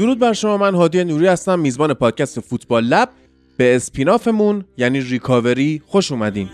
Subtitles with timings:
[0.00, 3.08] درود بر شما من هادی نوری هستم میزبان پادکست فوتبال لب.
[3.56, 6.48] به اسپینافمون یعنی ریکاوری خوش اومدین.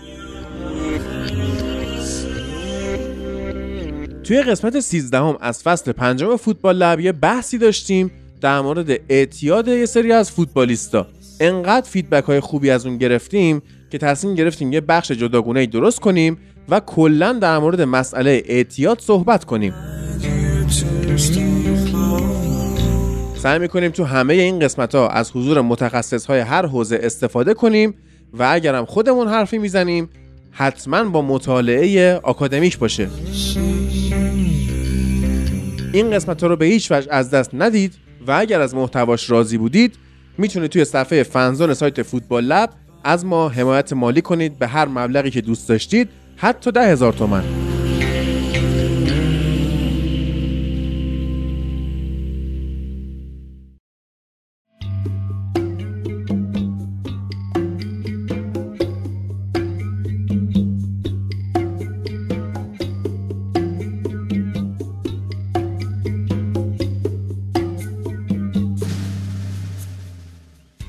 [4.23, 8.11] توی قسمت 13 هم از فصل پنجم فوتبال لب یه بحثی داشتیم
[8.41, 11.07] در مورد اعتیاد یه سری از فوتبالیستا.
[11.39, 16.37] انقدر فیدبک های خوبی از اون گرفتیم که تصمیم گرفتیم یه بخش جداگونه درست کنیم
[16.69, 19.73] و کلا در مورد مسئله اعتیاد صحبت کنیم.
[23.37, 27.93] سعی می‌کنیم تو همه این قسمت ها از حضور متخصص های هر حوزه استفاده کنیم
[28.33, 30.09] و اگرم خودمون حرفی می‌زنیم
[30.51, 33.07] حتما با مطالعه آکادمیک باشه.
[35.93, 37.93] این قسمت ها رو به هیچ وجه از دست ندید
[38.27, 39.95] و اگر از محتواش راضی بودید
[40.37, 42.69] می‌تونید توی صفحه فنزون سایت فوتبال لب
[43.03, 47.66] از ما حمایت مالی کنید به هر مبلغی که دوست داشتید حتی ده هزار تومن.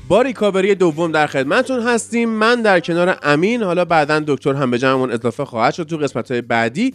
[0.09, 2.29] با ریکاوری دوم در خدمتتون هستیم.
[2.29, 6.31] من در کنار امین حالا بعدا دکتر هم به جمعمون اضافه خواهد شد تو قسمت
[6.31, 6.93] های بعدی.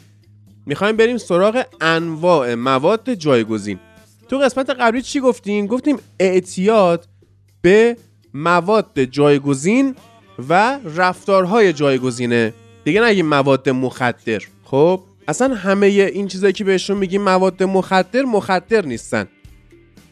[0.67, 3.79] می‌خوایم بریم سراغ انواع مواد جایگزین.
[4.29, 7.09] تو قسمت قبلی چی گفتیم؟ گفتیم اعتیاد
[7.63, 7.97] به
[8.35, 9.95] مواد جایگزین
[10.49, 12.55] و رفتارهای جایگزینه.
[12.85, 14.41] دیگه نگیم مواد مخدر.
[14.65, 19.29] خب اصلا همه این چیزایی که بهشون میگیم مواد مخدر مخدر نیستن.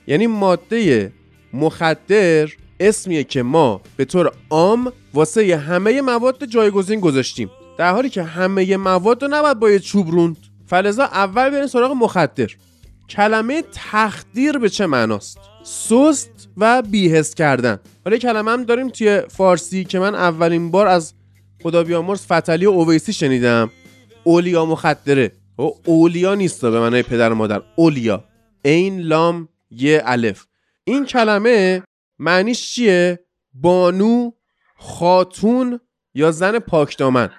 [0.06, 1.12] یعنی ماده
[1.53, 2.48] مخدر
[2.88, 7.50] اسمیه که ما به طور عام واسه همه مواد جایگزین گذاشتیم.
[7.78, 10.36] در حالی که همه مواد رو نباید با یه چوب روند.
[10.66, 12.48] فلزا اول بریم سراغ مخدر.
[13.08, 17.79] کلمه تخدیر به چه معناست؟ سست و بیهست کردن.
[18.05, 21.14] حالا کلمه هم داریم توی فارسی که من اولین بار از
[21.62, 23.70] خدا بیامرز فتلی و اویسی شنیدم.
[24.24, 25.33] اولیا مخدره.
[25.58, 27.62] و اولیا نیست به معنای پدر و مادر.
[27.77, 28.24] اولیا.
[28.64, 30.45] این لام یه الف.
[30.85, 31.83] این کلمه
[32.22, 34.30] معنیش چیه؟ بانو
[34.77, 35.80] خاتون
[36.14, 37.30] یا زن پاکدامن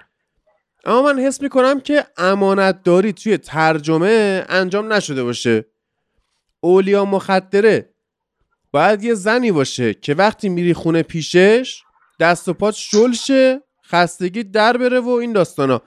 [0.84, 5.64] اما من حس می‌کنم که امانت داری توی ترجمه انجام نشده باشه.
[6.60, 7.94] اولیا مخدره.
[8.72, 11.82] باید یه زنی باشه که وقتی میری خونه پیشش
[12.20, 15.82] دست و پات شل شه خستگی در بره و این داستانا.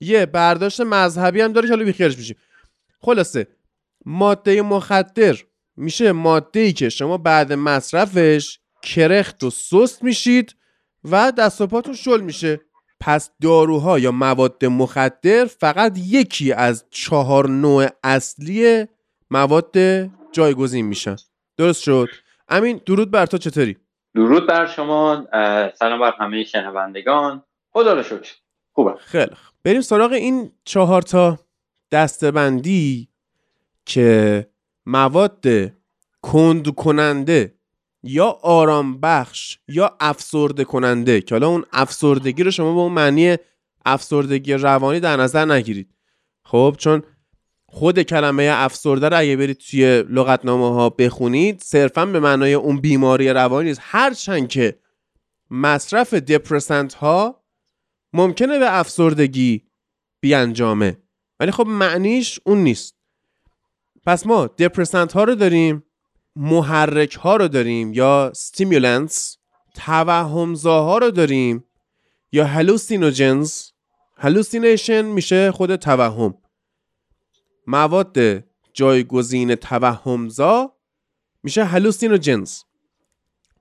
[0.00, 2.36] یه برداشت مذهبی هم داره که حالا بیخیرش میشیم.
[3.00, 3.46] خلاصه
[4.04, 5.36] ماده مخدر.
[5.76, 10.56] میشه ماده ای که شما بعد مصرفش کرخت و سست میشید
[11.04, 12.60] و دست و پاتون شل میشه.
[13.00, 18.86] پس داروها یا مواد مخدر فقط یکی از چهار نوع اصلی
[19.30, 19.76] مواد
[20.32, 21.16] جایگزین میشن.
[21.56, 22.08] درست شد؟
[22.48, 23.76] امین درود بر تو چطوری؟
[24.14, 25.26] درود بر شما
[25.78, 27.44] سلام بر همه شنوندگان.
[27.70, 28.34] خدا رو شکر.
[28.72, 29.30] خوبه خیلی
[29.64, 31.38] بریم سراغ این چهار تا
[31.92, 33.08] دستبندی
[33.84, 34.46] که
[34.86, 35.44] مواد
[36.22, 37.54] کند کننده
[38.02, 43.36] یا آرام بخش یا افسرده کننده که حالا اون افسردگی رو شما به اون معنی
[43.84, 45.94] افسردگی روانی در نظر نگیرید.
[46.44, 47.02] خب چون
[47.66, 53.28] خود کلمه افسرده رو اگه برید توی لغتنامه ها بخونید صرفا به معنای اون بیماری
[53.28, 53.80] روانی نیست.
[53.82, 54.78] هرچند که
[55.50, 57.44] مصرف depressant ها
[58.12, 59.62] ممکنه به افسردگی
[60.20, 60.96] بیانجامه.
[61.40, 62.99] ولی خب معنیش اون نیست.
[64.06, 65.84] پس ما depressant ها رو داریم
[66.36, 69.38] محرک ها رو داریم یا stimulants
[69.74, 71.64] توهمزاها رو داریم
[72.32, 73.62] یا hallucinogens
[74.16, 76.34] hallucination میشه خود توهم.
[77.66, 80.76] مواد جایگزین توهمزا
[81.42, 82.60] میشه هلوسینوجنز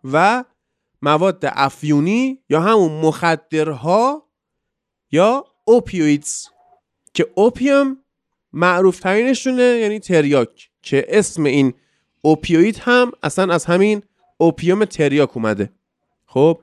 [0.03, 0.43] و
[1.01, 4.29] مواد افیونی یا همون مخدرها
[5.11, 6.45] یا اوپیویدز
[7.13, 7.97] که اوپیوم
[8.53, 11.73] معروف ترینشونه یعنی تریاک که اسم این
[12.21, 14.03] اوپیوید هم اصلا از همین
[14.37, 15.69] اوپیوم تریاک اومده.
[16.25, 16.61] خب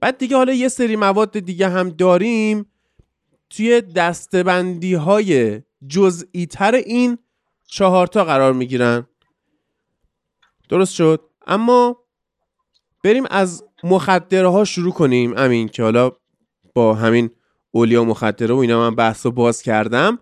[0.00, 2.66] بعد دیگه حالا یه سری مواد دیگه هم داریم.
[3.50, 7.18] توی دستبندی های جزئی تر این
[7.66, 9.06] چهارتا قرار می‌گیرن.
[10.68, 11.96] درست شد؟ اما
[13.04, 16.12] بریم از مخدرها شروع کنیم امین که حالا
[16.74, 17.30] با همین
[17.70, 20.18] اولیا مخدره و اینا من بحث رو باز کردم.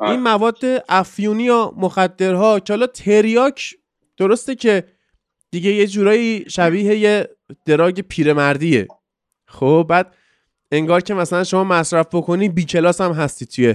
[0.00, 0.58] این مواد
[0.88, 3.74] افیونی یا مخدرها که حالا تریاک
[4.16, 4.84] درسته که
[5.50, 7.28] دیگه یه جورایی شبیه یه
[7.64, 8.88] دراگ پیرمردیه.
[9.46, 10.14] خب بعد
[10.72, 13.74] انگار که مثلا شما مصرف بکنی بی کلاس هم هستی توی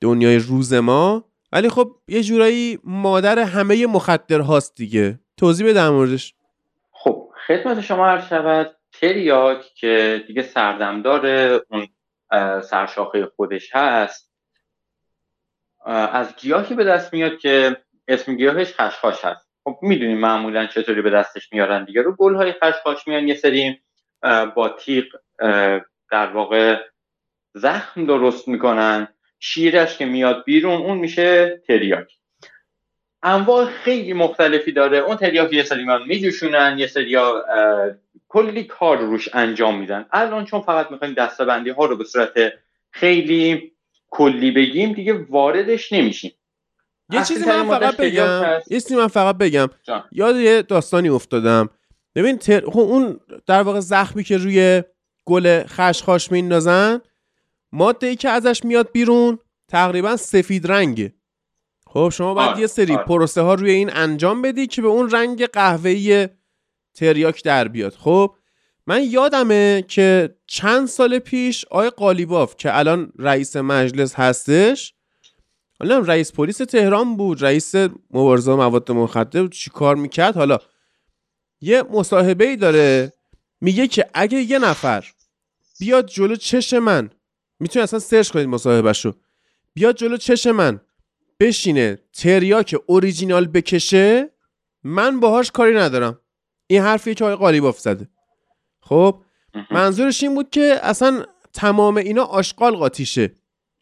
[0.00, 1.24] دنیای روز ما.
[1.52, 5.20] ولی خب یه جورایی مادر همه مخدر هاست دیگه.
[5.36, 6.34] توضیح بده در موردش.
[6.90, 11.26] خب خدمت شما عرض شود تریاک که دیگه سردمدار
[11.70, 11.88] اون
[12.62, 14.29] سرشاخه خودش هست
[15.86, 17.76] از گیاهی به دست میاد که
[18.08, 19.50] اسم گیاهش خشخاش هست.
[19.64, 22.02] خب می‌دونیم معمولا چطوری به دستش میارن دیگه.
[22.02, 23.80] رو گل های خشخاش میان یه سری
[24.54, 25.04] با تیغ
[26.10, 26.76] در واقع
[27.54, 29.08] زخم درست می‌کنن.
[29.42, 32.12] شیرش که میاد بیرون اون میشه تریاک.
[33.22, 34.98] انواع خیلی مختلفی داره.
[34.98, 37.16] اون تریاک یه سری میان میجوشونن یه سری
[38.28, 40.06] کلی کار روش انجام میدن.
[40.12, 42.52] الان چون فقط می‌خوایم دستبندی ها رو به صورت
[42.90, 43.72] خیلی
[44.10, 46.32] کلی بگیم دیگه واردش نمیشیم.
[47.10, 49.68] یه چیزی من فقط بگم یه چیزی من فقط بگم.
[50.12, 51.68] یاد یه داستانی افتادم.
[52.14, 52.60] ببین تر...
[52.60, 54.82] خب اون در واقع زخمی که روی
[55.24, 57.00] گل خشخاش میندازن
[57.72, 61.14] ماده ای که ازش میاد بیرون تقریبا سفید رنگه.
[61.86, 65.46] خب شما باید یه سری پروسه ها روی این انجام بدی که به اون رنگ
[65.46, 66.28] قهوه‌ای
[66.94, 67.92] تریاک در بیاد.
[67.92, 68.34] خب
[68.90, 74.94] من یادمه که چند سال پیش آقای قالیباف که الان رئیس مجلس هستش
[75.80, 77.74] حالا رئیس پلیس تهران بود رئیس
[78.10, 80.58] مبارزه مواد مخدر بود چی کار می‌کرد؟ حالا
[81.60, 83.12] یه مصاحبه ای داره
[83.60, 85.04] میگه که اگه یه نفر
[85.80, 87.10] بیاد جلو چش من
[87.60, 89.12] می‌تونی اصلا سرچ کنید مصاحبهشو
[89.74, 90.80] بیاد جلو چش من
[91.40, 94.30] بشینه تریاک اوریجینال بکشه
[94.84, 96.20] من باهاش کاری ندارم.
[96.66, 98.08] این حرفی که آقای قالیباف زده.
[98.90, 99.16] خب؟
[99.70, 103.30] منظورش این بود که اصلا تمام اینا آشغال قاطیشه.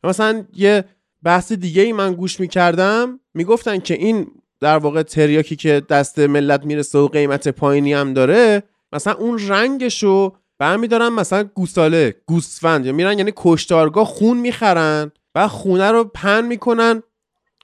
[0.04, 0.84] مثلا یه
[1.22, 4.26] بحث دیگه ای من گوش می‌کردم می‌گفتن که این
[4.60, 8.62] در واقع تریاکی که دست ملت می‌رسه و قیمت پایینی هم داره
[8.92, 12.86] مثلا اون رنگشو برمیدارن مثلا گوساله گوسفند.
[12.86, 17.02] یا میرن یعنی کشتارگاه خون می‌خرن و خونه رو پن می‌کنن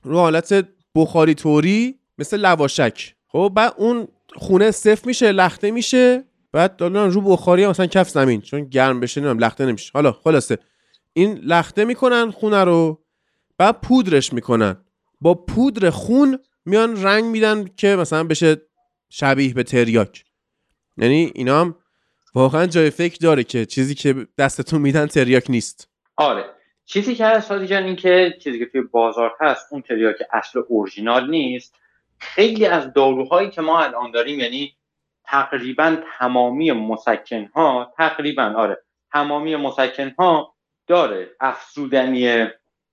[0.04, 3.14] رو حالت بخاری توری مثل لواشک.
[3.28, 6.24] خب؟ بعد اون خونه صف میشه لخته میشه.
[6.54, 9.90] بعد دادن رو بخاری مثلا کف زمین چون گرم بشه نمیم لخته نمیشه.
[9.94, 10.58] حالا خلاصه.
[11.12, 13.04] این لخته می‌کنن خونه رو
[13.58, 14.76] بعد پودرش می‌کنن.
[15.20, 18.56] با پودر خون میان رنگ میدن که مثلا بشه
[19.08, 20.24] شبیه به تریاک.
[20.96, 21.76] یعنی اینا هم
[22.34, 25.88] واقعا جای فکر داره که چیزی که دستتون میدن تریاک نیست.
[26.16, 26.44] آره.
[26.84, 31.30] چیزی که هست جان این که چیزی که توی بازار هست اون تریاک اصل اورجینال
[31.30, 31.74] نیست.
[32.18, 34.74] خیلی از داروهایی که ما الان داریم یعنی
[35.26, 38.82] تقریبا تمامی مسکن ها تقریبا آره
[39.12, 40.54] تمامی مسکن ها
[40.86, 41.30] داره.
[41.40, 42.46] افسودنی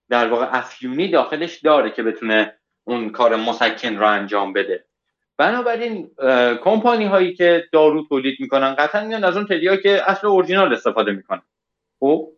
[0.10, 4.86] در واقع افیونی داخلش داره که بتونه اون کار مسکن رو انجام بده.
[5.38, 6.12] بنابراین
[6.64, 9.48] کمپانی هایی که دارو تولید می‌کنن قطعا میان از اون
[9.84, 11.42] که اصل اورجینال استفاده می‌کنن.
[12.00, 12.32] خب؟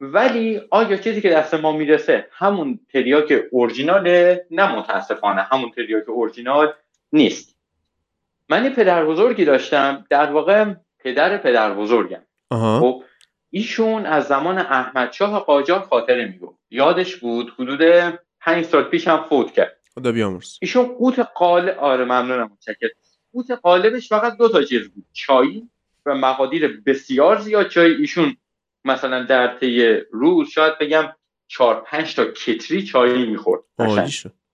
[0.00, 6.72] ولی آیا چیزی که دست ما می‌رسه همون تریاک اورجیناله؟ نه متاسفانه همون تریاک اورجینال
[7.12, 7.57] نیست.
[8.48, 12.22] من یه پدر بزرگی داشتم در واقع پدر پدر بزرگم.
[12.52, 13.04] خب
[13.50, 16.58] ایشون از زمان احمد شاه قاجار خاطره می‌گفت.
[16.70, 17.80] یادش بود حدود
[18.40, 19.80] پنج سال پیش هم فوت کرد.
[19.94, 20.58] خدا بیامرز.
[20.60, 22.90] ایشون قوت قالب آره ممنونم متشکرم.
[23.32, 25.04] قوت قالبش فقط دو تا چیز بود.
[25.12, 25.62] چای
[26.06, 27.68] و مقادیر بسیار زیاد.
[27.68, 28.36] چای ایشون
[28.84, 31.12] مثلا در طی روز شاید بگم
[31.48, 33.62] چهار پنج تا کتری چای می‌خورد.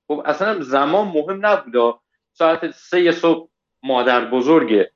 [0.08, 1.94] خب اصلا زمان مهم نبود
[2.32, 3.48] ساعت سه صبح
[3.84, 4.86] مادر بزرگ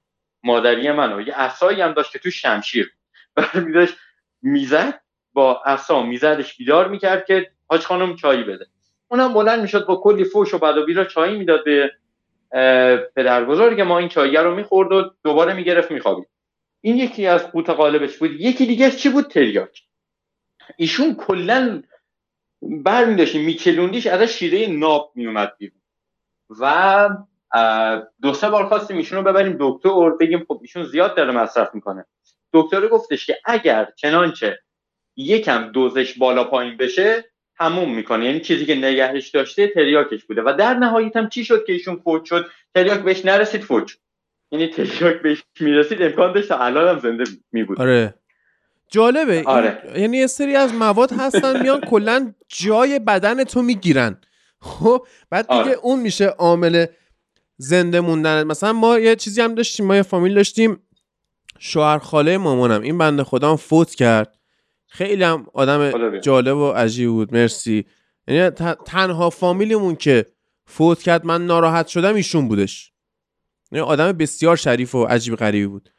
[0.42, 1.20] مادری منو.
[1.20, 2.92] یه اصایی هم داشت که تو شمشیر
[3.34, 3.94] برمیداشت
[4.42, 5.00] می‌زد
[5.32, 8.66] با اصا میزدش بیدار می‌کرد که حاج خانم چایی بده.
[9.08, 11.90] اونم بلند می‌شد با کلی فوش و بد و بیرا چایی می‌داد به
[13.16, 13.98] پدر بزرگ ما.
[13.98, 16.28] این چایی رو می‌خورد و دوباره می‌گرفت میخوابید.
[16.80, 18.30] این یکی از قوت قالبش بود.
[18.30, 19.82] یکی دیگه چی بود؟ تریاک.
[20.76, 21.82] ایشون کلا
[22.62, 25.80] برمیداشتیم میکلوندیش ازش شیره ناب میومد بیرون.
[26.60, 27.08] و
[28.22, 32.04] دو سه بار خواستیم ایشون رو ببریم دکتر بگیم خب ایشون زیاد داره مصرف می‌کنه.
[32.52, 34.58] دکتر گفتش که اگر چنانچه
[35.16, 37.24] یکم دوزش بالا پایین بشه
[37.58, 38.24] تموم می‌کنه.
[38.24, 40.42] یعنی چیزی که نگهش داشته تریاکش بوده.
[40.42, 43.98] و در نهایت هم چی شد که ایشون فوت شد؟ تریاک بهش نرسید فوت شد.
[44.52, 46.02] یعنی تریاک بهش می‌رسید.
[46.02, 48.14] امکان داشت الان هم زنده می بود آره.
[48.90, 49.42] جالبه.
[49.46, 49.82] آره.
[49.96, 54.20] یعنی یه سری از مواد هستن میان کلا جای بدن تو می‌گیرن.
[54.60, 55.72] خب؟ بعد دیگه آره.
[55.82, 56.86] اون میشه عامل
[57.58, 60.82] زنده موندن مثلا ما یه چیزی هم داشتیم ما یه فامیل داشتیم.
[61.58, 62.82] شوهر خاله مامانم.
[62.82, 64.38] این بنده خدا هم فوت کرد.
[64.86, 67.34] خیلی هم آدم جالب و عجیب بود.
[67.34, 67.86] مرسی.
[68.28, 68.50] یعنی
[68.86, 70.26] تنها فامیلیمون که
[70.66, 72.92] فوت کرد من ناراحت شدم ایشون بودش.
[73.72, 75.90] یعنی آدم بسیار شریف و عجیب غریبی بود.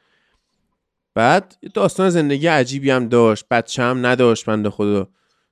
[1.15, 3.45] بعد داستان زندگی عجیبی هم داشت.
[3.51, 5.07] بچه هم نداشت بنده خدا.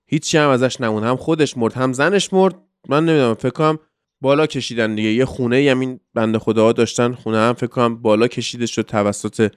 [0.06, 1.04] هیچی هم ازش نمون.
[1.04, 2.56] هم خودش مرد هم زنش مرد.
[2.90, 3.80] من نمی‌دونم فکر کنم
[4.22, 5.10] بالا کشیدن دیگه.
[5.10, 9.52] یه خونه همین بنده خداها داشتن خونه هم فکر کنم بالا کشیده شد توسط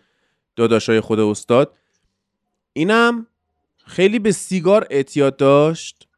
[0.56, 1.76] داداشای خود استاد.
[2.72, 3.26] اینم
[3.86, 6.08] خیلی به سیگار اعتیاد داشت.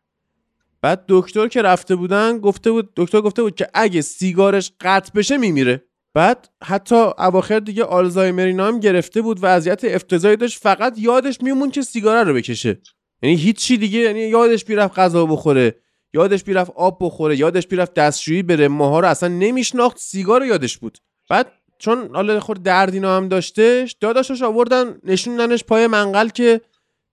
[0.83, 5.37] بعد دکتر که رفته بودن گفته بود دکتر گفته بود که اگه سیگارش قطع بشه
[5.37, 5.85] میمیره.
[6.15, 10.63] بعد حتی اواخر دیگه آلزایمر اینا هم گرفته بود وضعیت افتضاحی داشت.
[10.63, 12.81] فقط یادش میمون که سیگار رو بکشه.
[13.23, 15.82] یعنی هیچی دیگه یعنی یادش بیرفت غذا بخوره.
[16.15, 18.69] یادش بیرفت آب بخوره یادش بیرفت دستشویی بره.
[18.69, 20.99] ماها رو اصلا نمیشناخت سیگار رو یادش بود.
[21.31, 26.61] بعد چون حالا خود درد اینا هم داشتش داداشش آوردن نشوندنش پای منقل که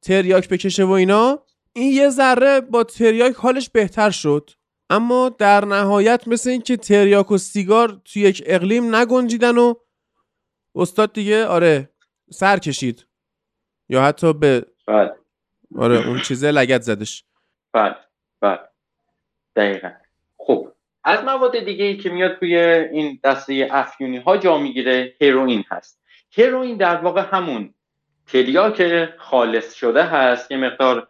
[0.01, 1.39] تریاک بکشه و اینا.
[1.73, 4.49] این یه ذره با تریاک حالش بهتر شد.
[4.89, 9.73] اما در نهایت مثل اینکه تریاک و سیگار تو یک اقلیم نگنجیدن و
[10.75, 11.89] استاد دیگه آره
[12.31, 13.05] سر کشید.
[13.89, 15.15] یا حتی به بله.
[15.77, 17.23] آره اون چیزه لگت زدش.
[17.73, 17.95] بله
[18.41, 18.68] بله.
[19.59, 19.91] دقیقا.
[20.37, 20.71] خب
[21.03, 26.01] از مواد دیگه ای که میاد توی این دسته افیونی ها جا می‌گیره هروئین هست.
[26.37, 27.73] هروئین در واقع همون
[28.27, 31.07] تریاک خالص شده هست یه مقدار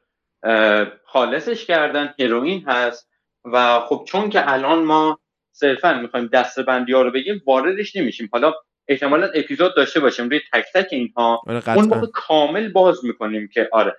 [1.05, 3.09] خالصش کردن هروئین هست
[3.45, 5.19] و خب چون که الان ما
[5.51, 8.29] صرفا می‌خوایم دسته بندی ها رو بگیم واردش نمیشیم.
[8.31, 8.53] حالا
[8.87, 11.41] احتمالا اپیزود داشته باشیم روی تک تک اینها.
[11.47, 13.97] آره اون موقع کامل باز می‌کنیم که آره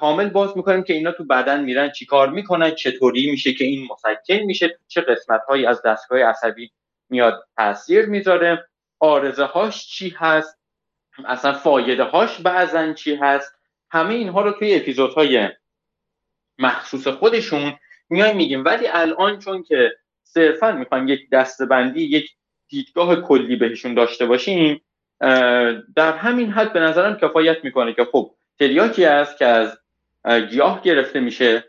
[0.00, 4.34] کامل باز می‌کنیم که اینا تو بدن میرن چیکار می‌کنن چطوری میشه که این مسکن
[4.34, 6.70] میشه چه قسمت هایی از دستگاه عصبی
[7.10, 10.58] میاد تاثیر می‌ذاره آرزه هاش چی هست
[11.24, 13.54] اصلا فایده هاش بعضا چی هست
[13.90, 15.48] همه اینها رو توی اپیزودهای
[16.58, 17.74] مخصوص خودشون
[18.10, 18.64] میایم میگیم.
[18.64, 22.30] ولی الان چون که صرفا می‌خوایم یک دستبندی یک
[22.68, 24.82] دیدگاه کلی بهشون داشته باشیم
[25.96, 29.78] در همین حد به نظرم کفایت می‌کنه که خب تریاکی است که از
[30.50, 31.64] گیاه گرفته میشه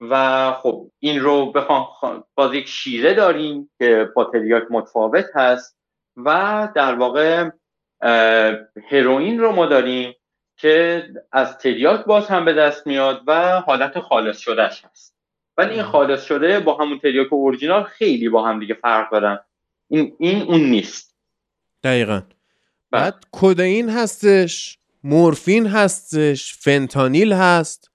[0.00, 5.76] و خب این رو بخوام باز یک شیره داریم که با تریاک متفاوت هست
[6.16, 7.50] و در واقع
[8.90, 10.14] هروئین رو ما داریم
[10.56, 15.16] که از تریاک باز هم به دست میاد و حالت خالص شدهش هست.
[15.56, 19.38] ولی این خالص شده با همون تریاک اورجینال خیلی با هم دیگه فرق دارن.
[19.88, 21.14] این, این اون نیست.
[21.84, 22.22] دقیقا.
[22.90, 24.78] بعد کدئین هستش.
[25.04, 27.90] مورفین هستش فنتانیل هست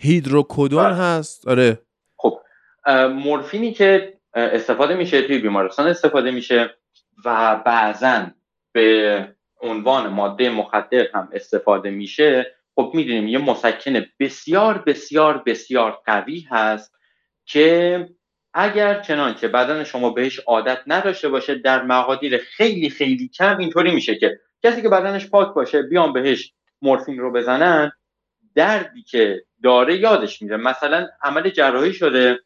[0.00, 1.48] هیدروکودون هست.
[1.48, 1.78] آره.
[2.16, 2.40] خب
[3.14, 6.74] مورفینی که استفاده میشه توی بیمارستان استفاده میشه
[7.24, 8.26] و بعضا
[8.72, 9.28] به
[9.60, 12.54] عنوان ماده مخدر هم استفاده میشه.
[12.74, 16.94] خب می‌دونیم یه مسکن بسیار بسیار بسیار قوی هست
[17.46, 18.08] که
[18.54, 24.14] اگر چنانچه بدن شما بهش عادت نداشته باشه در مقادیر خیلی خیلی کم اینطوری میشه
[24.14, 26.52] که کسی که بدنش پاک باشه بیان بهش
[26.82, 27.92] مورفین رو بزنن
[28.54, 30.56] دردی که داره یادش میره.
[30.56, 32.38] مثلا عمل جراحی شده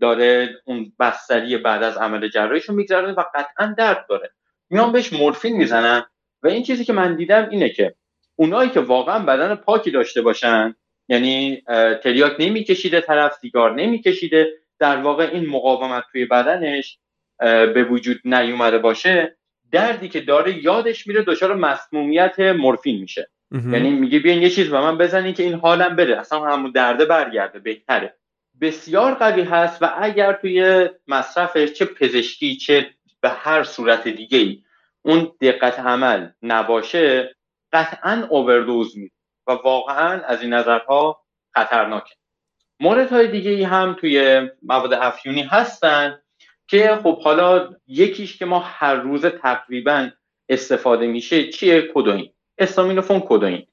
[0.00, 4.30] داره اون بستری بعد از عمل جراحیشو میگذرونه و قطعا درد داره.
[4.70, 6.04] میان بهش مورفین می‌زنن
[6.42, 7.94] و این چیزی که من دیدم اینه که
[8.36, 10.74] اونایی که واقعا بدن پاکی داشته باشن
[11.08, 11.62] یعنی
[12.02, 16.98] تریاک نمیکشیده طرف سیگار نمیکشیده در واقع این مقاومت توی بدنش
[17.38, 19.36] به وجود نیومده باشه
[19.72, 23.30] دردی که داره یادش میره دچار مسمومیت مورفین میشه.
[23.72, 26.18] یعنی میگه بیاین یه چیز به من بزنین که این حالم بره.
[26.18, 28.16] اصلا همون درده برگرده بهتره.
[28.60, 34.62] بسیار قوی هست و اگر توی مصرفش چه پزشکی چه به هر صورت دیگه ای
[35.02, 37.36] اون دقت عمل نباشه
[37.72, 39.10] قطعا اووردوز می
[39.46, 42.14] و واقعا از این نظرها خطرناکه.
[42.80, 46.18] مورد های دیگه ای هم توی مواد افیونی هستن.
[46.68, 50.10] که خب حالا یکیش که ما هر روز تقریبا
[50.48, 53.66] استفاده میشه چیه؟ کدوین استامینوفون کدوین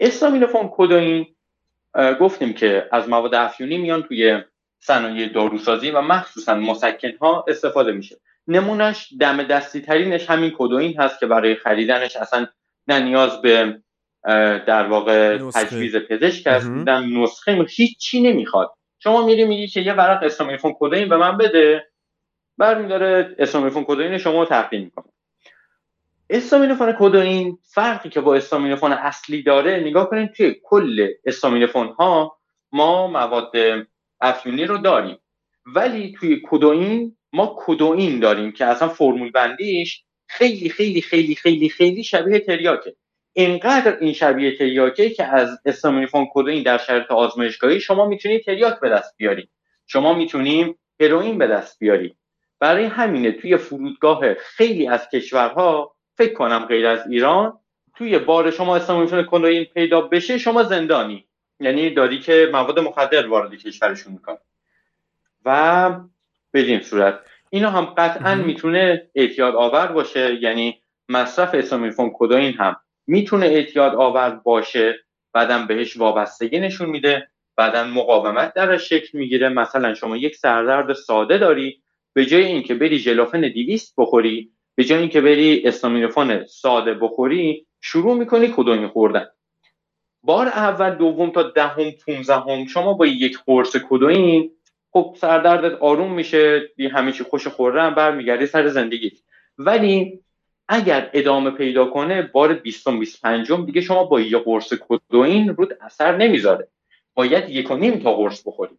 [0.00, 1.26] استامینوفون کدوین
[2.20, 4.40] گفتیم که از مواد افیونی میان توی
[4.78, 8.16] صنایع داروسازی و مخصوصا مسکن ها استفاده میشه.
[8.48, 12.46] نمونش دم دستی ترینش همین کدوین هست که برای خریدنش اصلا
[12.88, 13.78] نه نیاز به
[14.66, 18.72] در واقع تجویز پزشک هست نسخه هیچی نمی‌خواد.
[18.98, 21.89] شما میری میگی که یه ورق استامینوفون کدوین به من بده.
[22.60, 25.12] برمیداره استامینوفون کدوین شما رو تقدیم می‌کنه.
[26.30, 32.38] استامینوفون کدوین فرقی که با استامینوفون اصلی داره نگاه کنید توی کل استامینوفون ها
[32.72, 33.52] ما مواد
[34.20, 35.18] افیونی رو داریم.
[35.66, 42.04] ولی توی کدوین ما کدوین داریم که اصلا فرمول بندیش خیلی خیلی خیلی خیلی خیلی
[42.04, 42.96] شبیه تریاکه.
[43.32, 48.88] اینقدر این شبیه تریاکه که از استامینوفون کدوین در شرط آزمایشگاهی شما می‌تونید تریاک به
[48.88, 49.50] دست بیارید.
[49.86, 52.19] شما می‌تونیم هروئین به دست بیارید.
[52.60, 57.58] برای همینه توی فرودگاه خیلی از کشورها فکر کنم غیر از ایران
[57.96, 61.24] توی بار شما استامینوفون کدوین پیدا بشه شما زندانی.
[61.60, 64.38] یعنی داری که مواد مخدر وارد کشورشون می‌کنه
[65.44, 65.90] و
[66.54, 67.20] بدین صورت.
[67.50, 70.34] اینا هم قطعا می‌تونه اعتیاد آور باشه.
[70.34, 72.76] یعنی مصرف اسامیلفون کدوین هم
[73.06, 74.98] می‌تونه اعتیاد آور باشه.
[75.32, 77.28] بعدم بهش وابستگی نشون میده.
[77.56, 79.48] بعدا مقاومت درش شکل می‌گیره.
[79.48, 81.82] مثلا شما یک سردرد ساده داری.
[82.12, 88.16] به جای اینکه بری ژلافن 200 بخوری به جای اینکه بری استامینوفون ساده بخوری شروع
[88.16, 89.26] می‌کنی کدومی خوردن.
[90.22, 94.50] بار اول دوم تا دهم پونزدهم شما با یک قرص کدوین
[94.92, 99.12] خب سردردت آروم میشه همه چی خوش خوردن برمیگردی سر زندگی.
[99.58, 100.20] ولی
[100.68, 106.16] اگر ادامه پیدا کنه بار 20 25 دیگه شما با یک قرص کدوین رود اثر
[106.16, 106.68] نمی‌ذاره.
[107.14, 108.76] باید یک و نیم تا قرص بخوری.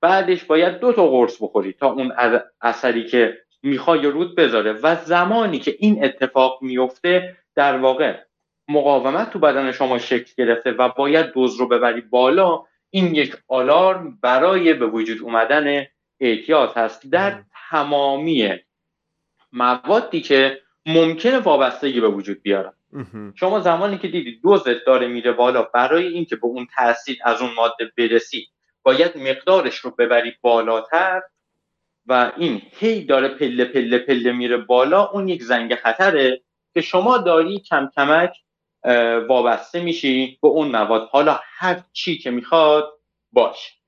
[0.00, 2.12] بعدش باید دو تا قرص بخوری تا اون
[2.60, 8.16] اثری که می‌خوای رود بذاره و زمانی که این اتفاق میفته در واقع
[8.68, 14.18] مقاومت تو بدن شما شکل گرفته و باید دوز رو ببری بالا این یک آلارم
[14.22, 15.86] برای به وجود اومدن
[16.20, 18.50] اعتیاد هست در تمامی
[19.52, 22.72] موادی که ممکنه وابستگی به وجود بیارن.
[23.34, 27.50] شما زمانی که دیدید دوزت داره میره بالا برای اینکه به اون تاثیر از اون
[27.54, 28.48] ماده برسی
[28.82, 31.22] باید مقدارش رو ببری بالاتر
[32.06, 36.40] و این هی داره پله پله پله میره بالا اون یک زنگ خطره
[36.74, 38.30] که شما داری کم کمک
[39.28, 41.08] وابسته میشی به اون مواد.
[41.10, 42.92] حالا هر چی که می‌خواد
[43.32, 43.78] باش.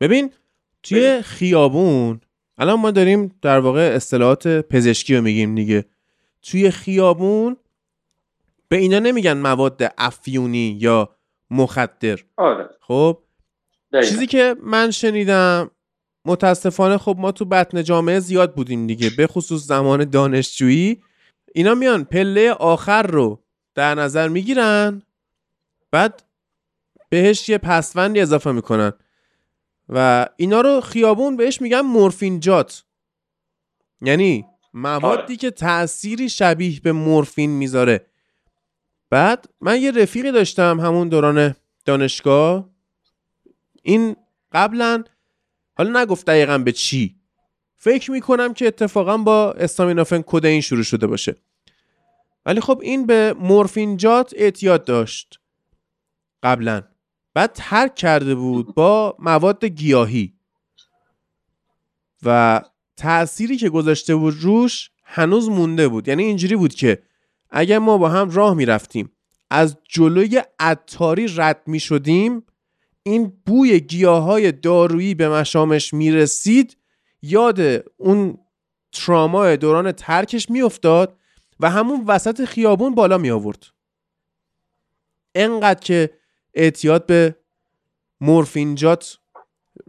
[0.00, 0.32] ببین
[0.82, 2.20] توی خیابون
[2.58, 5.84] الان ما داریم در واقع اصطلاحات پزشکی رو میگیم دیگه.
[6.42, 7.56] توی خیابون
[8.68, 11.16] به اینا نمیگن مواد افیونی یا
[11.50, 12.18] مخدر.
[12.36, 12.68] آره.
[12.80, 13.18] خب؟
[13.92, 15.70] چیزی که من شنیدم
[16.24, 21.02] متاسفانه خب ما تو بطن جامعه زیاد بودیم دیگه به خصوص زمان دانشجویی.
[21.54, 25.02] اینا میان پله آخر رو در نظر می‌گیرن
[25.90, 26.22] بعد
[27.08, 28.92] بهش یه پسوندی اضافه می‌کنن.
[29.88, 32.84] و اینا رو خیابون بهش میگن مورفینجات
[34.02, 35.36] یعنی موادی آره.
[35.36, 38.06] که تأثیری شبیه به مورفین می‌ذاره.
[39.10, 42.70] بعد من یه رفیقی داشتم همون دوران دانشگاه.
[43.82, 44.16] این
[44.52, 45.04] قبلا
[45.74, 47.18] حالا نگفت دقیقا به چی.
[47.76, 51.36] فکر می‌کنم که اتفاقا با استامینوفن کدین شروع شده باشه.
[52.46, 55.40] ولی خب این به مورفینجات اعتیاد داشت.
[56.42, 56.82] قبلا.
[57.34, 60.34] بعد ترک کرده بود با مواد گیاهی.
[62.22, 62.60] و
[62.96, 66.08] تأثیری که گذاشته بود روش هنوز مونده بود.
[66.08, 67.02] یعنی اینجوری بود که
[67.50, 69.12] اگر ما با هم راه می‌رفتیم
[69.50, 72.42] از جلوی عطاری رد می شدیم
[73.08, 76.76] این بوی گیاهای دارویی به مشامش می‌رسید
[77.22, 77.60] یاد
[77.96, 78.38] اون
[78.92, 81.16] تراما دوران ترکش میافتاد
[81.60, 83.66] و همون وسط خیابون بالا می آورد
[85.34, 86.10] انقدر که
[86.54, 87.34] اعتیاد به
[88.20, 89.18] مورفینجات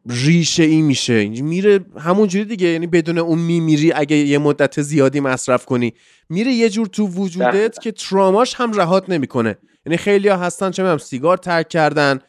[0.05, 1.25] ریشه ای میشه.
[1.27, 5.93] میره همونجوری دیگه یعنی بدون اون میمیری اگه یه مدت زیادی مصرف کنی.
[6.29, 9.57] میره یه جور تو وجودت که تروماش هم رهات نمی‌کنه.
[9.85, 12.19] یعنی خیلی ها هستن چه می‌دونم سیگار ترک کردن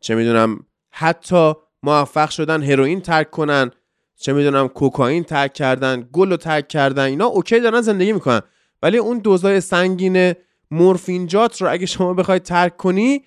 [0.00, 3.70] چه می‌دونم حتی موفق شدن هروئین ترک کنن
[4.16, 8.40] چه می‌دونم کوکائین ترک کردن گل رو ترک کردن اینا okay دارن زندگی می‌کنن.
[8.82, 10.34] ولی اون دوزای سنگین
[10.70, 13.24] مورفینجات رو اگه شما بخوای ترک کنی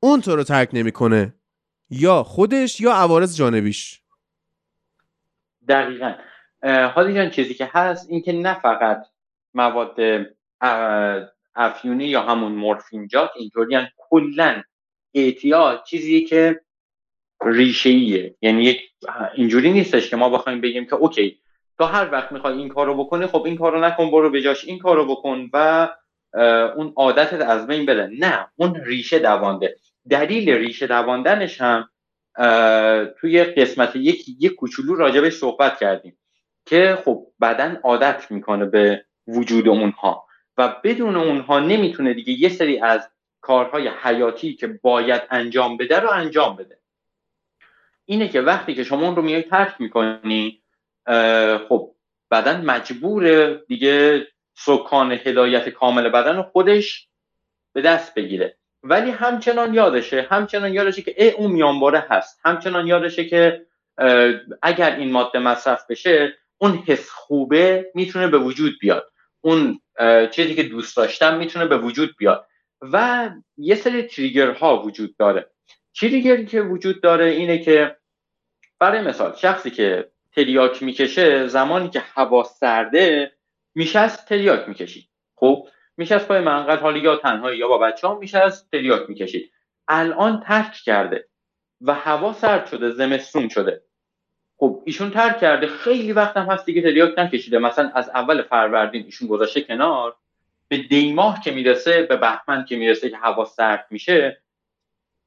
[0.00, 1.34] اون تو رو ترک نمی‌کنه.
[1.90, 4.00] یا خودش یا عوارض جانبیش.
[5.68, 6.14] دقیقا.
[6.62, 9.02] حالا جان چیزی که هست این که نه فقط
[9.54, 9.96] مواد
[11.54, 14.62] افیونی یا همون مورفینجات اینطوری کلا
[15.14, 16.60] اعتیاد چیزی که
[17.44, 18.78] ریشه ایه یعنی
[19.34, 21.38] اینجوری نیستش که ما بخوایم بگیم که اوکی
[21.78, 24.78] تا هر وقت می‌خوای این کارو بکنی خب این کارو نکن برو به جاش این
[24.78, 25.88] کارو بکن و
[26.76, 28.10] اون عادتت از بین بره.
[28.18, 29.76] نه اون ریشه دوانده.
[30.10, 31.88] دلیل ریشه دواندنش هم
[33.20, 36.18] توی قسمت یک یک کوچولو راجبش صحبت کردیم
[36.66, 40.26] که خب بدن عادت می‌کنه به وجود اونها
[40.58, 43.08] و بدون اونها نمی‌تونه دیگه یه سری از
[43.40, 46.78] کارهای حیاتی که باید انجام بده رو انجام بده.
[48.04, 50.62] اینه که وقتی که شما اون رو میای ترک می‌کنی
[51.68, 51.94] خب
[52.30, 57.08] بدن مجبور دیگه سکان هدایت کامل بدن خودش
[57.72, 58.56] به دست بگیره.
[58.82, 62.40] ولی همچنان یادشه همچنان یادشه که ای اون میانباره هست.
[62.44, 63.66] همچنان یادشه که
[64.62, 69.12] اگر این ماده مصرف بشه اون حس خوبه می‌تونه به وجود بیاد.
[69.40, 69.80] اون
[70.30, 72.46] چیزی که دوست داشتم می‌تونه به وجود بیاد.
[72.82, 75.50] و یه سری تریگر ها وجود داره.
[76.00, 77.96] تریگری که وجود داره اینه که
[78.78, 83.32] برای مثال شخصی که تریاک می‌کشه زمانی که هوا سرده
[83.74, 85.08] میشه از تریاک می‌کشید.
[85.36, 89.08] خب میشه از پای منقل حالی یا تنهایی یا با بچه ها میشه از تریاک
[89.08, 89.52] می‌کشید.
[89.88, 91.28] الان ترک کرده
[91.80, 93.82] و هوا سرد شده زمستون شده.
[94.56, 95.66] خب ایشون ترک کرده.
[95.66, 97.58] خیلی وقت هم هست دیگه تریاک نکشیده.
[97.58, 100.16] مثلا از اول فروردین ایشون گذاشته کنار.
[100.70, 104.42] به دیماه که می‌رسه به بهمن که می‌رسه که هوا سرد میشه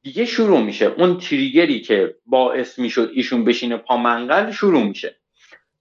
[0.01, 0.85] دیگه شروع میشه.
[0.85, 5.15] اون تریگری که باعث می‌شد ایشون بشینه پا منقل شروع میشه.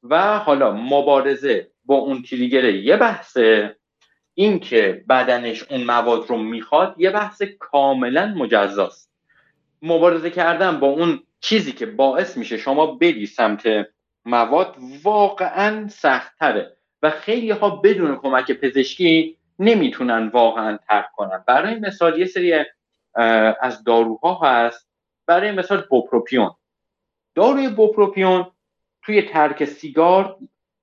[0.03, 3.77] و حالا مبارزه با اون تریگر یه بحثه.
[4.35, 9.13] این که بدنش اون مواد رو می‌خواد یه بحث کاملا مجزاست.
[9.83, 13.63] مبارزه کردن با اون چیزی که باعث میشه شما بری سمت
[14.25, 16.77] مواد واقعا سختتره.
[17.03, 21.45] و خیلی ها بدون کمک پزشکی نمی‌تونن واقعا ترک کنن.
[21.47, 22.65] برای مثال یه سری
[23.61, 24.89] از داروها هست.
[25.27, 26.51] برای مثال بوپروپیون.
[27.35, 28.47] داروی بوپروپیون
[29.03, 30.37] توی ترک سیگار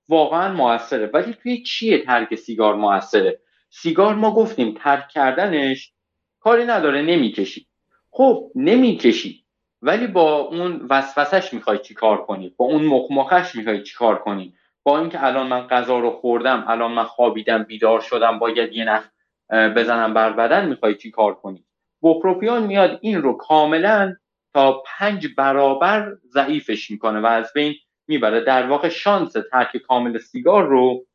[0.10, 1.06] واقعا موثره.
[1.14, 5.94] ولی توی چیه ترک سیگار موثره؟ سیگار ما گفتیم ترک کردنش
[6.40, 7.68] کاری نداره نمی‌کشی.
[8.12, 9.44] خب نمی‌کشی.
[9.82, 14.54] ولی با اون وسوسش می‌خوای چی کار کنی؟ با اون مخمخش می‌خوای چی کار کنی؟
[14.98, 19.04] اینکه الان من غذا رو خوردم الان من خوابیدم بیدار شدم باید یه نخ
[19.52, 21.64] بزنم بر بدن می‌خوای چی کار کنی؟
[22.00, 24.16] بوپروپیون میاد این رو کاملا
[24.54, 27.76] تا پنج برابر ضعیفش می‌کنه و از بین
[28.08, 28.42] می‌بره.
[28.42, 31.06] در واقع شانس ترک کامل سیگار رو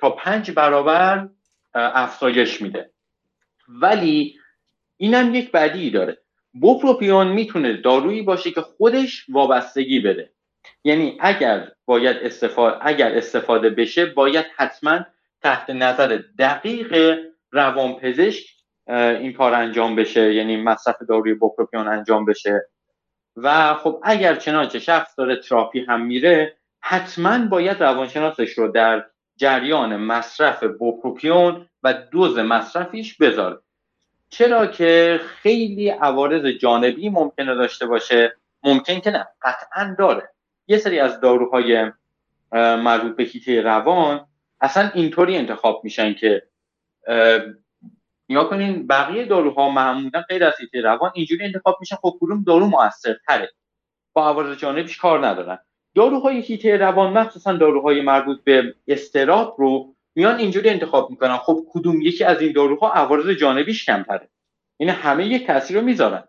[0.00, 1.28] تا پنج برابر
[1.74, 2.90] افزایش میده.
[3.68, 4.38] ولی
[4.96, 6.18] اینم یک بدی داره.
[6.52, 10.30] بوپروپیون می‌تونه دارویی باشه که خودش وابستگی بده.
[10.84, 15.00] یعنی اگر باید استفاده اگر استفاده بشه باید حتما
[15.42, 17.18] تحت نظر دقیق
[17.50, 18.44] روانپزشک
[18.88, 20.34] این کار انجام بشه.
[20.34, 22.68] یعنی مصرف داروی بوپروپیون انجام بشه.
[23.36, 29.96] و خب اگر چنانچه شخص داره تراپی هم میره حتما باید روانشناسش رو در جریان
[29.96, 33.58] مصرف بوپروپیون و دوز مصرفیش بذاره.
[34.28, 40.28] چرا که خیلی عوارض جانبی ممکنه داشته باشه ممکن که نه قطعا داره.
[40.66, 41.92] یه سری از داروهای
[42.52, 44.26] مربوط به هیته روان
[44.60, 46.42] اصلا اینطوری انتخاب میشن که
[48.28, 52.66] نیا کنین بقیه داروها معمولا غیر از هیته روان اینجوری انتخاب میشن خب کدوم دارو
[52.66, 53.50] موثرتره؟
[54.12, 55.58] با عوارض جانبیش کار ندارن.
[55.94, 62.00] داروهای هیته روان مخصوصا داروهای مربوط به استراب رو میان اینجوری انتخاب می‌کنن خب کدوم
[62.00, 64.28] یکی از این داروها عوارض جانبیش کمتره؟
[64.76, 66.24] این همه یک تاثیر رو می‌ذارن.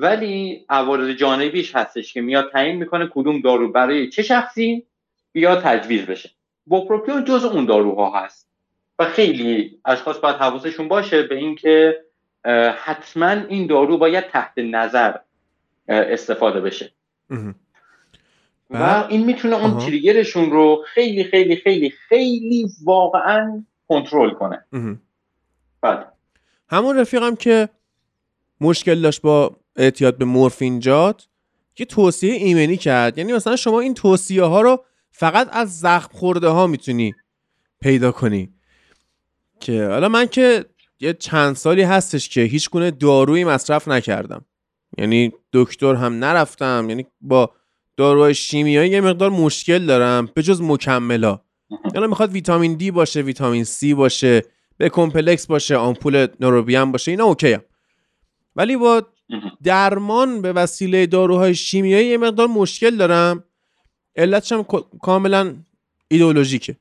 [0.00, 4.86] ولی عوارض جانبیش هستش که میاد تعیین می‌کنه کدوم دارو برای چه شخصی
[5.32, 6.30] بیا تجویز بشه.
[6.66, 8.48] بوپروپیون جز اون داروها هست.
[8.98, 12.04] و خیلی اشخاص باید حواسشون باشه به اینکه
[12.84, 15.14] حتما این دارو باید تحت نظر
[15.88, 16.92] استفاده بشه.
[18.70, 24.64] و این می‌تونه اون تریگرشون رو خیلی خیلی خیلی خیلی واقعا کنترل کنه.
[25.80, 26.04] بله.
[26.68, 27.68] همون رفیقم که
[28.60, 31.28] مشکل داشت با اعتیاد به مورفینجات
[31.78, 33.18] یه توصیه ایمنی کرد.
[33.18, 37.14] یعنی مثلا شما این توصیه ها رو فقط از زخم خورده ها می‌تونی
[37.80, 38.52] پیدا کنی.
[39.60, 40.64] که حالا من که
[41.00, 44.44] یه چند سالی هستش که هیچ گونه دارویی مصرف نکردم.
[44.98, 46.86] یعنی دکتر هم نرفتم.
[46.88, 47.50] یعنی با
[47.96, 51.40] داروهای شیمیایی یه مقدار مشکل دارم به جز مکملا
[51.94, 54.42] یعنی می‌خواد ویتامین دی باشه ویتامین سی باشه
[54.76, 57.62] ب کمپلکس باشه آمپول نوروبیان باشه اینا okay ام.
[58.56, 59.02] ولی با
[59.62, 63.44] درمان به وسیله داروهای شیمیایی یه مقدار مشکل دارم.
[64.16, 64.66] علتش هم
[65.02, 65.56] کاملا
[66.08, 66.76] ایدئولوژیکه.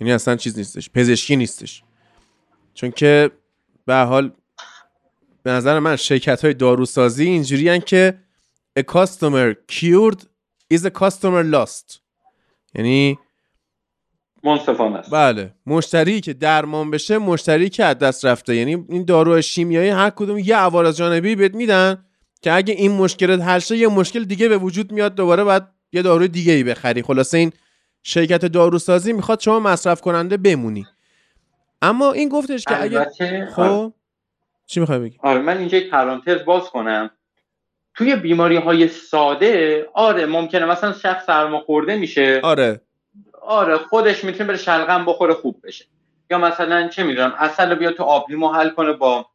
[0.00, 1.82] یعنی اصلا چیز نیستش پزشکی نیستش.
[2.74, 3.30] چون که
[3.86, 4.32] به حال
[5.42, 8.18] به نظر من شرکت های داروسازی اینجوری که
[8.78, 10.20] a customer cured
[10.74, 11.98] is a customer lost.
[12.74, 13.18] یعنی
[14.46, 15.10] منصفانه است.
[15.10, 15.52] بله.
[15.66, 18.56] مشتری که درمان بشه مشتری که از دست رفته.
[18.56, 22.04] یعنی این دارو شیمیایی هر کدوم یه عوارض جانبی بهت میدن
[22.42, 26.02] که اگه این مشکل حل شه یه مشکل دیگه به وجود میاد دوباره بعد یه
[26.02, 27.02] دارو دیگه ای بخری.
[27.02, 27.52] خلاصه این
[28.02, 30.86] شرکت داروسازی می‌خواد شما مصرف کننده بمونی.
[31.82, 33.06] اما این گفتش که اگه
[33.54, 33.92] خب؟ آره.
[34.66, 37.10] چی می‌خوای بگی؟ آره من اینجا یک پرانتز باز کنم.
[37.94, 40.64] توی بیماری های ساده آره ممکنه.
[40.64, 42.40] مثلا شخص سرماخورده میشه.
[42.42, 42.80] آره.
[43.46, 45.84] آره خودش می‌تونه بره شلغم بخوره خوب بشه.
[46.30, 49.26] یا مثلا چه می‌دونم اصل بیا تو آب لیمو حل کنه با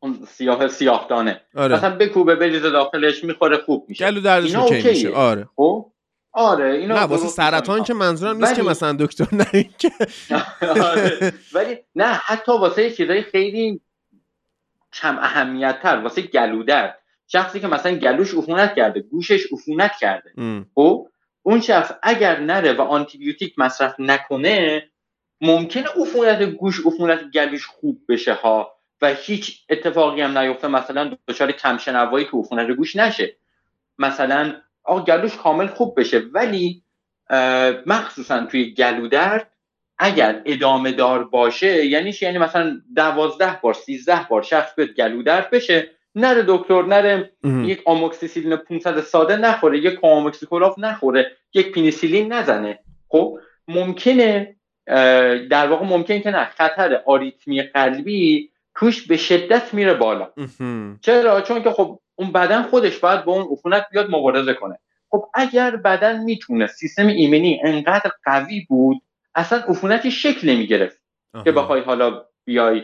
[0.00, 1.74] اون سیاه سیاه دانه آره.
[1.74, 4.04] مثلا بکوبه بریزه داخلش می‌خوره خوب میشه.
[4.04, 5.14] گلو دردش اوکی میشه.
[5.14, 5.48] آره.
[5.56, 5.92] خب؟
[6.32, 9.90] آره اینا نه واسه سرطان که منظورم نیست که مثلا دکتر نه که
[10.80, 11.32] آره.
[11.52, 13.80] ولی نه حتی واسه چیزای خیلی
[14.92, 16.98] کم اهمیت تر واسه گلودرد.
[17.28, 20.32] شخصی که مثلا گلوش عفونت کرده گوشش عفونت کرده.
[20.74, 21.06] خب؟
[21.46, 24.88] اون شخص اگر نره و آنتیبیوتیک مصرف نکنه
[25.40, 30.68] ممکنه عفونت گوش عفونت گلوش خوب بشه ها و هیچ اتفاقی هم نیفته.
[30.68, 33.36] مثلا دچار کمشنوایی که عفونت گوش نشه.
[33.98, 34.54] مثلا
[34.84, 36.82] آقا گلوش کامل خوب بشه ولی
[37.86, 39.50] مخصوصا توی گلو درد
[39.98, 45.50] اگر ادامه دار باشه یعنی یعنی مثلا دوازده بار سیزده بار شخص به گلو درد
[45.50, 52.78] بشه نره دکتر نره یک آموکسیسیلین 500 ساده نخوره یک آموکسیکولاف نخوره یک پنی‌سیلین نزنه.
[53.08, 54.56] خب ممکنه
[55.50, 60.30] در واقع ممکن که نه خطر آریتمی قلبی توش به شدت میره بالا.
[61.00, 64.78] چرا؟ چون که خب اون بدن خودش باید با اون عفونت بیاد مبارزه کنه.
[65.10, 68.96] خب اگر بدن می‌تونه سیستم ایمنی انقدر قوی بود
[69.34, 71.02] اصلا عفونتی شکل نمی‌گرفت
[71.44, 72.82] که بخوای حالا بیای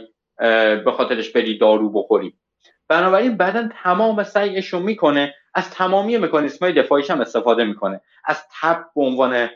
[0.84, 2.34] به خاطرش بری دارو بخوری.
[2.92, 8.00] بنابراین بدن تمام سعیش رو می‌کنه از تمامی مکانیسم های دفاعیش هم استفاده می‌کنه.
[8.24, 9.50] از تب به عنوان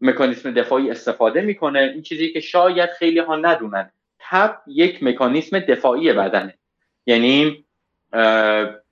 [0.00, 1.78] مکانیسم دفاعی استفاده می‌کنه.
[1.80, 3.90] این چیزی که شاید خیلی ها ندونن.
[4.18, 6.58] تب یک مکانیسم دفاعی بدنه.
[7.06, 7.64] یعنی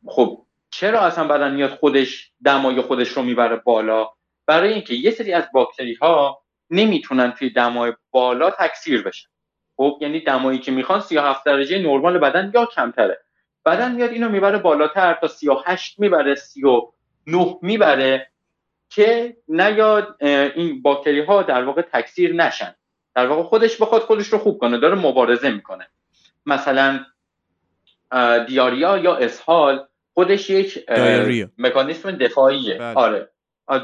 [0.06, 4.10] خب چرا اصلا بدن میاد خودش دمای خودش رو می‌بره بالا؟
[4.46, 9.28] برای اینکه یه سری از باکتری ها نمی‌تونن توی دمای بالا تکثیر بشن.
[9.76, 13.18] خب یعنی دمایی که می‌خوان 37 درجه نرمال بدن یا کمتره.
[13.66, 18.26] بدن میاد اینو می‌بره بالاتر تا 38 می‌بره 39 می‌بره
[18.90, 22.74] که نیاد این باکتری ها در واقع تکثیر نشن.
[23.14, 25.88] در واقع خودش بخواد خودش رو خوب کنه داره مبارزه می‌کنه.
[26.46, 27.00] مثلا
[28.46, 30.84] دیاریا یا اسهال خودش یک
[31.58, 32.74] مکانیسم دفاعیه.
[32.74, 32.94] بله.
[32.96, 33.28] آره.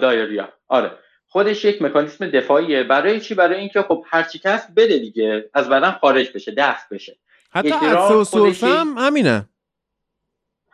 [0.00, 0.90] دایریا آره.
[1.26, 2.82] خودش یک مکانیسم دفاعیه.
[2.82, 5.50] برای چی؟ برای اینکه خب هر چی کس بده دیگه.
[5.54, 7.16] از بدن خارج بشه دست بشه.
[7.50, 9.48] حتی ادسوسورف هم همینه.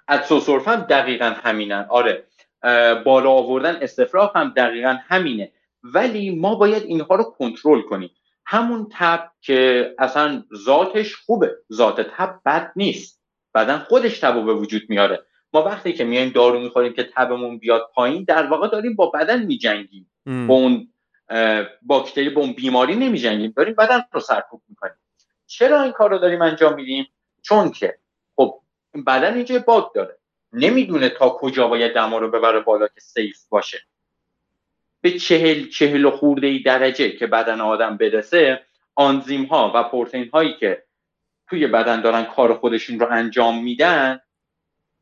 [0.09, 1.87] ادسوسورف هم دقیقا همینن.
[1.89, 2.25] آره.
[3.05, 5.53] بالا آوردن استفراغ هم دقیقا همینه.
[5.83, 8.11] ولی ما باید اینها رو کنترل کنیم.
[8.47, 11.57] همون تب که اصلا ذاتش خوبه.
[11.73, 13.23] ذات تب بد نیست.
[13.55, 15.23] بدن خودش تب به وجود میاره.
[15.53, 19.43] ما وقتی که میایم دارو می‌خوریم که تبمون بیاد پایین در واقع داریم با بدن
[19.43, 20.11] میجنگیم.
[20.27, 20.89] با اون
[21.83, 23.53] باکتری با اون بیماری نمیجنگیم.
[23.57, 24.95] داریم بدن رو سرکوب می‌کنیم.
[25.47, 27.07] چرا این کار رو داریم انجام میدیم؟
[27.43, 27.99] چون که
[29.07, 30.19] بدن اینجا باگ داره.
[30.53, 33.79] نمی‌دونه تا کجا باید دما رو ببره بالا که سیف باشه.
[35.01, 38.63] به چهل چهل خورده ای درجه که بدن آدم برسه
[38.95, 40.83] آنزیم ها و پروتئین هایی که
[41.49, 44.21] توی بدن دارن کار خودشون رو انجام میدن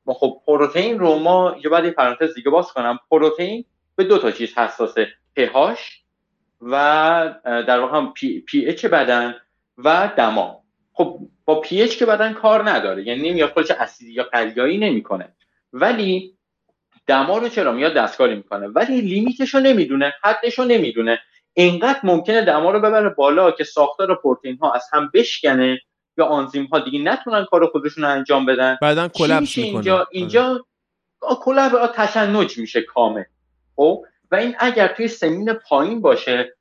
[0.06, 2.98] ما خب پروتئین رو ما یه بعد پرانتز دیگه باز کنم.
[3.10, 3.64] پروتئین
[3.96, 5.08] به دو تا چیز حساسه
[5.40, 5.80] pH
[6.60, 8.12] و در واقع هم
[8.46, 9.34] pH بدن
[9.78, 10.64] و دما.
[10.92, 15.34] خب با پی اچ که بدن کار نداره یعنی نمیاد خودش اسیدی یا قلیایی نمی‌کنه.
[15.72, 16.36] ولی
[17.06, 21.18] دما رو چرا میاد دستکاری می‌کنه؟ ولی لیمیتش رو نمی‌دونه حدش رو نمی‌دونه.
[21.54, 25.80] اینقدر ممکنه دما رو ببره بالا که ساختار پروتئین ها از هم بشکنه
[26.18, 28.78] یا آنزیم ها دیگه نتونن کار خودشون رو انجام بدن.
[28.82, 29.74] بعدا کلپس می‌کنه.
[29.74, 30.66] اینجا؟ اینجا
[31.20, 33.24] کلپ تشنج میشه کامل.
[33.76, 36.56] خب؟ و این اگر توی سمین پایین باشه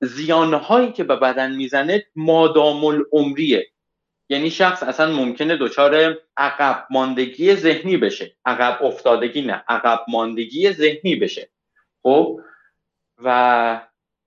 [0.00, 3.69] زیانهایی که به بدن می‌زنه مادام العمریه
[4.30, 8.36] یعنی شخص اصلا ممکنه دچار عقب ماندگی ذهنی بشه.
[8.44, 11.48] عقب افتادگی نه عقب ماندگی ذهنی بشه.
[12.02, 12.40] خب؟
[13.24, 13.80] و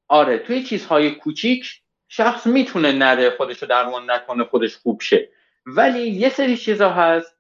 [0.07, 5.29] آره توی چیزهای کوچیک شخص می‌تونه نره خودش رو درمان نکنه خودش خوب شه.
[5.65, 7.37] ولی یه سری چیزا هست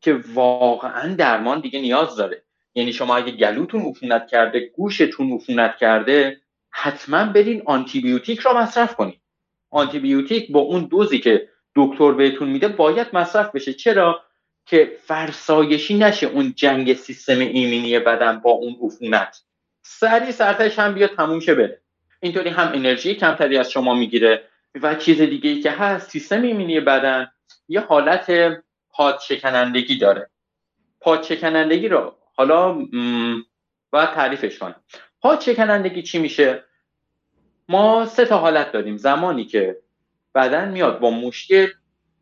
[0.00, 2.42] که واقعا درمان دیگه نیاز داره.
[2.74, 9.20] یعنی شما اگه گلوتون عفونت کرده گوشتون عفونت کرده حتما برین آنتیبیوتیک را مصرف کنید
[9.70, 13.72] آنتیبیوتیک با اون دوزی که دکتر بهتون میده باید مصرف بشه.
[13.72, 14.22] چرا؟
[14.66, 19.42] که فرسایشی نشه اون جنگ سیستم ایمنی بدن با اون عفونت.
[19.82, 21.80] سریع سرتش هم بیاد تموم شه بره.
[22.20, 24.44] اینطوری هم انرژی کمتری از شما می‌گیره.
[24.82, 27.30] و چیز دیگه ای که هست سیستم ایمنی بدن
[27.68, 28.32] یه حالت
[28.90, 30.30] پاد شکنندگی داره.
[31.00, 32.72] پاد شکنندگی رو حالا
[33.90, 34.74] باید تعریفش کنم.
[35.20, 36.64] پاد شکنندگی چی میشه؟
[37.68, 38.96] ما سه تا حالت داریم.
[38.96, 39.83] زمانی که
[40.34, 41.66] بدن میاد با مشکل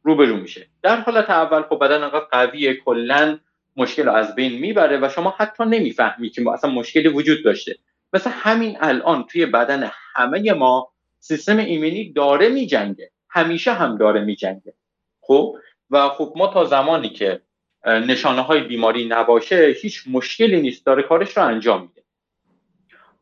[0.02, 0.66] روبرو میشه.
[0.82, 3.38] در حالت اول خب بدن انقدر قویه کلا
[3.76, 7.78] مشکل رو از بین می‌بره و شما حتی نمی‌فهمی که اصلا مشکلی وجود داشته.
[8.12, 13.10] مثل همین الان توی بدن همه ما سیستم ایمنی داره میجنگه.
[13.28, 14.74] همیشه هم داره میجنگه.
[15.20, 15.56] خب؟
[15.90, 17.40] و خب ما تا زمانی که
[17.86, 22.02] نشانه های بیماری نباشه هیچ مشکلی نیست داره کارش رو انجام میده.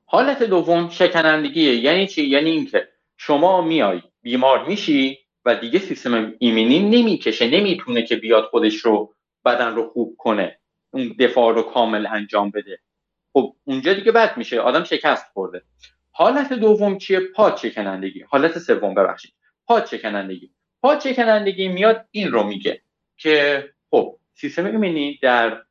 [0.04, 1.76] حالت دوم شکنندگیه.
[1.76, 8.16] یعنی چی؟ یعنی اینکه شما میای بیمار میشی و دیگه سیستم ایمنی نمی‌کشه نمی‌تونه که
[8.16, 10.58] بیاد خودش رو بدن رو خوب کنه
[10.90, 12.78] اون دفاع رو کامل انجام بده.
[13.32, 15.62] خب اونجا دیگه بد میشه آدم شکست خورده.
[16.12, 19.34] حالت دوم چیه؟ پاد شکنندگی حالت سوم ببخشید.
[19.66, 20.50] پاد شکنندگی
[20.82, 22.82] پاد شکنندگی میاد این رو میگه
[23.16, 25.62] که خب سیستم ایمنی در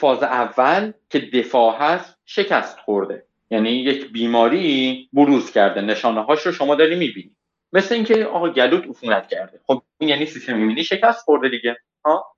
[0.00, 3.26] فاز اول که دفاع هست شکست خورده.
[3.50, 5.80] یعنی یک بیماری بروز کرده.
[5.80, 7.36] نشانه هاش رو شما داری می‌بینی.
[7.74, 9.60] مثل اینکه آقا گلوت عفونت کرده.
[9.66, 11.76] خب این یعنی سیستم ایمنی شکست خورده دیگه.
[12.04, 12.36] ها؟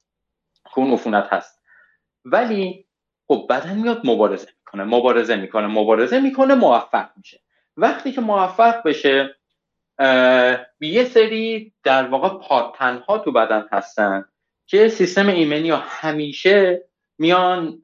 [0.65, 1.63] خون عفونت هست.
[2.25, 2.87] ولی
[3.29, 7.41] خب بدن میاد مبارزه می‌کنه مبارزه می‌کنه مبارزه می‌کنه موفق میشه.
[7.77, 9.37] وقتی که موفق بشه
[10.81, 14.25] یه سری در واقع پاتنها تو بدن هستن
[14.67, 16.85] که سیستم ایمنی ها همیشه
[17.19, 17.81] میان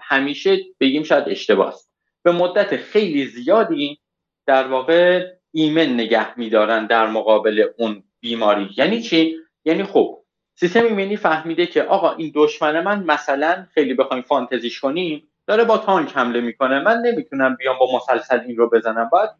[0.00, 1.74] همیشه بگیم شاید اشتباه
[2.22, 4.00] به مدت خیلی زیادی
[4.46, 8.70] در واقع ایمن نگه میدارن در مقابل اون بیماری.
[8.76, 10.18] یعنی چی؟ یعنی خب
[10.54, 15.78] سیستم ایمنی فهمیده که آقا این دشمن من مثلا خیلی بخوایم فانتزیش کنیم داره با
[15.78, 16.80] تانک حمله می‌کنه.
[16.80, 19.08] من نمی‌تونم بیام با مسلسل این رو بزنم.
[19.12, 19.30] باید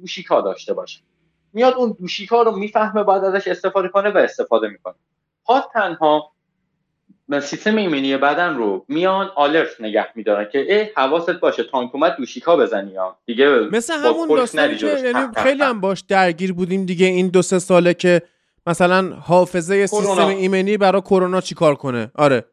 [0.00, 1.00] دوشیکا داشته باشه
[1.52, 4.94] میاد اون دوشیکا رو می‌فهمه باید ازش استفاده کنه و استفاده می‌کنه.
[5.44, 6.32] پاد تنها
[7.30, 12.56] سیستم ایمنی بدن رو میان آلرت نگه میدارن که ای حواست باشه تانک اومد دوشیکا
[12.56, 13.18] بزنی ها.
[13.26, 17.58] دیگه مثل همون داستانی که یعنی خیلی هم باش درگیر بودیم دیگه این دو سه
[17.58, 18.22] ساله که
[18.66, 22.44] مثلا حافظه سیستم ایمنی برای کرونا چیکار کنه؟ آره.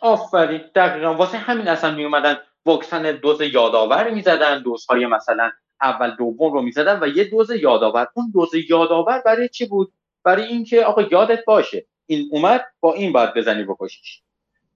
[0.00, 1.14] آفرین دقیقا.
[1.14, 5.50] واسه همین اصلا می اومدن واکسن دوز یادآور می‌زدن دوزهای مثلا
[5.82, 8.06] اول دوم رو می‌زدن و یه دوز یادآور.
[8.14, 9.92] اون دوز یادآور برای چی بود؟
[10.24, 11.86] برای اینکه آقا یادت باشه.
[12.10, 14.22] این اومد با این باید بزنی بکشیش.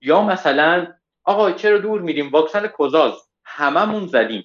[0.00, 0.86] یا مثلا
[1.24, 3.12] آقا چرا دور میریم؟ واکسن کوزاز
[3.44, 4.44] هممون زدیم.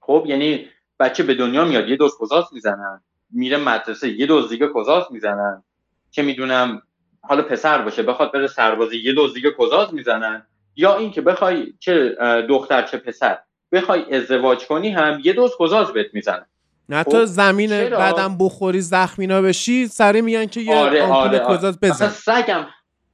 [0.00, 0.68] خب یعنی
[1.00, 3.04] بچه به دنیا میاد یه دوز کوزاز می‌زنن.
[3.30, 5.62] میره مدرسه یه دوز دیگه کوزاز می‌زنن.
[6.10, 6.82] که می‌دونم
[7.22, 10.46] حالا پسر باشه بخواد بره سربازی یه دوز دیگه کوزاز می‌زنن.
[10.76, 12.16] یا اینکه بخوای چه
[12.48, 13.38] دختر چه پسر
[13.72, 16.46] بخوای ازدواج کنی هم یه دوز کوزاز بهت می‌زنن.
[16.88, 21.72] نه تو خب، زمین بعدم بخوری زخمینا بشی سری میگن که یه آره آره, آره.
[21.82, 22.08] بزن.
[22.08, 22.66] سگم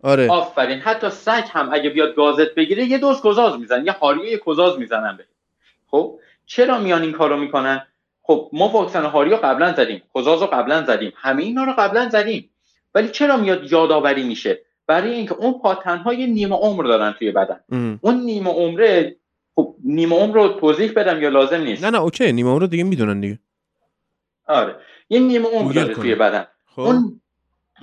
[0.03, 0.31] آره.
[0.31, 0.79] آفرین.
[0.79, 5.17] حتی سگ هم اگه بیاد گازت بگیره یه دوز کوزاز میزن یه هاریو کوزاز می‌زنن
[5.17, 5.25] به
[5.91, 7.87] خب؟ چرا میان این کارو می‌کنن؟
[8.23, 12.51] خب ما واکسن هاریو قبلا زدیم کوزاز رو قبلا زدیم همه اینا رو قبلا زدیم.
[12.95, 17.61] ولی چرا میاد یادآوری میشه؟ برای اینکه اون پاتن یه نیمه عمر دارن توی بدن.
[18.01, 19.17] اون نیمه عمره
[19.55, 22.33] خب نیمه عمر رو توضیح بدم یا لازم نیست؟ نه نه اوکی.
[22.33, 23.39] نیمه عمر رو دیگه می‌دونن دیگه.
[24.47, 24.77] آره.
[25.09, 26.47] یه نیمه عمر داره توی بدن.
[26.67, 26.81] خب.
[26.81, 27.21] اون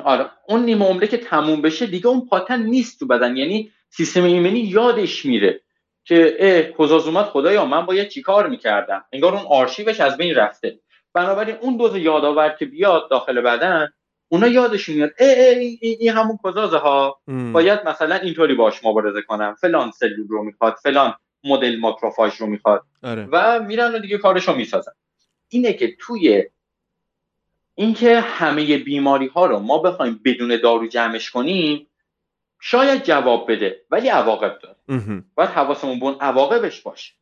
[0.03, 0.29] آره.
[0.47, 3.37] اون نیمه عمره که تموم بشه دیگه اون پاتن نیست تو بدن.
[3.37, 5.61] یعنی سیستم ایمنی یادش میره
[6.03, 10.79] که اه کزاز اومد خدایا من باید چیکار می‌کردم؟ انگار اون آرشیوش از بین رفته.
[11.13, 13.87] بنابراین اون دوز یادآور که بیاد داخل بدن
[14.31, 15.11] اونا یادشون میاد.
[15.19, 17.19] ای ای این همون کزازه ها.
[17.53, 19.55] باید مثلا اینطوری باش مبارزه کنم.
[19.61, 22.83] فلان سلول رو می‌خواد فلان مدل ماکروفاژ رو می‌خواد.
[23.03, 23.27] آره.
[23.31, 24.91] و میرن و دیگه کارشو می‌سازن.
[25.49, 26.43] اینه که توی
[27.75, 31.87] اینکه همه بیماری ها رو ما بخوایم بدون دارو جمعش کنیم
[32.59, 34.75] شاید جواب بده ولی عواقب داره.
[35.35, 37.13] باید حواسمون به اون عواقبش باشه.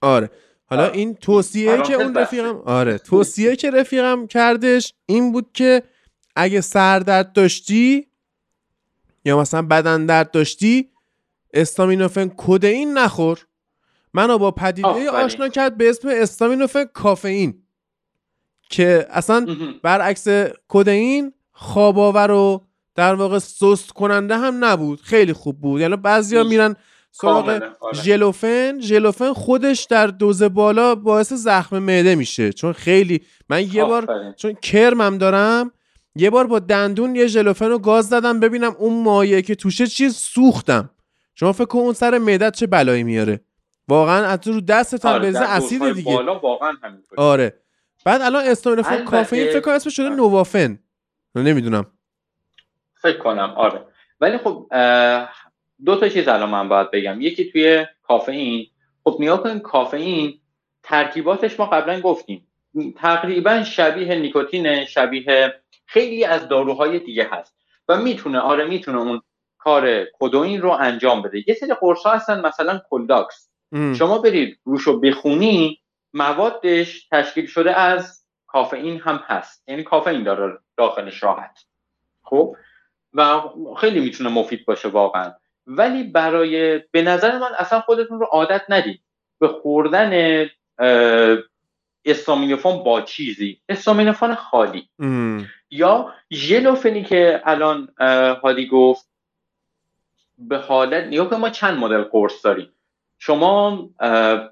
[0.00, 0.30] آره.
[0.66, 2.98] حالا این توصیه که اون رفیقم آره.
[2.98, 5.82] توصیه که رفیقم کردش این بود که
[6.36, 8.06] اگه سردرد داشتی
[9.24, 10.90] یا مثلا بدن درد داشتی
[11.54, 13.46] استامینوفن کدئین نخور.
[14.14, 17.63] منو با پدیده آشنا کرد به اسم استامینوفن کافئین.
[18.70, 19.46] که اصلا
[19.82, 20.28] برعکس
[20.68, 25.00] کدئین خواب آور و در واقع سست کننده هم نبود.
[25.00, 25.80] خیلی خوب بود.
[25.80, 26.76] یعنی بعضیا میرن
[27.10, 27.72] سراغ آره.
[27.94, 28.80] ژلوفن.
[28.80, 32.52] ژلوفن خودش در دوز بالا باعث زخم معده میشه.
[32.52, 35.72] چون خیلی من یه بار چون کرمم دارم
[36.16, 40.16] یه بار با دندون یه ژلوفن رو گاز دادم ببینم اون مایه که توشه چیز
[40.16, 40.90] سوختم.
[41.34, 43.40] شما فکر کن اون سر معدت چه بلایی میاره.
[43.88, 46.16] واقعا از رو دستت هم آره بریزه اسید دیگه.
[46.42, 46.72] واقعا
[47.16, 47.63] آره.
[48.04, 50.78] بعد الان استامینوفن کافئین فکر کنم اسمش شده نووافن
[51.34, 51.86] نمی‌دونم.
[52.94, 53.86] فکر کنم آره.
[54.20, 54.66] ولی خب
[55.84, 57.20] دو تا چیز الان من باید بگم.
[57.20, 58.66] یکی توی کافئین.
[59.04, 60.40] خب نیا کافئین
[60.82, 62.48] ترکیباتش ما قبلا گفتیم.
[62.96, 65.54] تقریبا شبیه نیکوتین شبیه
[65.86, 67.54] خیلی از داروهای دیگه هست.
[67.88, 69.22] و می‌تونه آره می‌تونه اون
[69.58, 71.44] کار کدوین رو انجام بده.
[71.48, 73.50] یه سری قرص هستن مثلا کلداکس
[73.98, 75.80] شما برید روشو بخونی
[76.14, 79.68] موادش تشکیل شده از کافئین هم هست.
[79.68, 81.64] یعنی کافئین داره داخلش راحت
[82.22, 82.56] خب؟
[83.14, 83.40] و
[83.76, 85.32] خیلی می‌تونه مفید باشه واقعا.
[85.66, 89.00] ولی برای به نظر من اصلا خودتون رو عادت ندید.
[89.38, 90.46] به خوردن
[92.04, 93.60] استامینوفون با چیزی.
[93.68, 94.88] استامینوفون خالی.
[95.70, 97.88] یا ژلوفنی که الان
[98.42, 99.08] هادی گفت
[100.38, 102.73] به حالت یا که ما چند مدل قرص داریم.
[103.26, 103.88] شما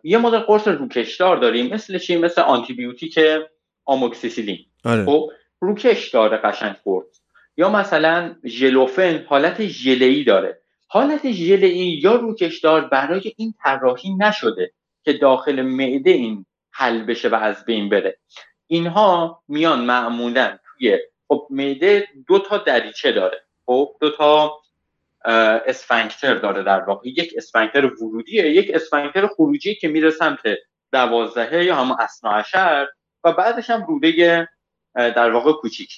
[0.03, 3.19] یه مدل قرص روکشدار داریم مثل چی؟ مثل آنتی بیوتیک
[3.85, 4.59] آموکسیسیلین.
[4.85, 5.05] آره.
[5.05, 7.21] خب روکش داره قشنگ قرص.
[7.57, 10.63] یا مثلا ژلوفن حالت ژله‌ای داره.
[10.87, 14.73] حالت ژله‌ای یا روکشدار برای این طراحی نشده
[15.05, 18.19] که داخل معده این حل بشه و از بین بره.
[18.67, 20.99] اینها میان معمولا توی
[21.29, 23.43] خب معده دو تا دریچه داره.
[23.67, 24.62] خب دو تا
[25.25, 27.09] اسفنکتر داره در واقع.
[27.09, 30.41] یک اسفنکتر ورودیه یک اسفنکتر خروجی که میره سمت
[30.93, 32.45] دوازدهه یا همون اسنا
[33.25, 34.49] و بعدش هم روده
[34.95, 35.93] در واقع کوچیک.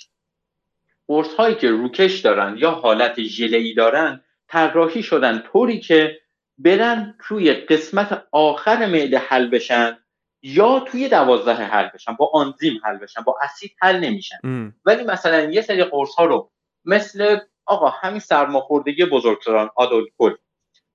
[1.08, 6.20] قرص هایی که روکش دارن یا حالت ژله‌ای دارن طراحی شدن طوری که
[6.58, 9.98] برن توی قسمت آخر معده حل بشن
[10.42, 14.36] یا توی دوازده حل بشن با آنزیم حل بشن با اسید حل نمیشن.
[14.84, 16.50] ولی مثلا یه سری قرص ها رو
[16.84, 20.34] مثل آقا همین سرماخوردگی بزرگسالان آدولکل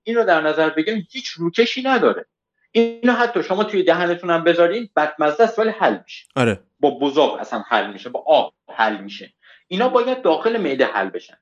[0.02, 2.26] این رو در نظر بگیریم هیچ روکشی نداره.
[2.72, 6.26] اینو حتی شما توی دهنتون هم بذارین بدمزه است ولی حل میشه.
[6.36, 6.60] آره.
[6.80, 9.32] با بزاق اصلا حل میشه با آب حل میشه.
[9.68, 11.36] اینا باید داخل معده حل بشن.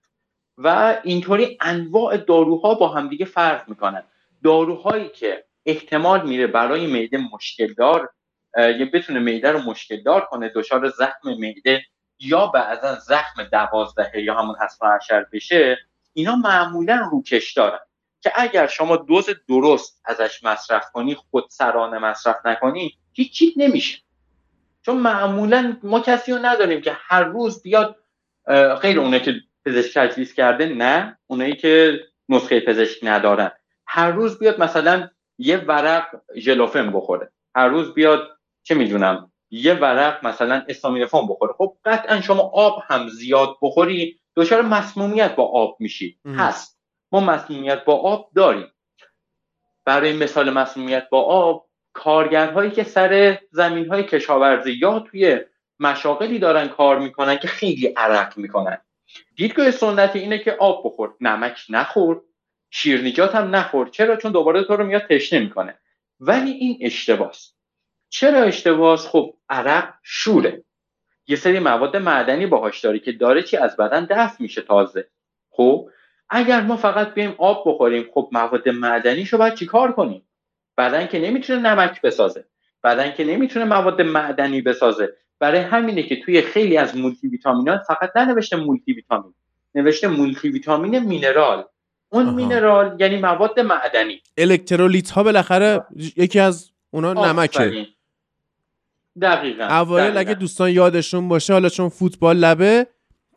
[0.58, 4.02] و اینطوری انواع داروها با همدیگه فرق می‌کنن.
[4.44, 8.10] داروهایی که احتمال میره برای معده مشکل دار
[8.56, 11.82] یا بتونه معده رو مشکل دار کنه دچار زخم معده
[12.20, 15.78] یا بعضا زخم دوازدهه یا همون حسن عشر بشه
[16.12, 17.78] اینا معمولا روکش دارن.
[18.20, 23.98] که اگر شما دوز درست ازش مصرف کنی خودسرانه مصرف نکنی هیچی نمیشه.
[24.82, 27.96] چون معمولا ما کسی رو نداریم که هر روز بیاد
[28.82, 29.34] غیر اونه که
[29.66, 33.50] پزشک تجویز کرده نه اونایی که نسخه پزشک ندارن.
[33.86, 37.32] هر روز بیاد مثلا یه ورق ژلوفن بخوره.
[37.54, 38.28] هر روز بیاد
[38.62, 41.52] چه می‌دونم یه ورق مثلا استامینوفن بخوره.
[41.52, 46.18] خب قطعا شما آب هم زیاد بخوری دچار مسمومیت با آب میشی.
[46.26, 46.78] هست.
[47.12, 48.66] ما مسمومیت با آب داریم.
[49.84, 55.40] برای مثال مسمومیت با آب کارگرهایی که سر زمین های کشاورزی یا توی
[55.80, 58.78] مشاغلی دارن کار می‌کنن که خیلی عرق می‌کنن.
[59.36, 61.14] دیدگاه سنتی اینه که آب بخور.
[61.20, 62.22] نمک نخور.
[62.70, 63.88] شیرنیجات هم نخور.
[63.88, 65.78] چرا؟ چون دوباره تو رو میاد تشنه می‌کنه.
[66.20, 67.54] ولی این اشتباس
[68.10, 70.64] چرا اشتباس؟ خب عرق شوره.
[71.26, 75.08] یه سری مواد معدنی باهاش داره که داره چی؟ از بدن دفع میشه تازه.
[75.50, 75.88] خب
[76.30, 80.22] اگر ما فقط بیایم آب بخوریم خب مواد معدنیشو باید چیکار کنیم؟
[80.78, 82.44] بدن که نمی‌تونه نمک بسازه.
[82.84, 85.12] بدن که نمی‌تونه مواد معدنی بسازه.
[85.38, 89.34] برای همینه که توی خیلی از مولتی ویتامینات فقط ننوشته مولتی ویتامین
[89.74, 91.64] نوشته مولتی ویتامین mineral.
[92.08, 92.34] اون آها.
[92.34, 94.22] mineral یعنی مواد معدنی.
[94.38, 95.84] الکترولیت ها بالاخره
[96.16, 97.86] یکی از اونا نمکه.
[99.22, 102.86] دقیقا اوایل اگه دوستان یادشون باشه حالا چون فوتبال لبه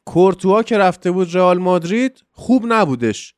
[0.06, 3.34] کورتوا که رفته بود رئال مادرید خوب نبودش.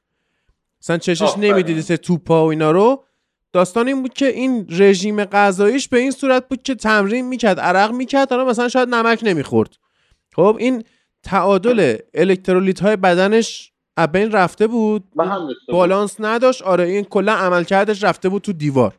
[0.81, 3.03] مثلا چشش نمی‌دیدی توپا و اینا رو.
[3.53, 7.91] داستان این بود که این رژیم غذاییش به این صورت بود که تمرین می‌کرد عرق
[7.91, 9.77] می‌کرد حالا مثلا شاید نمک نمی‌خورد.
[10.35, 10.83] خب این
[11.23, 13.71] تعادل الکترولیت های بدنش
[14.11, 15.03] بین رفته بود.
[15.67, 16.61] بالانس نداشت.
[16.61, 18.93] آره این کلا عملکردش رفته بود تو دیوار.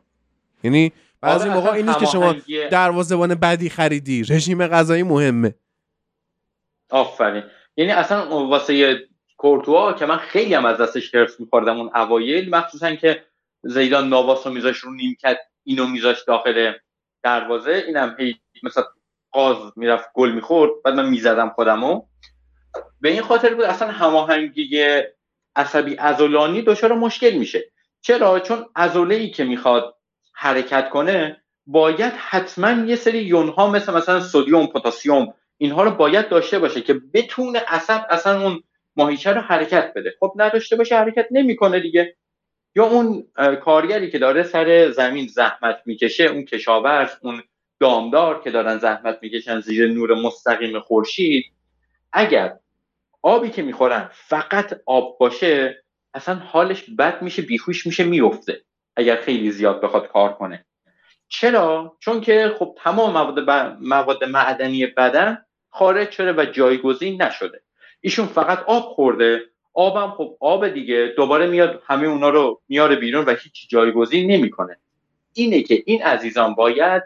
[0.63, 0.91] یعنی
[1.25, 2.35] بعضی موقع این نیست که شما
[2.71, 4.23] دروازه‌بان بدی خریدی.
[4.23, 5.55] رژیم غذایی مهمه.
[6.89, 7.43] آفرین.
[7.77, 9.05] یعنی اصلا واسه
[9.37, 13.23] کورتوا که من خیلی هم از دستش حرف می‌خوردم اون اوایل مخصوصا که
[13.63, 16.73] زیدان نواس رو میذاش رو نیمکت اینو میذاش داخل
[17.23, 18.83] دروازه اینم هی مثلا
[19.31, 22.01] قاز می‌رفت گل می‌خورد بعد من می‌زدم خودمو.
[23.01, 25.01] به این خاطر بود اصلا هماهنگی
[25.55, 27.71] عصبی ازولانی دچار مشکل میشه.
[28.01, 28.65] چرا؟ چون
[29.11, 29.94] ای که می‌خواد
[30.35, 36.59] حرکت کنه باید حتما یه سری یونها مثل مثلا سدیم پتاسیم اینها رو باید داشته
[36.59, 38.63] باشه که بتونه عصب اصلا اون
[38.95, 40.13] ماهیچه رو حرکت بده.
[40.19, 42.15] خب نداشته باشه حرکت نمی‌کنه دیگه.
[42.75, 43.27] یا اون
[43.63, 47.43] کارگری که داره سر زمین زحمت می‌کشه اون کشاورز اون
[47.79, 51.45] دامدار که دارن زحمت می‌کشن زیر نور مستقیم خورشید
[52.13, 52.59] اگر
[53.21, 55.83] آبی که می‌خورن فقط آب باشه
[56.13, 58.61] اصلا حالش بد میشه بیهوش میشه میفته
[58.95, 60.65] اگر خیلی زیاد بخواد کار کنه.
[61.27, 63.39] چرا؟ چون که خب تمام مواد,
[63.81, 65.37] مواد معدنی بدن
[65.69, 67.61] خارج شده و جایگزین نشده.
[68.01, 69.41] ایشون فقط آب خورده.
[69.73, 71.13] آبم خب آب دیگه.
[71.17, 74.77] دوباره میاد همه اونا رو میاره بیرون و هیچ جایگزین نمی‌کنه.
[75.33, 77.03] اینه که این عزیزان باید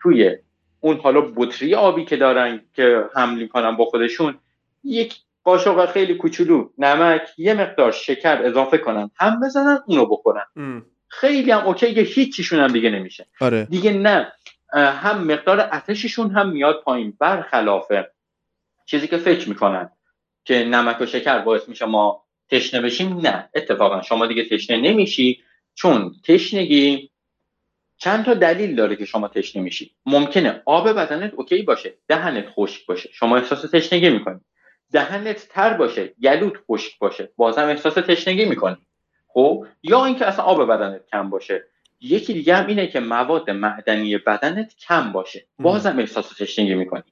[0.00, 0.36] توی
[0.80, 4.38] اون حالا بطری آبی که دارن که حمل می‌کنن با خودشون
[4.84, 9.10] یک قاشق خیلی کوچولو نمک یه مقدار شکر اضافه کنن.
[9.16, 10.44] هم بزنن اونو بخورن.
[11.20, 13.26] خیلی هم اوکی که هیچیشون هم دیگه نمیشه.
[13.40, 13.64] آره.
[13.64, 14.32] دیگه نه.
[14.72, 17.16] هم مقدار اتششون هم میاد پایین.
[17.20, 17.92] برخلاف
[18.86, 19.90] چیزی که فکر می‌کنن
[20.44, 23.48] که نمک و شکر باعث میشه ما تشنه بشیم نه.
[23.54, 25.42] اتفاقا شما دیگه تشنه نمیشی
[25.74, 27.10] چون تشنگی
[27.98, 29.90] چند تا دلیل داره که شما تشنه میشی.
[30.06, 33.08] ممکنه آب بدنت اوکی باشه دهنت خشک باشه.
[33.12, 34.40] شما احساس تشنگی می‌کنی.
[34.92, 37.32] دهنت تر باشه گلوت خشک باشه.
[37.36, 38.85] بازم احساس تشنگی می‌کنی.
[39.36, 41.64] خب یا اینکه اصلا آب بدنت کم باشه.
[42.00, 45.46] یکی دیگه هم اینه که مواد معدنی بدنت کم باشه.
[45.58, 47.02] بازم احساس تشنگی می‌کنی.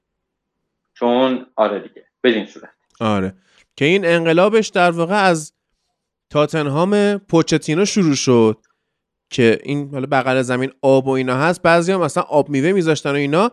[0.93, 2.05] چون آره دیگه.
[2.23, 2.69] بدین صورت.
[2.99, 3.33] آره.
[3.75, 5.53] که این انقلابش در واقع از
[6.29, 8.57] تاتنهام پوچتینو شروع شد
[9.29, 11.61] که این حالا بغل زمین آب و اینا هست.
[11.61, 13.51] بعضی هم مثلا آب میوه میذاشتن و اینا.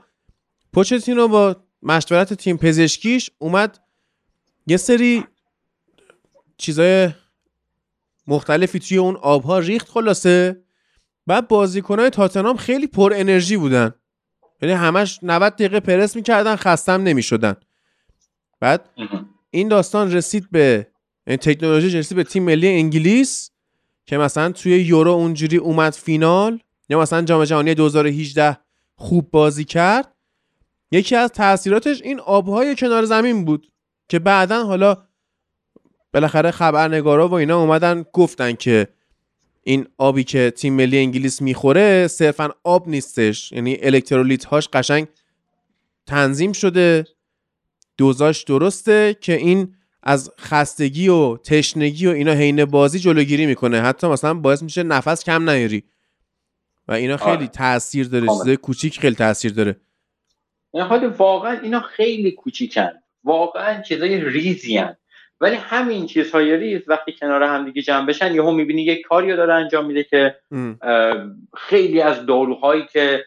[0.72, 3.78] پوچتینو با مشورت تیم پزشکیش اومد
[4.66, 5.24] یه سری
[6.58, 7.08] چیزای
[8.26, 10.62] مختلفی توی اون آبها ریخت خلاصه.
[11.26, 13.94] بعد بازیکنهای تاتنهام خیلی پر انرژی بودن.
[14.62, 17.56] یعنی همش 90 دقیقه پرس می‌کردن خستم نمی‌شدن.
[18.60, 18.90] بعد
[19.50, 20.86] این داستان رسید به
[21.26, 23.50] این تکنولوژی رسید به تیم ملی انگلیس
[24.06, 28.58] که مثلا توی یورو اونجوری اومد فینال یا مثلا جام جهانی 2018
[28.94, 30.14] خوب بازی کرد.
[30.90, 33.72] یکی از تاثیراتش این آبهای کنار زمین بود
[34.08, 34.96] که بعدا حالا
[36.12, 38.88] بالاخره خبرنگارا و اینا اومدن گفتن که
[39.62, 43.52] این آبی که تیم ملی انگلیس می‌خوره صرفا آب نیستش.
[43.52, 45.06] یعنی الکترولیت هاش قشنگ
[46.06, 47.04] تنظیم شده
[47.96, 53.80] دوزاش درسته که این از خستگی و تشنگی و اینا حین بازی جلوگیری می‌کنه.
[53.80, 55.84] حتی مثلا باعث میشه نفس کم نیاری.
[56.88, 57.46] و اینا خیلی آره.
[57.46, 59.76] تاثیر داره چیزای کوچیک خیلی تاثیر داره.
[60.74, 62.90] این حال واقعا اینا خیلی کوچیکن.
[63.24, 64.96] واقعا چیزای ریزی هن.
[65.42, 69.54] ولی همین چیزهای ریز وقتی کنار هم دیگه جمع بشن یهو می‌بینی یک کاری داره
[69.54, 70.36] انجام میده که
[71.54, 73.24] خیلی از داروهایی که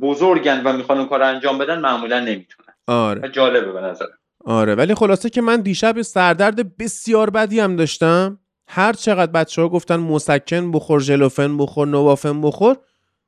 [0.00, 2.74] بزرگن و می‌خوان اون کار انجام بدن معمولا نمی‌تونن.
[2.86, 3.28] آره.
[3.28, 4.06] جالبه به نظر.
[4.44, 8.38] آره ولی خلاصه که من دیشب سردرد بسیار بدی هم داشتم.
[8.66, 12.76] هر چقدر بچه ها گفتن مسکن بخور ژلوفن بخور نوافن بخور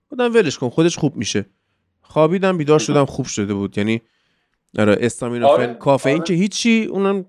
[0.08, 1.46] بودم ولش کن خودش خوب میشه.
[2.02, 3.78] خوابیدم بیدار شدم خوب شده بود.
[3.78, 4.00] یعنی
[4.78, 5.74] آره استامینوفن آره.
[5.74, 6.24] کافئین آره.
[6.24, 7.26] که هیچی اونم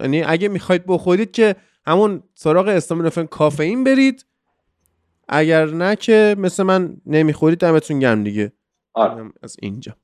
[0.00, 4.24] یعنی اگه می‌خواید بخورید که همون سراغ استامینوفن کافئین برید.
[5.28, 8.52] اگر نه که مثل من نمی‌خورید دمتون گرم دیگه.
[8.94, 9.32] آره.
[9.42, 9.96] از اینجا.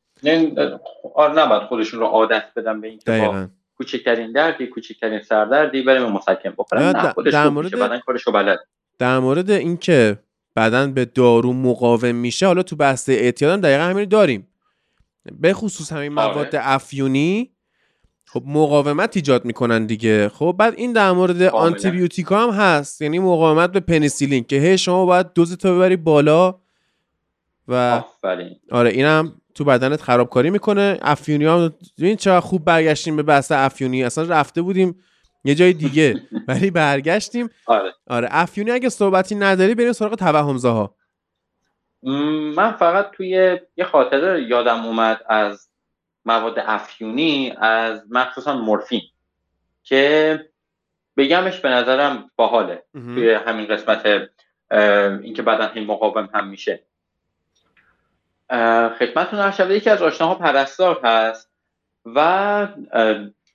[1.15, 6.55] آره نباید خودشون رو عادت بدم به اینکه با کوچکترین دردی کوچکترین سردردی بریم مسکن
[6.59, 6.83] بخورن.
[6.83, 8.59] نه خودش در مورد بدن کارشو بلد.
[8.99, 10.19] در مورد اینکه
[10.57, 14.49] بدن به دارو مقاوم میشه حالا تو بحث اعتیادم دقیقا همین داریم.
[15.41, 16.35] به خصوص همین آره.
[16.35, 17.54] مواد افیونی
[18.35, 20.29] خب مقاومت ایجاد می‌کنن دیگه.
[20.29, 23.03] خب بعد این در مورد آنتیبیوتیکا هم هست.
[23.03, 26.55] یعنی مقاومت به پنیسیلین که هی شما باید دوزتو ببری بالا
[27.69, 28.57] و آفرین.
[28.71, 30.99] آره اینم تو بدنت خرابکاری می‌کنه.
[31.03, 34.05] افیونی هم ببین چرا خوب برگشتیم به بحث افیونی.
[34.05, 35.01] اصلا رفته بودیم
[35.45, 36.15] یه جای دیگه
[36.49, 37.49] ولی برگشتیم.
[37.67, 37.93] آره.
[38.07, 40.95] آره افیونی اگه صحبتی نداری بریم سراغ توهمزاها.
[42.57, 45.69] من فقط توی یه خاطره یادم اومد از
[46.25, 49.03] مواد افیونی از مخصوصا مورفین
[49.83, 50.41] که
[51.17, 54.07] بگمش به نظرم باحاله توی همین قسمت
[55.23, 56.83] اینکه بعدا این مقاوم هم میشه.
[58.99, 61.51] خدمتتون هر شبه یکی از آشناها پرستار هست
[62.05, 62.69] و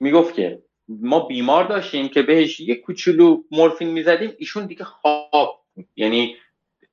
[0.00, 5.64] می‌گفت که ما بیمار داشتیم که بهش یک کوچولو مورفین می‌زدیم ایشون دیگه خواب
[5.96, 6.36] یعنی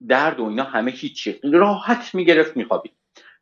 [0.08, 2.94] درد و اینا همه هیچی راحت می‌گرفت میخوابید.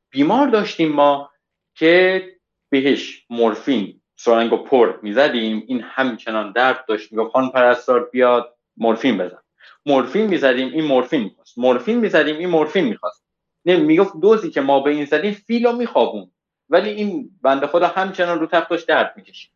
[0.10, 1.32] بیمار داشتیم ما
[1.76, 2.24] که
[2.70, 5.64] بهش مورفین سرنگ و پر می‌زدیم.
[5.68, 7.12] این همچنان درد داشت.
[7.12, 9.38] می‌گفت خان پرستار بیاد مورفین بزن.
[9.86, 11.58] مورفین می‌زدیم این مورفین می‌خواست.
[11.58, 13.26] مورفین می‌زدیم این مورفین می‌خواست.
[13.66, 16.32] نه می‌گفت دوزی که ما به این زدیم فیلو میخوابون.
[16.70, 19.52] ولی این بنده خدا همچنان رو تختش درد می‌کشید.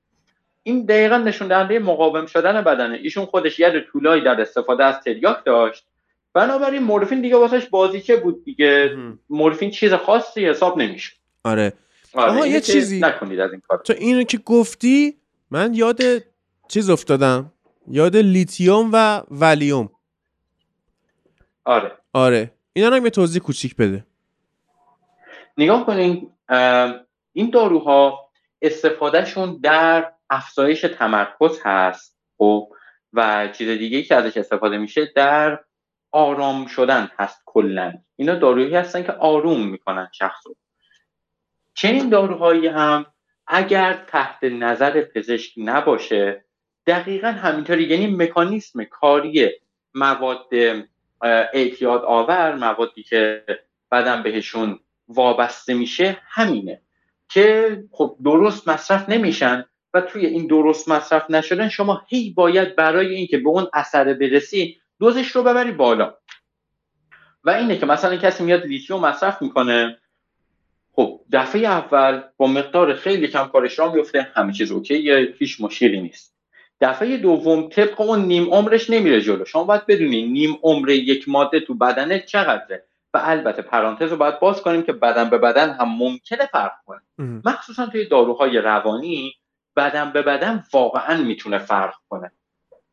[0.64, 2.98] این دقیقا نشون دهنده مقاوم شدن بدنه.
[2.98, 5.86] ایشون خودش ید طولایی در استفاده از تریاک داشت.
[6.34, 8.98] بنابراین مورفین دیگه واسش بازیچه بود دیگه.
[9.30, 11.14] مورفین چیز خاصی حساب نمیشه
[11.44, 11.74] آره.
[12.14, 13.00] آره یه چیزی.
[13.00, 15.18] نکنید از این کار تو اینو که گفتی
[15.52, 16.00] من یاد
[16.68, 17.52] چیز افتادم
[17.88, 19.90] یاد لیتیوم و ولیوم
[21.66, 21.92] آره.
[22.14, 22.52] آره.
[22.74, 24.06] اینا رو یه توضیح کوچیک بده.
[25.58, 26.32] نگاه کنین
[27.34, 28.30] این داروها
[28.62, 32.70] استفادهشون در افزایش تمرکز هست خب؟
[33.14, 35.60] و چیز دیگه ای که ازش استفاده میشه در
[36.12, 37.94] آرام شدن هست کلا.
[38.16, 40.56] اینا داروهایی هستن که آروم می‌کنن شخص رو
[41.80, 43.06] چنین داروهایی هم
[43.48, 46.46] اگر تحت نظر پزشک نباشه
[46.88, 49.52] دقیقا همینطوری یعنی مکانیسم کاری
[49.94, 50.50] مواد
[51.54, 53.46] اعتیاد آور موادی که
[53.92, 56.82] بدن بهشون وابسته میشه همینه
[57.30, 63.16] که خب درست مصرف نمیشن و توی این درست مصرف نشدن شما هی باید برای
[63.16, 66.14] اینکه به اون اثر برسی دوزش رو ببری بالا.
[67.44, 70.00] و اینه که مثلا کسی میاد لیتیوم مصرف می‌کنه
[71.00, 76.02] خب دفعه اول با مقدار خیلی کم کارش را میفته همه چیز اوکیه هیچ مشکلی
[76.02, 76.36] نیست.
[76.82, 79.46] دفعه دوم طبق اون نیم عمرش نمیره جلو.
[79.46, 82.84] شما باید بدونی نیم عمر یک ماده تو بدنه چقدره.
[83.14, 87.02] و البته پرانتز رو باید باز کنیم که بدن به بدن هم ممکنه فرق کنه.
[87.46, 89.34] مخصوصا توی داروهای روانی
[89.76, 92.32] بدن به بدن واقعا می‌تونه فرق کنه.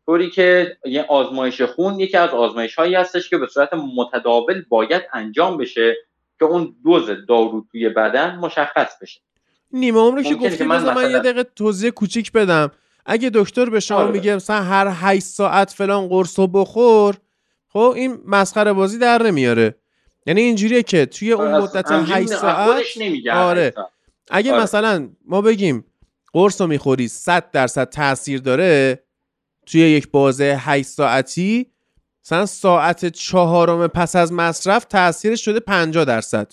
[0.07, 5.03] طوری که یه آزمایش خون یکی از آزمایش هایی هستش که به صورت متداول باید
[5.13, 5.97] انجام بشه.
[6.39, 9.21] که اون دوز دارو توی بدن مشخص بشه.
[9.73, 12.71] نیمه عمر که گفتی من, من یه دقیقه توضیح کوچیک بدم.
[13.07, 14.11] اگه دکتر به شما آره.
[14.11, 17.17] میگه مثلا هر 8 ساعت فلان قرص بخور
[17.69, 19.75] خب این مسخره بازی در نمیاره.
[20.27, 22.85] یعنی اینجوریه که توی اون آره، مدت 8 ساعت
[23.33, 23.75] آره.
[24.31, 24.63] اگه آره.
[24.63, 25.85] مثلا ما بگیم
[26.33, 29.03] قرص رو می‌خوری 100 درصد تاثیر داره
[29.67, 31.67] توی یک بازه 8 ساعتی
[32.27, 36.53] مثلا ساعت چهارم پس از مصرف تاثیرش شده 50 درصد.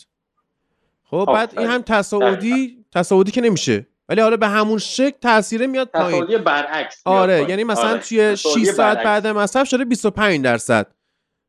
[1.03, 3.87] خب بعد این هم تصاعدی تصاعدی که نمیشه.
[4.09, 6.23] ولی حالا به همون شکل تاثیر میاد پایین.
[6.23, 7.99] تصاعدی برعکس آره یعنی مثلا آره.
[7.99, 10.87] توی 6 ساعت بعد مصرف شده 25 درصد.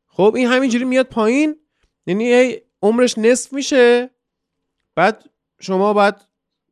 [0.07, 1.55] خب این همینجوری میاد پایین.
[2.07, 4.09] یعنی عمرش نصف میشه.
[4.95, 5.23] بعد
[5.59, 6.15] شما باید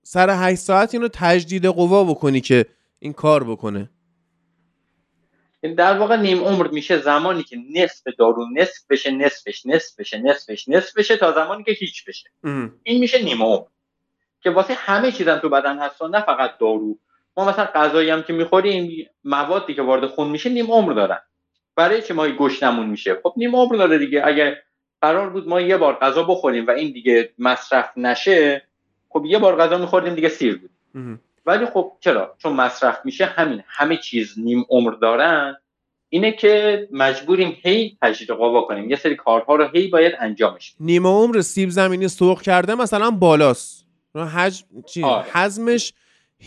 [0.04, 2.66] سر 8 ساعت اینو تجدید قوا بکنی که
[3.00, 3.90] این کار بکنه.
[5.72, 10.68] در واقع نیم عمر میشه زمانی که نصف دارو نصف بشه نصفش نصف بشه نصفش
[10.68, 12.30] نصف بشه تا زمانی که هیچ بشه.
[12.84, 13.66] این میشه نیم عمر.
[14.42, 16.98] که واسه همه چیزم تو بدن هست نه فقط دارو.
[17.38, 21.20] ما مثلا غذایی هم که می‌خوریم موادی که وارد خون میشه نیم عمر دارن.
[21.76, 24.22] برای چه ما گشنمون میشه؟ خب نیم عمر داره دیگه.
[24.26, 24.64] اگه
[25.02, 28.68] قرار بود ما یه بار غذا بخوریم و این دیگه مصرف نشه
[29.10, 30.70] خب یه بار غذا میخوردیم دیگه سیر بود.
[31.46, 35.56] ولی خب چرا چون مصرف میشه همین همه چیز نیم عمر دارن
[36.10, 41.08] اینه که مجبوریم هی تجدید قوا کنیم یه سری کارها رو هی باید انجامش نیم
[41.08, 43.86] عمر سیب زمینی سرخ کرده مثلا بالاست
[44.16, 44.64] حج...
[44.86, 45.26] چی؟ آره.
[45.34, 45.94] حزمش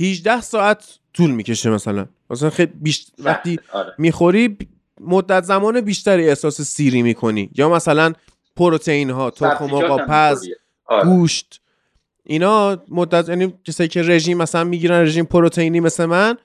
[0.01, 3.13] 18 ساعت طول می‌کشه مثلا مثلا خیلی بیشت...
[3.19, 3.95] وقتی آره.
[3.99, 4.57] می‌خوری
[5.01, 8.13] مدت زمان بیشتری احساس سیری می‌کنی یا مثلا
[8.57, 10.49] پروتئین ها تخم مرغ پز
[10.85, 11.05] آره.
[11.05, 11.61] گوشت
[12.27, 16.37] اینا مدت یعنی کسایی که رژیم مثلا می‌گیرن رژیم پروتئینی مثل من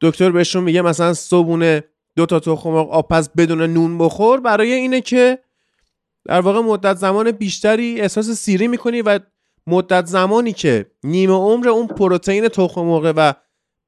[0.00, 1.84] دکتر بهشون میگه مثلا صبونه
[2.16, 4.40] دو تا تخم مرغ آبپز بدون نون بخور.
[4.40, 5.38] برای اینه که
[6.24, 9.20] در واقع مدت زمان بیشتری احساس سیری می‌کنی و
[9.66, 13.32] مدت زمانی که نیمه عمر اون پروتئین تخم مرغ و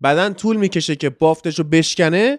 [0.03, 2.39] بدن طول می‌کشه که بافتش رو بشکنه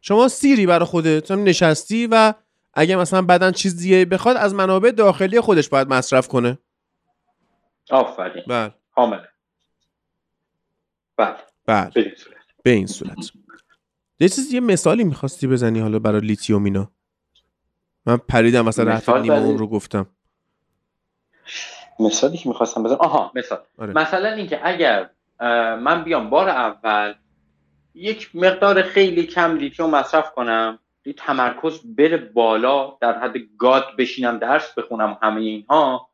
[0.00, 2.34] شما سیری برای خودت نشستی و
[2.74, 6.58] اگه مثلا بدن چیز دیگه بخواد از منابع داخلی خودش باید مصرف کنه.
[7.90, 8.44] آفرین.
[8.46, 8.74] بله.
[8.94, 9.24] کاملا
[11.16, 11.36] بله.
[11.66, 11.90] بله.
[12.62, 13.16] به این صورت.
[14.20, 16.90] یه چیز یه مثالی می‌خواستی بزنی حالا برای لیتیوم اینا؟
[18.06, 20.06] من پریدم مثلا رفت نیمه اون رو گفتم.
[22.00, 22.98] مثالی که می‌خواستم بزنم.
[23.00, 23.58] آها مثال.
[23.78, 23.92] آره.
[23.92, 25.10] مثلا اینکه اگر
[25.80, 27.14] من بیام بار اول
[27.94, 30.78] یک مقدار خیلی کم لیتیوم مصرف کنم
[31.16, 36.08] تمرکز بره بالا در حد گاد بشینم درس بخونم همه اینها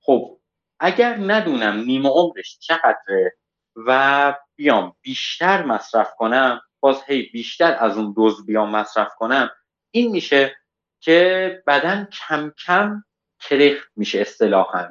[0.00, 0.38] خب
[0.84, 3.36] اگر ندونم نیمه عمرش چقدره
[3.76, 9.50] و بیام بیشتر مصرف کنم باز هی بیشتر از اون دوز بیام مصرف کنم
[9.90, 10.56] این میشه
[11.00, 13.04] که بدن کم کم
[13.40, 14.88] کرخت میشه اصطلاحا.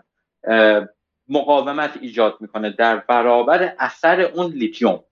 [1.27, 5.03] مقاومت ایجاد می‌کنه در برابر اثر اون لیتیوم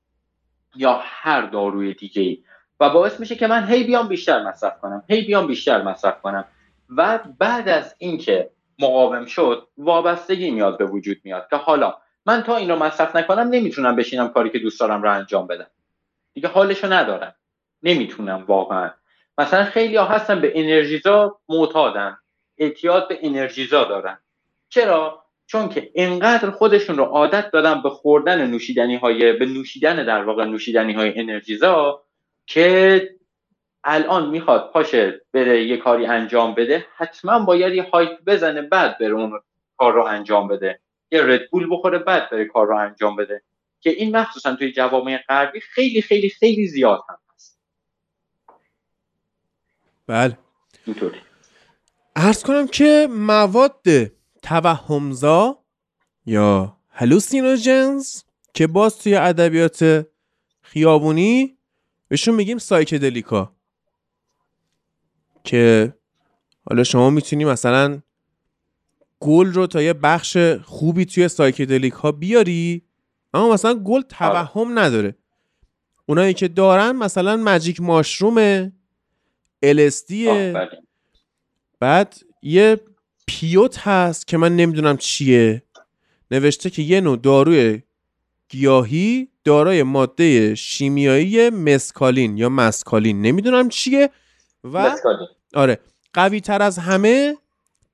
[0.76, 2.44] یا هر داروی دیگه ای
[2.80, 6.46] و باعث میشه که من هی بیام بیشتر مصرف کنم هی بیام بیشتر مصرف کنم.
[6.98, 12.56] و بعد از اینکه مقاوم شد وابستگی میاد به وجود میاد که حالا من تا
[12.56, 15.68] این رو مصرف نکنم نمی‌تونم بشینم کاری که دوست دارم رو انجام بدم.
[16.34, 17.36] دیگه حالشو ندارم.
[17.84, 18.92] نمی‌تونم واقعا.
[19.38, 22.18] مثلا خیلی ها هستن به انرژیزا معتادن.
[22.58, 24.18] اعتیاد به انرژیزا دارن.
[24.70, 30.24] چرا؟ چون که انقدر خودشون رو عادت دادن به خوردن نوشیدنی های به نوشیدن در
[30.24, 32.02] واقع نوشیدنی های انرژیزا
[32.46, 33.10] که
[33.84, 39.14] الان می‌خواد پاشه بره یه کاری انجام بده حتما باید یه هایپ بزنه بعد بره
[39.14, 39.40] اون
[39.78, 40.80] کار رو انجام بده.
[41.12, 43.44] یه ردبول بخوره بعد بره کار رو انجام بده.
[43.82, 47.60] که این مخصوصا توی جوامع غربی خیلی خیلی خیلی زیاد هم هست.
[50.08, 50.38] بله.
[50.86, 51.18] اینطوری.
[52.16, 53.82] ارز کنم که مواد
[54.44, 55.64] توهمزا
[56.26, 58.24] یا هلوسینوژنز
[58.54, 60.08] که باز توی ادبیات
[60.62, 61.58] خیابونی
[62.08, 63.59] بهشون میگیم سایکدلیکا.
[65.50, 65.94] که
[66.70, 68.02] حالا شما می‌تونی مثلا
[69.20, 72.82] گل رو تا یه بخش خوبی توی سایکدلیک ها بیاری
[73.34, 75.16] اما مثلا گل توهم نداره.
[76.06, 78.72] اونایی که دارن مثلا مجیک ماشرومه
[79.64, 80.70] الستیه
[81.80, 82.80] بعد یه
[83.28, 85.64] پیوت هست که من نمی‌دونم چیه.
[86.32, 87.82] نوشته که یه نوع داروی
[88.50, 93.22] گیاهی دارای ماده شیمیایی مسکالین یا مسکالین.
[93.22, 94.10] نمی‌دونم چیه
[94.64, 95.28] و مسکالین.
[95.56, 95.80] آره.
[96.14, 97.38] قوی تر از همه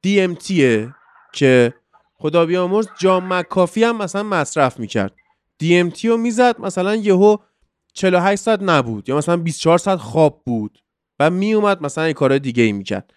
[0.07, 0.93] DMTه
[1.33, 1.73] که
[2.13, 5.15] خدا بیامرز جام مکافی هم مثلا مصرف می‌کرد.
[5.63, 7.37] DMT رو می‌زد مثلا یهو
[7.93, 10.83] 48 ساعت نبود یا مثلا 24 ساعت خواب بود
[11.19, 13.13] و میومد مثلا یه کار دیگه ای می‌کرد.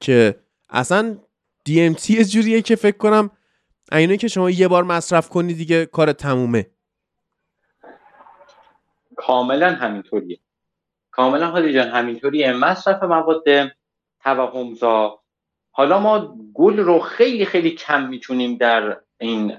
[0.00, 1.18] که اصلا
[1.68, 3.30] DMT یه جوریه که فکر کنم
[3.92, 6.66] اینه که شما یه بار مصرف کنی دیگه کار تمومه.
[9.16, 10.38] کاملا همینطوریه.
[11.14, 13.44] کاملا حالی جان همینطوریه مصرف مواد
[14.24, 15.20] توهمزا.
[15.70, 19.58] حالا ما گل رو خیلی خیلی کم می‌تونیم در این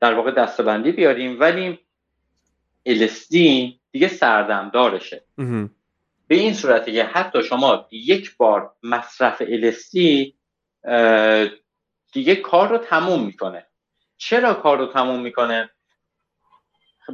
[0.00, 1.78] در واقع دستبندی بیاریم ولی
[2.88, 3.36] LSD
[3.92, 5.24] دیگه سردمدارشه.
[6.26, 9.98] به این صورتی که حتی شما یک بار مصرف LSD
[12.12, 13.66] دیگه کار رو تموم می‌کنه.
[14.16, 15.70] چرا کار رو تموم می‌کنه؟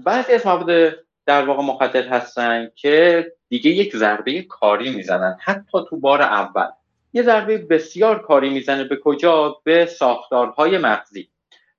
[0.05, 0.99] بعضی از مواد
[1.29, 5.37] در واقع مخدر هستن که دیگه یک ضربه کاری می‌زنن.
[5.45, 6.69] حتی تو بار اول.
[7.13, 11.31] یه ضربه بسیار کاری می‌زنه به کجا؟ به ساختارهای مغزی.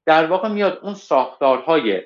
[0.05, 2.01] در واقع میاد اون ساختارهای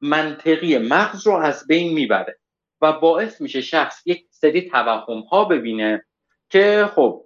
[0.00, 2.38] منطقی مغز رو از بین می‌بره
[2.80, 6.04] و باعث میشه شخص یک سری توهم ها ببینه
[6.50, 7.24] که خب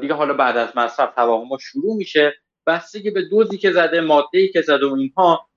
[0.00, 2.34] دیگه حالا بعد از مصرف توهم ها شروع میشه.
[2.66, 5.48] بستگی به دوزی که زده ماده که زده و اینها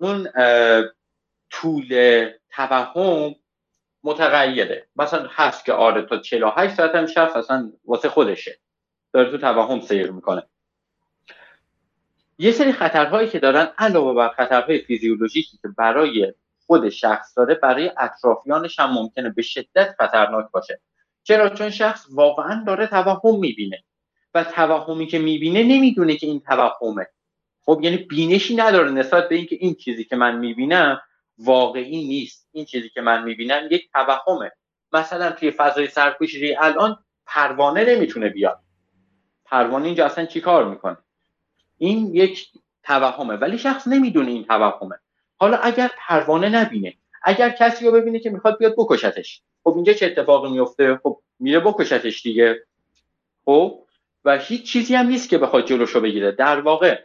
[0.00, 0.28] اون
[1.50, 3.34] طول توهم
[4.04, 4.86] متغیره.
[4.96, 8.58] مثلا هست که آره تا 48 ساعت هم شخص اصلا واسه خودشه.
[9.12, 10.42] داره تو توهم سیر می‌کنه.
[12.38, 16.34] یه سری خطرهایی که دارن علاوه بر خطرهای فیزیولوژیکی که برای
[16.66, 20.80] خود شخص داره برای اطرافیانش هم ممکنه به شدت خطرناک باشه.
[21.22, 23.84] چرا؟ چون شخص واقعا داره توهم می‌بینه.
[24.34, 27.06] و توهمی که می‌بینه نمی‌دونه که این توهمه.
[27.62, 31.00] خب یعنی بینشی نداره نسبت به اینکه این چیزی که من می‌بینم
[31.38, 32.48] واقعی نیست.
[32.52, 34.52] این چیزی که من می‌بینم یک توهمه.
[34.92, 38.60] مثلا توی فضای سرپوشی الان پروانه نمی‌تونه بیاد.
[39.44, 40.96] پروانه اینجا اصلا چی کار می‌کنه؟
[41.78, 42.48] این یک
[42.82, 43.34] توهمه.
[43.34, 44.96] ولی شخص نمی‌دونه این توهمه.
[45.36, 49.42] حالا اگر پروانه نبینه اگر کسی رو ببینه که می‌خواد بیاد بکشتش.
[49.64, 52.66] خب اینجا چه اتفاقی میفته خب میره بکشتش دیگه.
[53.44, 53.82] خب؟
[54.24, 56.32] و هیچ چیزی هم نیست که بخواد جلوشو بگیره.
[56.32, 57.02] در واقع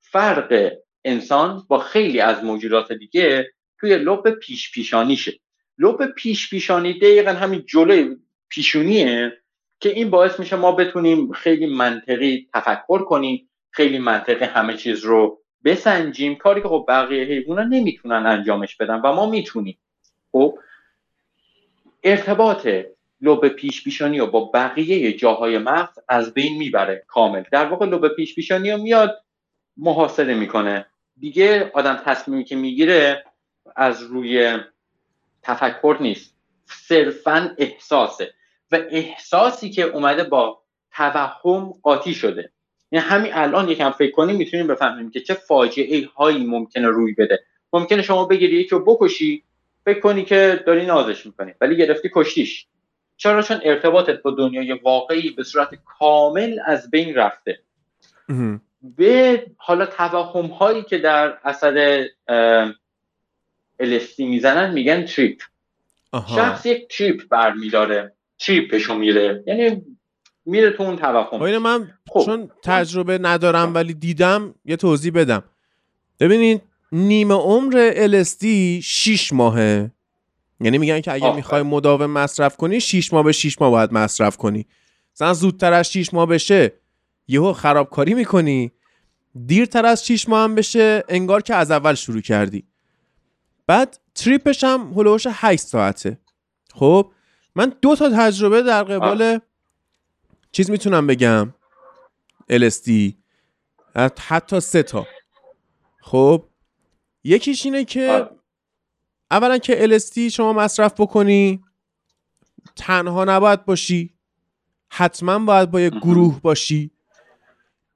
[0.00, 0.72] فرق
[1.04, 5.40] انسان با خیلی از موجودات دیگه توی لب پیش پیشانیشه
[5.78, 8.16] لب پیش پیشانی دقیقا همین جلوی
[8.48, 9.32] پیشونیه
[9.80, 15.38] که این باعث میشه ما بتونیم خیلی منطقی تفکر کنیم خیلی منطقی همه چیز رو
[15.64, 16.34] بسنجیم.
[16.34, 19.78] کاری که خب بقیه حیوانات نمی‌تونن انجامش بدن و ما می‌تونیم.
[20.32, 20.58] خب
[22.04, 22.68] ارتباط
[23.20, 27.42] لب پیش پیشانی رو با بقیه جاهای مغز از بین می‌بره کامل.
[27.52, 29.24] در واقع لب پیش پیشانی رو میاد
[29.76, 30.86] محاصره می‌کنه.
[31.22, 33.24] دیگه آدم تصمیمی که می‌گیره
[33.76, 34.58] از روی
[35.42, 36.34] تفکر نیست.
[36.66, 38.34] صرفا احساسه.
[38.72, 40.62] و احساسی که اومده با
[40.92, 42.50] توهم قاطی شده.
[42.92, 47.44] یعنی همین الان یکم فکر کنیم می‌تونیم بفهمیم که چه فاجعه هایی ممکنه روی بده.
[47.72, 49.42] ممکنه شما بگیری یکی رو بکشی
[49.84, 52.66] فکر کنی که داری نازش می‌کنی ولی گرفتی کشتیش.
[53.16, 57.58] چرا؟ چون ارتباطت با دنیای واقعی به صورت کامل از بین رفته.
[58.82, 62.04] به حالا توهم هایی که در اثر
[63.82, 65.42] LSD می‌زنن میگن تریپ.
[66.34, 68.12] شخص یک تریپ برمیداره.
[68.38, 69.44] تریپشو میره.
[69.46, 69.82] یعنی
[70.46, 72.22] میره تو اون توهم اینو من خب.
[72.24, 75.44] چون تجربه ندارم ولی دیدم یه توضیح بدم.
[76.20, 76.62] ببینید
[76.92, 78.44] نیمه عمر LSD
[78.82, 79.90] 6 ماهه.
[80.60, 81.34] یعنی میگن که اگه.
[81.34, 84.66] می‌خوای مداوم مصرف کنی 6 ماه به 6 ماه باید مصرف کنی.
[85.14, 86.72] مثلا زودتر از 6 ماه بشه
[87.32, 88.72] یهو خرابکاری می‌کنی.
[89.46, 92.66] دیرتر از 6 ماه هم بشه انگار که از اول شروع کردی.
[93.66, 96.18] بعد تریپش هم هلوش 8 ساعته.
[96.74, 97.12] خب
[97.54, 99.40] من دو تا تجربه در قبال
[100.52, 101.54] چیز می‌تونم بگم.
[102.52, 102.90] LSD
[104.18, 105.06] حتی سه تا.
[106.00, 106.48] خب
[107.24, 108.30] یکیش اینه که.
[109.30, 111.64] اولا که LSD شما مصرف بکنی.
[112.76, 114.14] تنها نباید باشی.
[114.88, 116.00] حتما باید با یک مهم.
[116.00, 116.90] گروه باشی.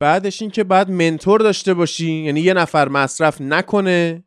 [0.01, 4.25] بعدش این که بعد منتور داشته باشی یعنی یه نفر مصرف نکنه.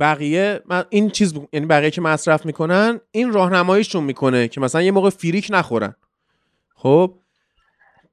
[0.00, 4.90] بقیه من- این چیز یعنی بقیه که مصرف می‌کنن این راهنماییشون می‌کنه که مثلا یه
[4.90, 5.94] موقع فریک نخورن.
[6.74, 7.14] خب؟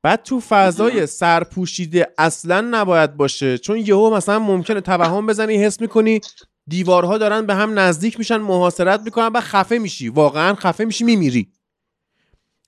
[0.03, 3.57] بعد تو فضای سرپوشیده اصلا نباید باشه.
[3.57, 6.21] چون یهو مثلا ممکنه توهم بزنی حس می‌کنی
[6.67, 10.09] دیوارها دارن به هم نزدیک میشن محاصرت می‌کنن و خفه میشی.
[10.09, 11.51] واقعا خفه میشی میمیری.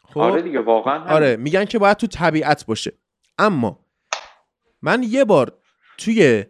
[0.04, 2.92] خب؟ آره دیگه واقعا آره میگن که باید تو طبیعت باشه.
[3.42, 3.86] اما
[4.82, 5.58] من یه بار
[5.98, 6.46] توی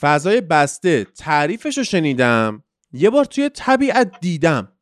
[0.00, 2.62] فضای بسته تعریفش رو شنیدم
[2.92, 4.72] یه بار توی طبیعت دیدم.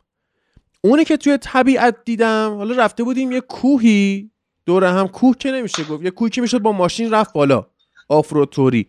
[0.81, 4.31] اونی که توی طبیعت دیدم حالا رفته بودیم یه کوهی
[4.67, 7.67] دور هم کوه که نمیشه گفت یه کوهی که می‌شد با ماشین رفت بالا
[8.09, 8.89] آفروتوری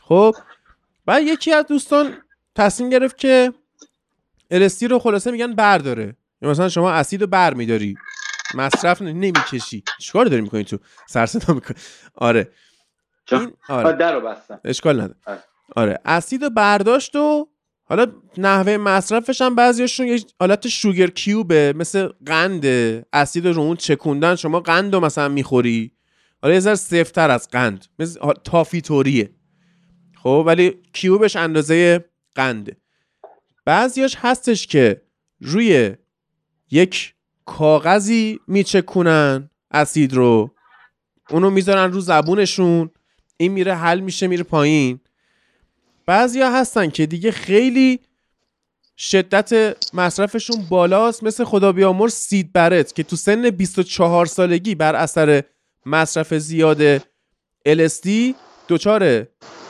[0.00, 0.34] خب
[1.06, 2.16] بعد یکی از دوستان
[2.54, 3.52] تصمیم گرفت که
[4.50, 6.16] الستی رو خلاصه میگن برداره.
[6.42, 7.96] یا مثلا شما اسید رو بر میداری
[8.54, 9.84] مصرف نمی‌کشی.
[10.00, 10.78] چیکار داری می‌کنی تو؟
[11.08, 11.76] سر صدا می‌کنی.
[12.14, 12.50] آره.
[13.32, 13.92] این آره.
[13.92, 14.60] در بستم.
[14.64, 15.18] اشکال نداره.
[15.26, 15.42] آره,
[15.76, 15.98] آره.
[16.04, 17.48] اسید برداشت و
[17.84, 18.06] حالا
[18.38, 22.64] نحوه مصرفش هم بعضیاشون یه حالت شوگر کیوبه مثل قند
[23.12, 24.36] اسید رو اون چکوندن.
[24.36, 25.92] شما قند رو مثلا می‌خوری.
[26.42, 27.86] حالا یه ذره سفتر از قند.
[27.98, 29.30] مثل تافی توریه
[30.22, 32.76] خب ولی کیوبش اندازه قنده.
[33.64, 35.02] بعضیاش هستش که
[35.40, 35.94] روی
[36.70, 37.14] یک
[37.44, 40.50] کاغذی میچکونن اسید رو.
[41.30, 42.90] اونو می‌ذارن رو زبونشون.
[43.36, 45.00] این میره حل میشه میره پایین.
[46.06, 48.00] بعضیا هستن که دیگه خیلی
[48.96, 51.24] شدت مصرفشون بالاست.
[51.24, 55.42] مثل خدا بیامر سید برت که تو سن 24 سالگی بر اثر
[55.86, 56.98] مصرف زیاد
[57.68, 58.08] LSD
[58.68, 59.26] دچار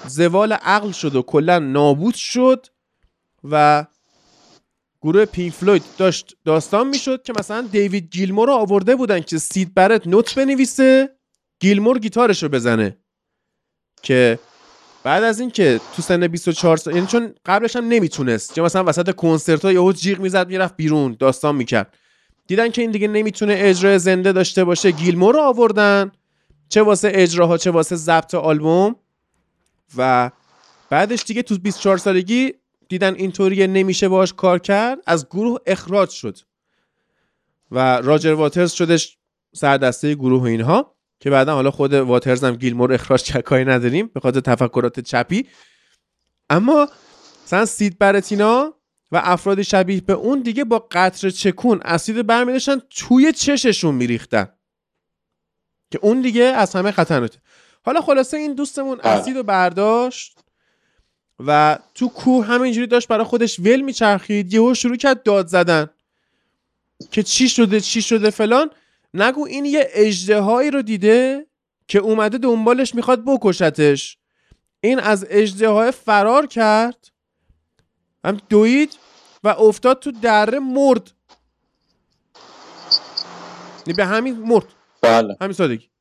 [0.07, 2.66] زوال عقل شد و کلا نابود شد
[3.45, 3.87] و
[5.03, 9.74] گروه پینک فلوید داشت داستان می‌شد که مثلا دیوید گیلمور رو آورده بودن که سید
[9.74, 11.11] برت نوت بنویسه
[11.61, 12.96] گیلمور گیتارش رو بزنه.
[14.03, 14.38] که
[15.05, 19.14] بعد از اینکه تو سن 24 سال یعنی چون قبلش هم نمی‌تونست چون مثلا وسط
[19.14, 21.94] کنسرت ها یهو جیغ می‌زد می‌رفت بیرون داستان می‌کرد.
[22.46, 26.12] دیدن که این دیگه نمی‌تونه اجرای زنده داشته باشه گیلمور رو آوردن.
[26.68, 28.96] چه واسه اجراها چه واسه ضبط آلبوم.
[29.96, 30.30] و
[30.90, 32.55] بعدش دیگه تو 24 سالگی
[32.89, 36.39] دیدن اینطوری نمیشه باش کار کرد از گروه اخراج شد.
[37.70, 39.18] و راجر واترز شدش
[39.55, 44.20] سردسته گروه و اینها که بعدا حالا خود واترز هم گیلمور اخراج چکایی نداریم به
[44.20, 45.49] خاطر تفکرات چپی.
[46.51, 46.89] اما
[47.45, 48.74] مثلا سید برتینا
[49.12, 54.49] و افراد شبیه به اون دیگه با قطر چکون اسید برمیداشتن توی چششون میریختن.
[55.91, 57.39] که اون دیگه از همه خطرناکه.
[57.85, 59.12] حالا خلاصه این دوستمون بله.
[59.12, 60.39] اسید رو برداشت.
[61.47, 65.90] و تو کوه همینجوری داشت برای خودش ول میچرخید یهو شروع کرد داد زدن.
[67.11, 68.70] که چی شده چی شده فلان.
[69.14, 71.47] نگو این یه اجدهایی رو دیده
[71.88, 74.18] که اومده دنبالش می‌خواد بکشتش.
[74.80, 77.09] این از اجدهای فرار کرد
[78.24, 78.99] هم دوید
[79.45, 81.11] و افتاد تو دره مرد.
[83.97, 84.66] به همین مرد.
[85.01, 85.36] بله.
[85.40, 85.91] همین سادگی.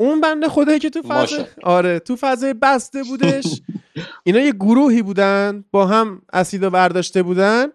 [0.00, 3.60] اون بنده خدایی که تو فضای آره تو فضای بسته بودش.
[4.24, 7.66] اینا یه گروهی بودن با هم اسیدو برداشته بودن.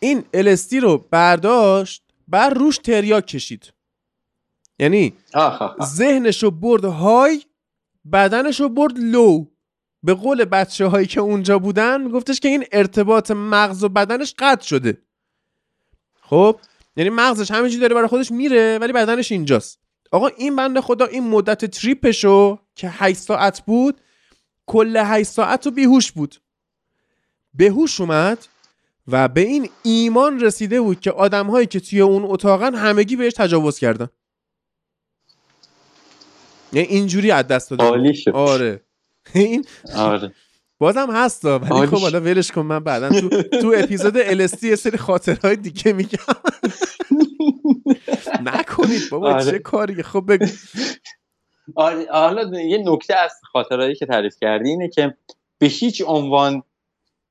[0.00, 3.72] این الستی رو برداشت بر روش تریاک کشید.
[4.78, 5.14] یعنی
[5.82, 7.42] ذهنش رو برد های
[8.12, 9.44] بدنش رو برد لو.
[10.02, 14.66] به قول بچه هایی که اونجا بودن گفتش که این ارتباط مغز و بدنش قطع
[14.66, 15.02] شده.
[16.20, 16.60] خب
[16.96, 19.87] یعنی مغزش همینجوری داره برای خودش میره ولی بدنش اینجاست.
[20.10, 24.00] آقا این بنده خدا این مدت تریپشو که 8 ساعت بود
[24.66, 26.36] کل 8 ساعت رو بیهوش بود.
[27.54, 28.46] بهوش اومد
[29.08, 33.32] و به این ایمان رسیده بود که آدم هایی که توی اون اتاقن همگی بهش
[33.32, 34.08] تجاوز کردن.
[36.72, 37.84] یعنی اینجوری از دست داده
[38.32, 38.80] آره.
[39.34, 39.64] این
[39.96, 40.32] آره.
[40.78, 44.98] بازم هست ولی خب حالا ولش کن من بعدا تو تو اپیزود LSD یه سری
[44.98, 46.18] خاطرهای دیگه میگم.
[48.54, 49.50] نکنید بابا آره.
[49.50, 50.46] چه کاری خب بگو.
[51.74, 55.16] آره حالا یه نکته از خاطرهایی که تعریف کردی اینه که
[55.58, 56.62] به هیچ عنوان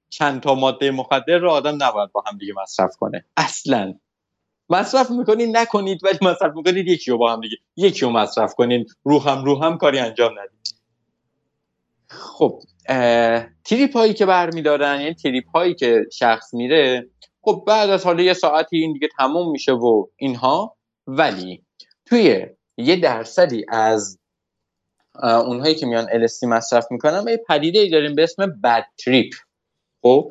[0.10, 3.26] چند تا ماده مخدر رو آدم نباید با هم دیگه مصرف کنه.
[3.38, 3.94] اصلا.
[4.70, 8.86] مصرف می‌کنید نکنید ولی مصرف می‌کنید یکی رو با هم دیگه یکی رو مصرف کنین.
[9.04, 10.78] رو هم رو هم کاری انجام ندید.
[12.08, 12.60] خب
[13.66, 17.10] تریپ هایی که برمیدارن یعنی تریپ هایی که شخص میره
[17.48, 20.78] خب بعد از حالا یه ساعتی این دیگه تموم میشه و اینها
[21.08, 21.64] ولی
[22.06, 22.46] توی
[22.78, 24.20] یه درصدی از
[25.24, 29.34] اونهایی که میان الستی مصرف می‌کنن یه پدیده ای داریم به اسم بد تریپ
[30.02, 30.30] خب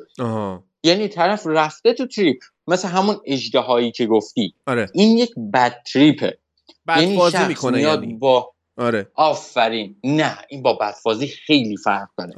[0.83, 2.37] یعنی طرف رفته تو تریپ
[2.67, 4.89] مثل همون اجده که گفتی آره.
[4.93, 6.37] این یک بد تریپه
[6.87, 8.13] بد یعنی شخص می‌کنه یعنی.
[8.13, 9.11] با آره.
[9.15, 12.33] آفرین نه این با بدفازی خیلی فرق داره.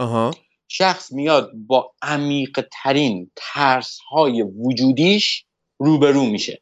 [0.72, 5.46] شخص میاد با عمیق ترین ترس های وجودیش
[5.80, 6.62] روبرو میشه.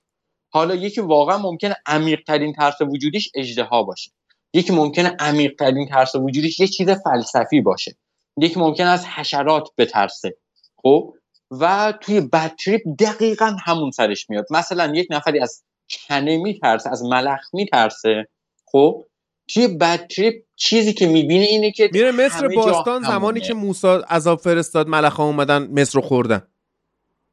[0.49, 4.11] حالا یکی واقعا ممکنه عمیق ترین ترس وجودیش اجدها باشه.
[4.53, 7.95] یکی ممکنه عمیق ترین ترس وجودیش یه چیز فلسفی باشه.
[8.37, 10.37] یکی ممکن از حشرات بترسه.
[10.77, 11.13] خب؟
[11.51, 14.45] و توی بد تریپ دقیقا همون سرش میاد.
[14.51, 15.63] مثلا یک نفری از
[16.07, 18.27] کنه میترسه از ملخ میترسه.
[18.65, 19.05] خب؟
[19.47, 24.39] توی بد تریپ چیزی که می‌بینه اینه که میره مصر باستان زمانی که موسی عذاب
[24.39, 26.47] فرستاد ملخ اومدن مصر رو خوردن.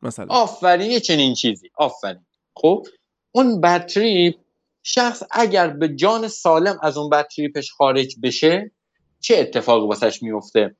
[0.02, 0.26] مثلا.
[0.28, 1.70] آفرین یه چنین چیزی.
[1.76, 2.26] آفرین.
[2.56, 2.86] خب
[3.32, 4.34] اون بد تریپ
[4.82, 8.70] شخص اگر به جان سالم از اون بد تریپش خارج بشه
[9.20, 10.76] چه اتفاقی واسش میفته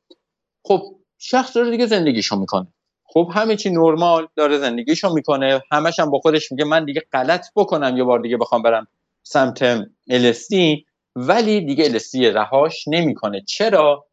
[0.65, 0.83] خب
[1.19, 2.67] شخص داره دیگه زندگیشو می‌کنه.
[3.05, 5.63] خب همه چی نرمال داره زندگیشو می‌کنه.
[5.73, 8.87] همش هم با خودش میگه من دیگه غلط بکنم یه بار دیگه بخوام برم
[9.23, 10.87] سمت الستی
[11.17, 13.41] ولی دیگه الستی رهاش نمی‌کنه.
[13.41, 14.07] چرا؟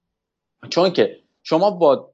[0.69, 2.11] چون که شما با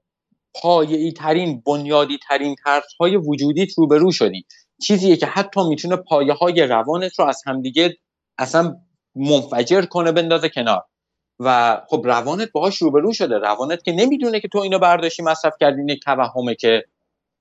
[0.62, 4.46] پایه‌ای ترین بنیادی ترین ترس های وجودیت روبرو شدی.
[4.82, 7.98] چیزیه که حتی می‌تونه پایه های روانت رو از همدیگه
[8.38, 8.76] اصلا
[9.16, 10.84] منفجر کنه بندازه کنار.
[11.40, 13.38] و خب روانت باهاش روبرو شده.
[13.38, 16.84] روانت که نمی‌دونه که تو اینو برداشتی مصرف کردی یک توهمه که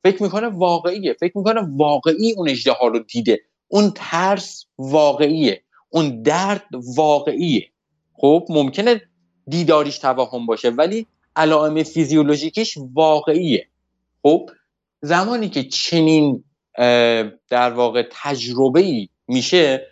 [0.04, 1.12] فکر می‌کنه واقعیه.
[1.20, 3.40] فکر می‌کنه واقعی اون اجده رو دیده.
[3.68, 5.62] اون ترس واقعیه.
[5.88, 6.66] اون درد
[6.96, 7.68] واقعیه.
[8.14, 9.00] خب ممکنه
[9.48, 11.06] دیداریش توهم باشه ولی
[11.36, 13.68] علائم فیزیولوژیکش واقعیه.
[14.22, 14.50] خب
[15.02, 16.44] زمانی که چنین
[17.48, 19.86] در واقع تجربه ای میشه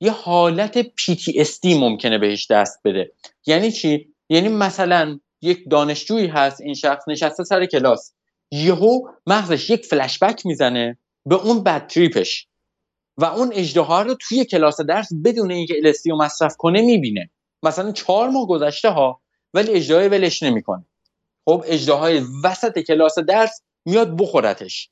[0.00, 3.12] یه حالت PTSD ممکنه بهش دست بده.
[3.46, 8.12] یعنی چی؟ یعنی مثلا یک دانشجویی هست این شخص نشسته سر کلاس.
[8.50, 12.47] یهو مغزش یک فلشبک می‌زنه به اون بد تریپش.
[13.18, 17.30] و اون اجدها رو توی کلاس درس بدون اینکه الستی رو مصرف کنه می‌بینه.
[17.62, 19.20] مثلا چهار ماه گذشته ها
[19.54, 20.84] ولی اجدهای ولش نمی‌کنه.
[21.44, 24.90] خب اجدهای وسط کلاس درس میاد بخورتش.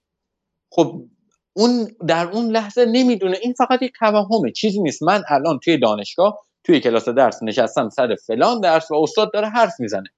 [0.71, 1.05] خب
[1.53, 3.39] اون در اون لحظه نمی‌دونه.
[3.43, 4.53] این فقط یک توهمه.
[4.53, 5.03] چیزی نیست.
[5.03, 9.81] من الان توی دانشگاه توی کلاس درس نشستم سر فلان درس و استاد داره حرف
[9.81, 10.09] می‌زنه.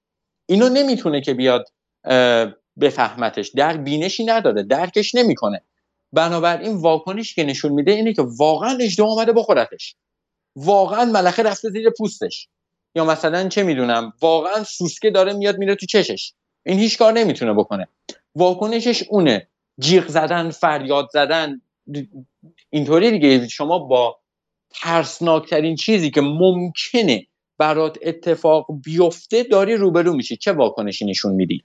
[0.45, 1.65] اینو نمی‌تونه که بیاد
[2.81, 3.49] بفهمتش.
[3.49, 4.63] در بینشی نداره.
[4.63, 5.63] درکش نمی‌کنه.
[6.13, 9.95] بنابراین واکنش که نشون میده اینه که واقعا اجده آمده بخورتش
[10.55, 12.47] واقعا ملخه رفته زیر پوستش.
[12.95, 16.33] یا مثلا چه می‌دونم واقعا سوسکه داره میاد میره تو چشش.
[16.65, 17.87] این هیچ کار نمی‌تونه بکنه.
[18.35, 19.47] واکنشش اونه.
[19.79, 21.61] جیغ زدن فریاد زدن.
[22.69, 23.47] اینطوری دیگه.
[23.47, 24.19] شما با
[24.69, 27.25] ترسناکترین چیزی که ممکنه
[27.57, 30.37] برات اتفاق بیفته داری روبرو میشی.
[30.37, 31.63] چه واکنشی نشون میدی؟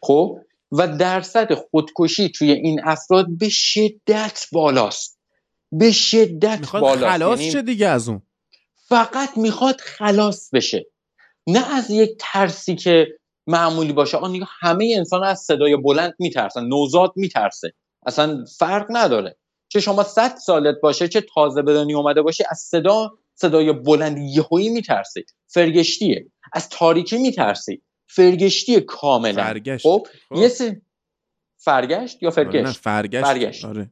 [0.00, 0.38] خب؟
[0.72, 5.18] و درصد خودکشی توی این افراد به شدت بالاست.
[5.72, 7.06] به شدت بالاست.
[7.06, 8.22] خلاص یعنی دیگه از اون.
[8.88, 10.86] فقط می‌خواد خلاص بشه.
[11.46, 13.06] نه از یک ترسی که
[13.46, 14.16] معمولی باشه.
[14.16, 17.72] آن همه انسان از صدای بلند میترسن نوزاد میترسه.
[18.06, 19.36] اصلا فرق نداره.
[19.68, 24.18] چه شما صد سالت باشه چه تازه به دنیا اومده باشه از صدا صدای بلند
[24.18, 25.24] یهویی میترسی.
[25.46, 26.26] فرگشتیه.
[26.52, 27.82] از تاریکی میترسی.
[28.06, 29.44] فرگشتی کاملا.
[29.44, 29.82] فرگشت.
[29.82, 30.36] خب, خب.
[30.36, 30.82] یه
[31.56, 33.64] فرگشت یا فرگشت نه فرگشت؟ فرگشت.
[33.64, 33.90] آره.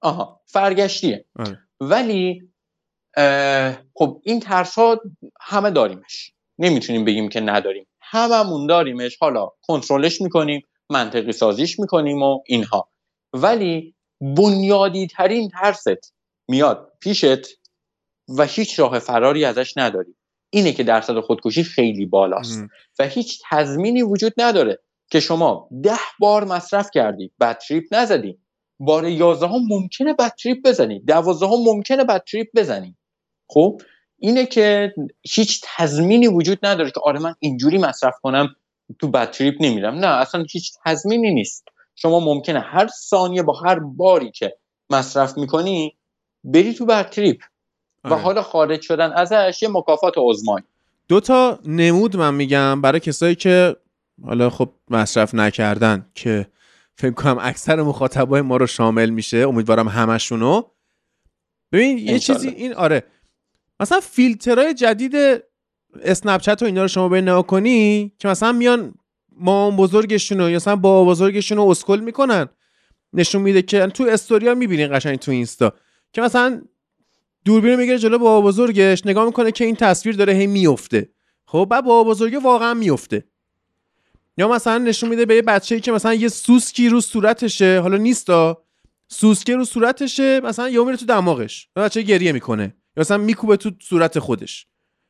[0.00, 1.24] آها فرگشتیه.
[1.38, 1.58] آره.
[1.80, 2.48] ولی
[3.94, 5.00] خب این ترس ها
[5.40, 6.32] همه داریمش.
[6.58, 7.86] نمی‌تونیم بگیم که نداریم.
[8.00, 9.16] هممون داریمش.
[9.20, 12.90] حالا کنترلش می‌کنیم منطقی سازیش می‌کنیم و اینها.
[13.32, 16.14] ولی بنیادی ترین ترست
[16.48, 17.46] میاد پیشت
[18.38, 20.14] و هیچ راه فراری ازش نداری
[20.50, 22.62] اینه که درصد خودکشی خیلی بالاست.
[22.98, 24.78] و هیچ تضمینی وجود نداره
[25.10, 28.38] که شما ده بار مصرف کردی بطریپ نزدی.
[28.80, 31.00] بار یازده ها ممکنه بطریپ بزنی.
[31.00, 32.96] دوازده ها ممکنه بطریپ بزنی.
[33.50, 33.80] خب
[34.18, 38.56] اینه که هیچ تضمینی وجود نداره که آره من اینجوری مصرف کنم
[38.98, 39.94] تو بطریپ نمیرم.
[39.94, 41.64] نه اصلا هیچ تضمینی نیست.
[41.94, 44.56] شما ممکنه هر ثانیه با هر باری که
[44.90, 45.98] مصرف می‌کنی
[46.44, 46.86] بری تو
[48.08, 48.22] و آره.
[48.22, 50.62] حالا خارج شدن ازش یه مکافات عزمای
[51.08, 53.76] دو تا نمود من میگم برای کسایی که
[54.24, 56.46] حالا خب مصرف نکردن که
[56.94, 60.62] فکر کنم اکثر مخاطبای ما رو شامل میشه امیدوارم همشونو.
[61.72, 63.04] ببین یه چیزی این آره.
[63.80, 65.14] مثلا فیلترهای جدید
[66.02, 68.94] اسنپ چت و اینا رو شما به نگاه کنی که مثلا میان
[69.32, 72.48] ما بزرگشون یا مثلا با بزرگشون رو اسکل می‌کنن.
[73.12, 75.72] نشون میده که تو استوریا می‌بینین قشنگ تو اینستا.
[76.12, 76.62] که مثلا
[77.48, 81.08] دوربین می‌گیره جلو بابا بزرگش نگاه می‌کنه که این تصویر داره هی میفته
[81.46, 83.24] خب بعد بابا بزرگ واقعا میفته
[84.36, 88.62] یا مثلا نشون میده به یه بچه‌ای که مثلا یه سوسکی رو صورتشه حالا نیستا
[89.08, 92.64] سوسکی رو صورتشه مثلا یهو میره تو دماغش بچه گریه می‌کنه
[92.96, 94.66] یا مثلا میکوبه تو صورت خودش.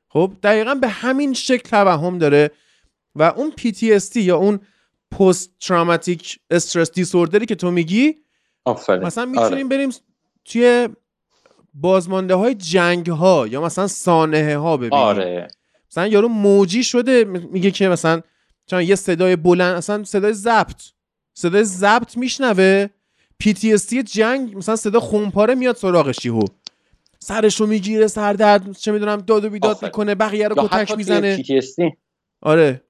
[0.09, 2.51] خب دقیقا به همین شکل توهم داره
[3.15, 4.61] و اون PTSD یا اون
[5.19, 8.15] پست تراماتیک استرس دیسوردری که تو میگی
[9.07, 9.65] مثلا می‌تونیم آره.
[9.65, 9.91] بریم
[10.45, 10.89] توی
[11.75, 15.49] بازمانده های جنگ ها یا مثلا سانحه ها ببینیم آره.
[15.91, 18.23] مثلا یارو موجی شده میگه که مثلا
[18.67, 20.83] چون یه صدای بلند اصلا صدای ضبط
[21.35, 22.87] صدای ضبط میشنوه
[23.45, 26.43] PTSD جنگ مثلا صدا خونپاره میاد سراغش یهو.
[27.19, 29.85] سرشو می‌گیره سردرد چه می‌دونم داد و بیداد.
[29.85, 31.37] می‌کنه بقیه رو کتک می‌زنه.
[31.43, 31.93] PTSD
[32.41, 32.83] آره.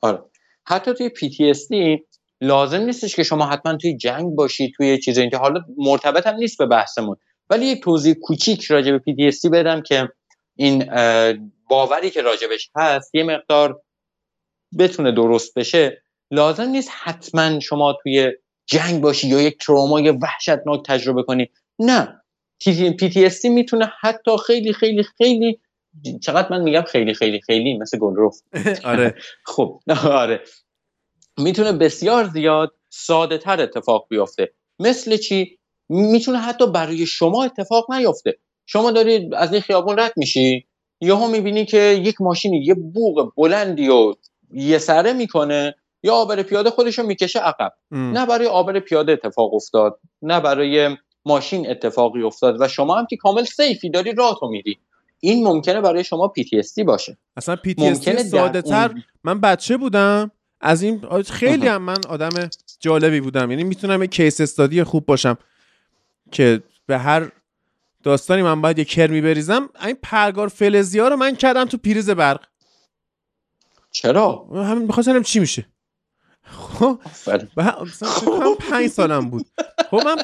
[0.00, 0.22] آره.
[0.64, 2.00] حتی توی PTSD
[2.40, 6.58] لازم نیستش که شما حتما توی جنگ باشی توی چیزایی که حالا مرتبط هم نیست
[6.58, 7.16] به بحثمون.
[7.50, 10.08] ولی یک توضیح کوچیک راجع به PTSD بدم که
[10.56, 10.84] این
[11.68, 13.80] باوری که راجبش هست یه مقدار
[14.78, 16.02] بتونه درست بشه.
[16.30, 18.32] لازم نیست حتما شما توی
[18.66, 21.48] جنگ باشی یا یک ترومای وحشتناک تجربه کنی.
[21.78, 22.22] نه.
[23.00, 25.60] PTSD می‌تونه حتی خیلی خیلی خیلی
[26.22, 28.34] چقدر من میگم خیلی خیلی خیلی مثل گلرخ.
[28.84, 29.14] آره.
[29.54, 29.80] خب
[30.10, 30.40] آره.
[31.38, 34.52] می‌تونه بسیار زیاد ساده تر اتفاق بیفته.
[34.78, 35.58] مثل چی؟
[35.88, 38.38] می‌تونه حتی برای شما اتفاق نیفته.
[38.66, 40.66] شما داری از این خیابون رد میشی
[41.00, 44.14] یهو می‌بینی که یک ماشینی یه بوق بلندی و
[44.52, 47.72] یه سره می‌کنه یا آبر پیاده خودشو می‌کشه عقب.
[47.92, 48.18] ام.
[48.18, 53.16] نه برای آبر پیاده اتفاق افتاد نه برای ماشین اتفاقی افتاد و شما هم که
[53.16, 54.78] کامل سیفی داری راهتو میری
[55.20, 57.18] این ممکنه برای شما PTSD باشه.
[57.36, 60.30] اصلا در ساده تر اون- من بچه بودم
[60.66, 61.68] از این خیلی.
[61.68, 62.50] هم من آدم
[62.80, 63.50] جالبی بودم.
[63.50, 65.38] یعنی می‌تونم یه کیس استادی خوب باشم
[66.32, 67.32] که به هر
[68.02, 69.68] داستانی من باید یه کرمی بریزم.
[69.84, 72.46] این پرگار فلزی ها رو من کردم تو پریز برق.
[73.90, 75.66] چرا؟ همین می‌خواستم چی میشه.
[76.42, 79.46] خب مثلا پنج سالم بود.
[79.90, 80.16] خب من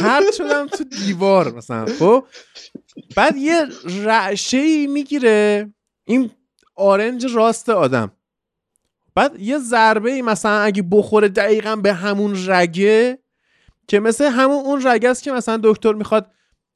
[0.00, 2.24] پرد شدم تو دیوار مثلا خب؟
[3.16, 3.66] بعد یه
[4.04, 5.72] رعشه ای می‌گیره.
[6.04, 6.30] این
[6.74, 8.12] آرنج راست آدم.
[9.18, 13.18] بعد یه ضربه ای مثلا اگه بخوره دقیقا به همون رگه
[13.88, 16.30] که مثل همون اون رگه است که مثلا دکتر می‌خواد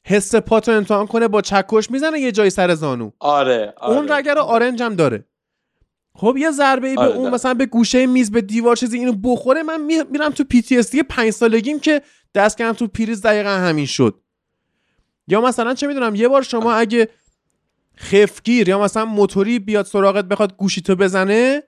[0.07, 3.97] حس پاتو امتحان کنه با چکش می‌زنه یه جای سر زانو آره, آره.
[3.97, 5.25] اون رگه رو آرنج هم داره
[6.15, 7.35] خب یه ضربه ای به آره، اون داره.
[7.35, 11.31] مثلا به گوشه میز به دیوار چیزی اینو بخوره من می- میرم تو PTSD پنج
[11.31, 12.03] سالگیم که
[12.35, 14.21] دست کردم تو پریز دقیقا همین شد
[15.29, 17.09] یا مثلا چه می‌دونم یه بار شما اگه
[17.97, 21.63] خفت‌گیر یا مثلا موتوری بیاد سراغت بخواد گوشی تو بزنه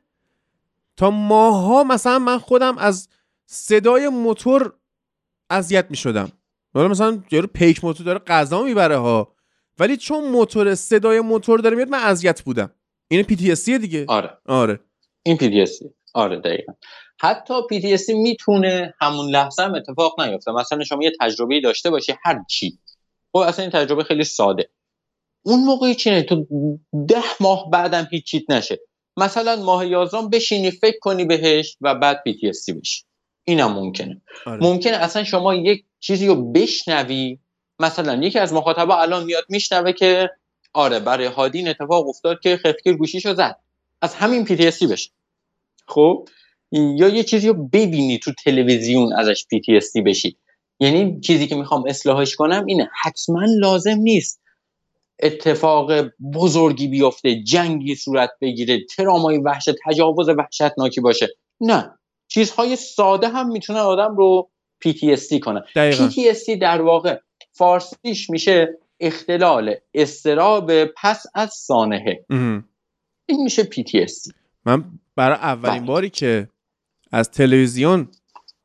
[0.97, 3.09] تا ماها مثلا من خودم از
[3.47, 4.73] صدای موتور
[5.51, 6.33] اذیت می شدم
[6.75, 9.35] حالا مثلا یارو پیک موتور داره غذا می‌بره ها.
[9.79, 12.71] ولی چون موتور صدای موتور داره میاد من اذیت بودم.
[13.09, 14.05] این پی دیگه.
[14.09, 14.39] آره.
[14.47, 14.81] آره.
[15.23, 16.73] این PTSD آره دقیقا.
[17.21, 20.53] حتی PTSD می‌تونه همون لحظه هم اتفاق نیفته.
[20.53, 22.79] مثلا شما یه تجربه داشته باشی هر چی.
[23.33, 24.71] خب اصلا این تجربه خیلی ساده.
[25.43, 26.47] اون موقعی چی؟ نه تو
[27.09, 28.81] ده ماه بعدم هیچ چیت نشه.
[29.17, 33.05] مثلا ماه یازدهم بشینی فکر کنی بهش و بعد PTSD بشی.
[33.45, 34.23] اینم ممکنه.
[34.47, 34.63] آره.
[34.63, 37.39] ممکنه اصلا شما یک چیزی رو بشنوی.
[37.81, 40.31] مثلا یکی از مخاطبا الان میاد میشنوه که
[40.73, 43.57] آره برای هادی این اتفاق افتاد که خفگیر گوشیشو زد.
[44.03, 45.11] از همین PTSD بشه.
[45.89, 46.29] خب؟
[46.73, 50.37] یا یه چیزی رو ببینی تو تلویزیون ازش PTSD بشی.
[50.81, 52.91] یعنی چیزی که می‌خوام اصلاحش کنم اینه.
[53.03, 54.41] حتما لازم نیست.
[55.23, 55.93] اتفاق
[56.35, 61.29] بزرگی بیفته جنگی صورت بگیره ترامای وحشت تجاوز وحشتناکی باشه
[61.61, 61.99] نه
[62.29, 64.51] چیزهای ساده هم می‌تونه آدم رو
[64.85, 67.21] PTSD کنه دقیقا PTSD در واقع
[67.53, 72.25] فارسیش میشه اختلال اضطراب پس از سانحه.
[73.27, 74.33] این میشه PTSD
[74.65, 74.85] من
[75.17, 75.87] برای اولین بله.
[75.87, 76.49] باری که
[77.13, 78.09] از تلویزیون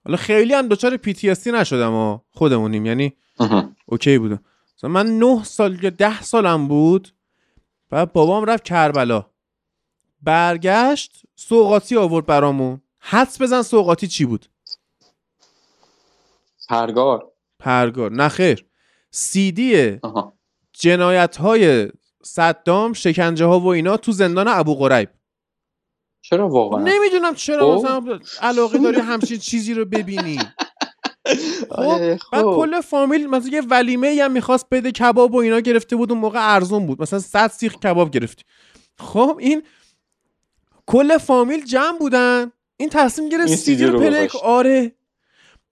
[0.05, 3.13] حالا خیلی هم دچارش نشدم و خودمونیم یعنی.
[3.85, 4.43] اوکی بودم
[4.80, 7.10] مثلا من نه سال یا ده سالم بود
[7.91, 9.26] و بابام رفت کربلا.
[10.22, 12.81] برگشت سوقاتی آورد برامون.
[12.99, 14.45] حدس بزن سوقاتی چی بود؟
[16.69, 17.31] پرگار.
[17.60, 18.11] پرگار.
[18.11, 18.65] نه خیر.
[19.11, 19.99] سیدی.
[20.73, 21.91] جنایت های
[22.23, 25.10] صدام شکنجه ها و اینا تو زندان ابو غریب
[26.22, 27.85] چرا واقعا؟ نمی‌دونم چرا خب.
[27.85, 30.39] مثلا علاقه داری همچین چیزی رو ببینی.
[31.69, 32.53] خب آره، بعد خب.
[32.55, 36.53] کل فامیل مثلا یه ولیمه هم می‌خواست بده کباب و اینا گرفته بود اون موقع
[36.55, 37.01] ارزون بود.
[37.01, 38.43] مثلا 100 سیخ کباب گرفتی.
[38.99, 39.63] خب این
[40.85, 42.51] کل فامیل جمع بودن.
[42.77, 44.27] این تصمیم گرفت سیدی رو رو play.
[44.43, 44.91] آره.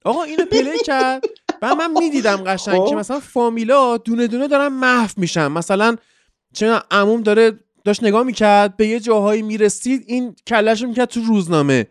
[0.05, 1.23] آقا اینو play کرد.
[1.61, 2.89] و من می‌دیدم قشنگ خب.
[2.89, 5.47] که مثلا فامیلا دونه دونه دارن محو میشن.
[5.47, 5.95] مثلا
[6.53, 11.87] چه عموم داره داشت نگاه می‌کرد به یه جاهایی می‌رسید این کلش می‌کرد تو روزنامه.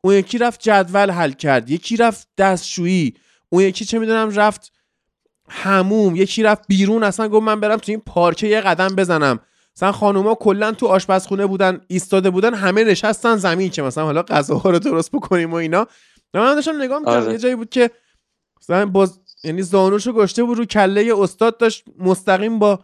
[0.00, 3.14] اون یکی رفت جدول حل کرد یکی رفت دستشویی
[3.48, 4.72] اون یکی چه می‌دونم رفت
[5.48, 9.40] حموم یکی رفت بیرون اصلا گفت من برم تو این پارکه یه قدم بزنم.
[9.76, 14.70] مثلا خانوما کلا تو آشپزخونه بودن ایستاده بودن همه نشستن زمین که مثلا حالا غذاها
[14.70, 15.86] رو درست بکنیم و اینا.
[16.34, 17.32] من داشتم نگاه می‌کردم آره.
[17.32, 17.90] یه جایی بود که
[18.62, 22.80] مثلا باز یعنی زانوشو گذاشته بود رو کله استاد داشت مستقیم با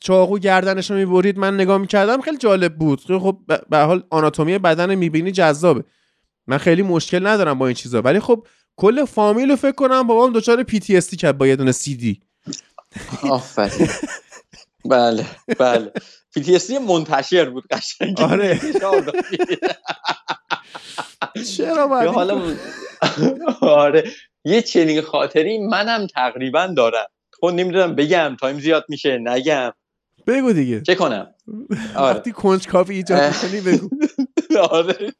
[0.00, 1.38] چاقو گردنش رو می‌برید.
[1.38, 3.00] من نگاه می‌کردم خیلی جالب بود.
[3.00, 3.38] خب
[3.70, 5.84] به حال آناتومی بدن می‌بینی جذابه.
[6.46, 8.02] من خیلی مشکل ندارم با این چیزا.
[8.02, 8.46] ولی خب
[8.76, 12.22] کل فامیل رو فکر کنم بابام دچار PTSD کرد با یه دونه سی دی
[13.22, 13.88] آفرین.
[14.84, 15.26] بله
[15.58, 15.92] بله.
[16.34, 18.20] PTSD منتشر بود قشنگ.
[18.20, 18.60] آره.
[21.56, 22.54] چرا حالا
[23.60, 24.10] آره.
[24.44, 27.06] یه چنین خاطره‌ای منم تقریبا دارم.
[27.40, 29.72] خب نمی‌دونم بگم time زیاد میشه نگم.
[30.26, 30.80] بگو دیگه.
[30.80, 31.34] چه کنم؟
[31.96, 32.16] آره.
[32.16, 33.88] وقتی کنجکاوی ایجاد می‌کنی بگو.
[34.70, 35.12] آره.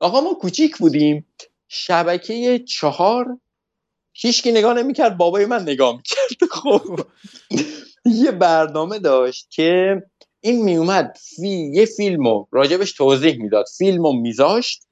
[0.00, 1.26] آقا ما کوچیک بودیم.
[1.68, 3.38] شبکه چهار
[4.12, 6.50] هیچکی نگاه نمی‌کرد بابای من نگاه می‌کرد.
[6.60, 7.00] خب.
[8.04, 10.02] یه برنامه داشت که
[10.40, 11.70] این میومد فی...
[11.74, 13.64] یه فیلمو راجبش توضیح می‌داد.
[13.78, 14.82] فیلمو میذاشت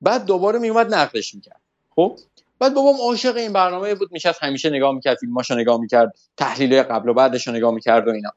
[0.00, 1.60] بعد دوباره میومد نقدش می‌کرد.
[1.96, 2.18] خب.
[2.58, 7.08] بعد بابام عاشق این برنامه بود میشست همیشه نگاه می‌کرد فیلماشو نگاه می‌کرد تحلیل قبل
[7.08, 8.30] و بعدش رو نگاه می‌کرد و اینا.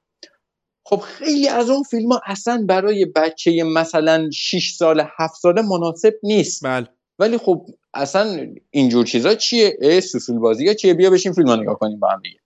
[0.87, 6.13] خب خیلی از اون فیلم ها اصلا برای بچه مثلا 6 سال 7 ساله مناسب
[6.23, 6.63] نیست.
[6.63, 6.87] بله.
[7.19, 11.55] ولی خب اصلا اینجور چیزا چیه؟ ای سوسول بازی ها چیه؟ بیا بشین فیلم ها
[11.55, 12.39] نگاه کنیم با هم دیگه.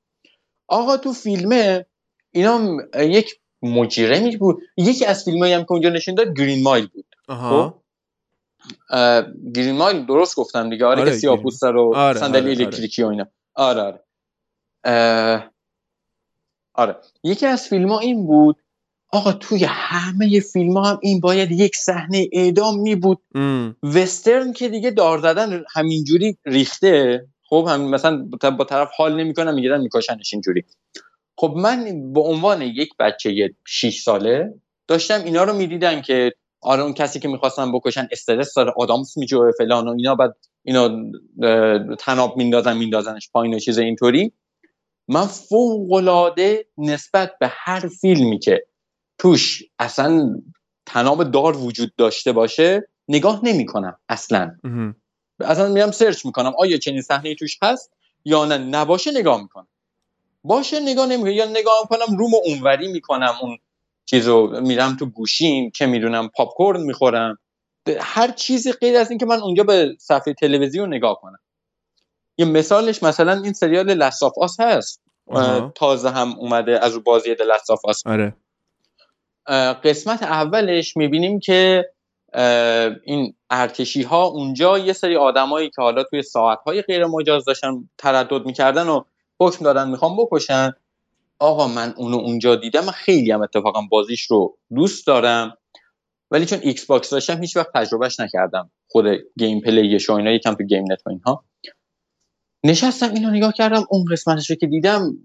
[0.67, 1.85] آقا تو فیلمه
[2.31, 4.61] اینا یک مجرمی بود.
[4.77, 7.15] یکی از فیلم هم که اونجا نشون داد گرین مایل بود.
[7.27, 7.69] آها.
[7.69, 7.79] خب؟
[9.55, 10.85] گرین مایل درست گفتم دیگه.
[10.85, 13.27] آره, آره که سیاپوسته رو آره، صندلی آره، آره، الکتریکی و اینا.
[13.55, 15.51] آره آره.
[16.79, 16.95] آره.
[17.23, 18.57] یکی از فیلم ها این بود
[19.11, 23.17] آقا توی همه فیلم ها هم این باید یک صحنه اعدام می بود
[23.83, 27.25] وسترن که دیگه دار زدن همینجوری ریخته.
[27.49, 30.63] خب هم مثلا با طرف حال نمی‌کنم می‌گیرن میکشنش اینجوری.
[31.37, 34.53] خب من به عنوان یک بچه 6 ساله
[34.87, 36.31] داشتم اینا رو می‌دیدم که
[36.61, 41.11] آره اون کسی که می‌خواستن بکشن استرس داره آدامس میجوه فلان و اینا بعد اینا
[41.99, 44.33] تناب میندازن میندازنش پایین و چیز اینطوری.
[45.09, 45.91] من فوق
[46.77, 48.65] نسبت به هر فیلمی که
[49.17, 50.41] توش اصلا
[50.85, 54.55] تناب دار وجود داشته باشه نگاه نمی‌کنم اصلا.
[55.39, 57.91] اصلا میرم سرچ می‌کنم آیا چنین صحنه توش هست
[58.25, 59.67] یا نه؟ نباشه نگاه می‌کنم.
[60.43, 63.57] باشه نگاه نمی‌کنم یا نگاه می‌کنم روم اونوری می‌کنم اون
[64.05, 67.37] چیزو میرم تو گوشیم که می‌دونم پاپ کورن می‌خورم.
[67.99, 71.39] هر چیزی غیر از اینکه من اونجا به صفحه تلویزیون نگاه کنم.
[72.39, 75.01] یه مثالش مثلا این سریال لستاف آس هست.
[75.75, 78.33] تازه هم اومده از رو بازی Last of Us آره.
[79.83, 81.89] قسمت اولش می‌بینیم که
[83.03, 87.89] این ارتشی ها اونجا یه سری آدمایی که حالا توی ساعت های غیر مجاز داشتن
[87.97, 89.03] تردد می‌کردن و
[89.39, 90.73] حکم دادن می‌خوام بکشن.
[91.39, 95.57] آقا من اونو اونجا دیدم من خیلی هم اتفاقا بازیش رو دوست دارم.
[96.31, 98.71] ولی چون Xbox داشتم هیچ وقت تجربهش نکردم.
[98.87, 99.05] خود
[99.39, 101.43] gameplay ش و اینا یکم تو گیم نت و اینها.
[102.63, 105.17] نشستم اینو نگاه کردم اون قسمتش رو که دیدم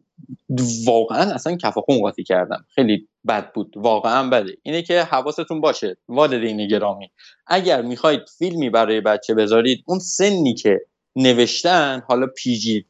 [0.87, 2.65] واقعا اصلا کف خون قاطی کردم.
[2.75, 4.57] خیلی بد بود واقعا بده.
[4.63, 7.11] اینه که حواستون باشه والدین گرامی
[7.47, 10.81] اگر می‌خواید فیلمی برای بچه بذارید اون سنی که
[11.17, 12.87] نوشتن حالا پی جی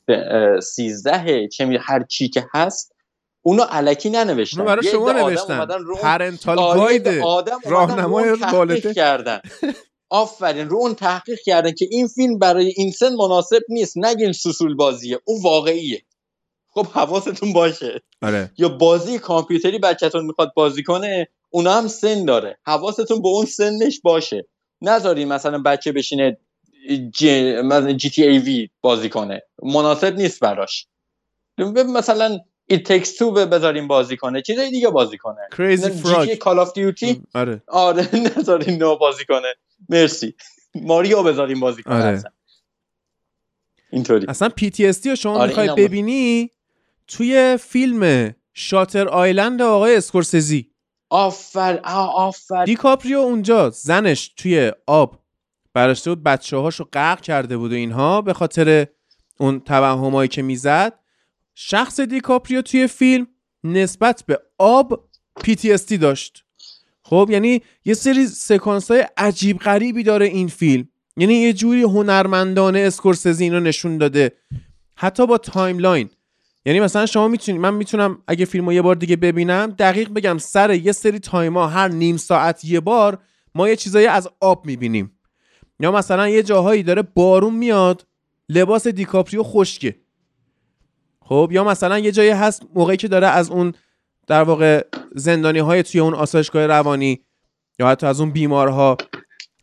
[0.63, 2.95] 13 چه هر چی که هست
[3.43, 4.65] اونو علکی ننوشتن.
[4.65, 5.67] برای شما نوشتن.
[6.03, 7.09] پرنتال گاید
[7.65, 9.41] راهنمای والده کردن.
[10.11, 13.99] آفرین رو اون تحقیق کردن که این فیلم برای این سن مناسب نیست.
[13.99, 15.19] نگین سوسول بازیه.
[15.25, 16.03] اون واقعیه.
[16.69, 18.03] خب حواستون باشه.
[18.23, 18.51] آره.
[18.59, 22.59] یا بازی کامپیوتری بچهتون می‌خواد بازی کنه اونا هم سن داره.
[22.67, 24.47] حواستون به اون سنش باشه.
[24.83, 26.37] نذاری مثلا بچه بشینه
[26.89, 27.57] جی,
[27.97, 29.43] جی تی ای وی بازی کنه.
[29.63, 30.87] مناسب نیست براش.
[31.95, 34.43] مثلا It Takes Two بذاریم بازی کنه.
[34.43, 35.41] چیزای دیگه بازی کنه.
[35.57, 37.63] Crazy Frog Call of Duty آره.
[37.69, 38.09] آره
[38.39, 39.55] نذاریم نو بازی کنه.
[39.89, 40.35] مرسی.
[40.75, 41.95] ماریو بذاریم بازی کنه.
[41.95, 42.23] آره.
[43.93, 44.27] اینطوری.
[44.29, 46.51] اصلا PTSD رو شما آره می‌خوای ببینی
[47.09, 50.71] توی فیلم Shutter Island آقای اسکورسزی.
[51.11, 55.23] آفر آفر دیکاپریو اونجا زنش توی آب
[55.73, 56.23] برداشته بود.
[56.23, 58.87] بچه هاشو غرق کرده بود و اینها به خاطر
[59.39, 60.99] اون توهمایی که می‌زد.
[61.55, 63.27] شخص دیکاپریو توی فیلم
[63.65, 65.09] نسبت به آب
[65.41, 66.44] PTSD داشت.
[67.05, 70.89] خب یعنی یه سری سکانس های عجیب غریبی داره این فیلم.
[71.17, 74.33] یعنی یه جوری هنرمندانه اسکورسزی اینو نشون داده.
[74.97, 76.11] حتی با timeline.
[76.67, 80.75] یعنی مثلا شما می‌تونید من می‌تونم اگه فیلمو یه بار دیگه ببینم دقیق بگم سر
[80.75, 83.19] یه سری time ا هر نیم ساعت یه بار
[83.55, 85.19] ما یه چیزایی از آب می‌بینیم.
[85.81, 88.07] یا مثلا یه جاهایی داره بارون میاد
[88.49, 89.97] لباس دیکاپریو خشکه.
[91.21, 93.73] خب یا مثلا یه جایی هست موقعی که داره از اون
[94.27, 97.21] در واقع زندانی های توی اون آسایشگاه روانی
[97.79, 98.97] یا حتی از اون بیمارها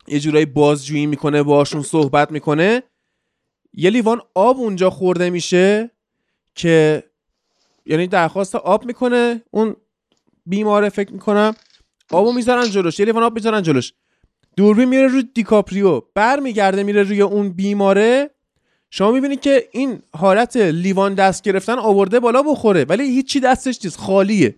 [0.08, 2.82] یه جورایی بازجویی می‌کنه باشون صحبت می‌کنه.
[3.74, 5.90] یه لیوان آب اونجا خورده میشه
[6.54, 7.02] که
[7.86, 9.42] یعنی درخواست آب می‌کنه.
[9.50, 9.76] اون
[10.46, 11.54] بیماره فکر می‌کنم
[12.10, 13.92] آبو می‌ذارن جلوش یه لیوان آب می‌ذارن جلوش.
[14.56, 18.30] دوربین میره روی دیکاپریو برمیگرده میره روی اون بیماره.
[18.94, 23.98] شما می‌بینید که این حالت لیوان دست گرفتن آورده بالا بخوره ولی هیچی دستش نیست
[23.98, 24.56] خالیه.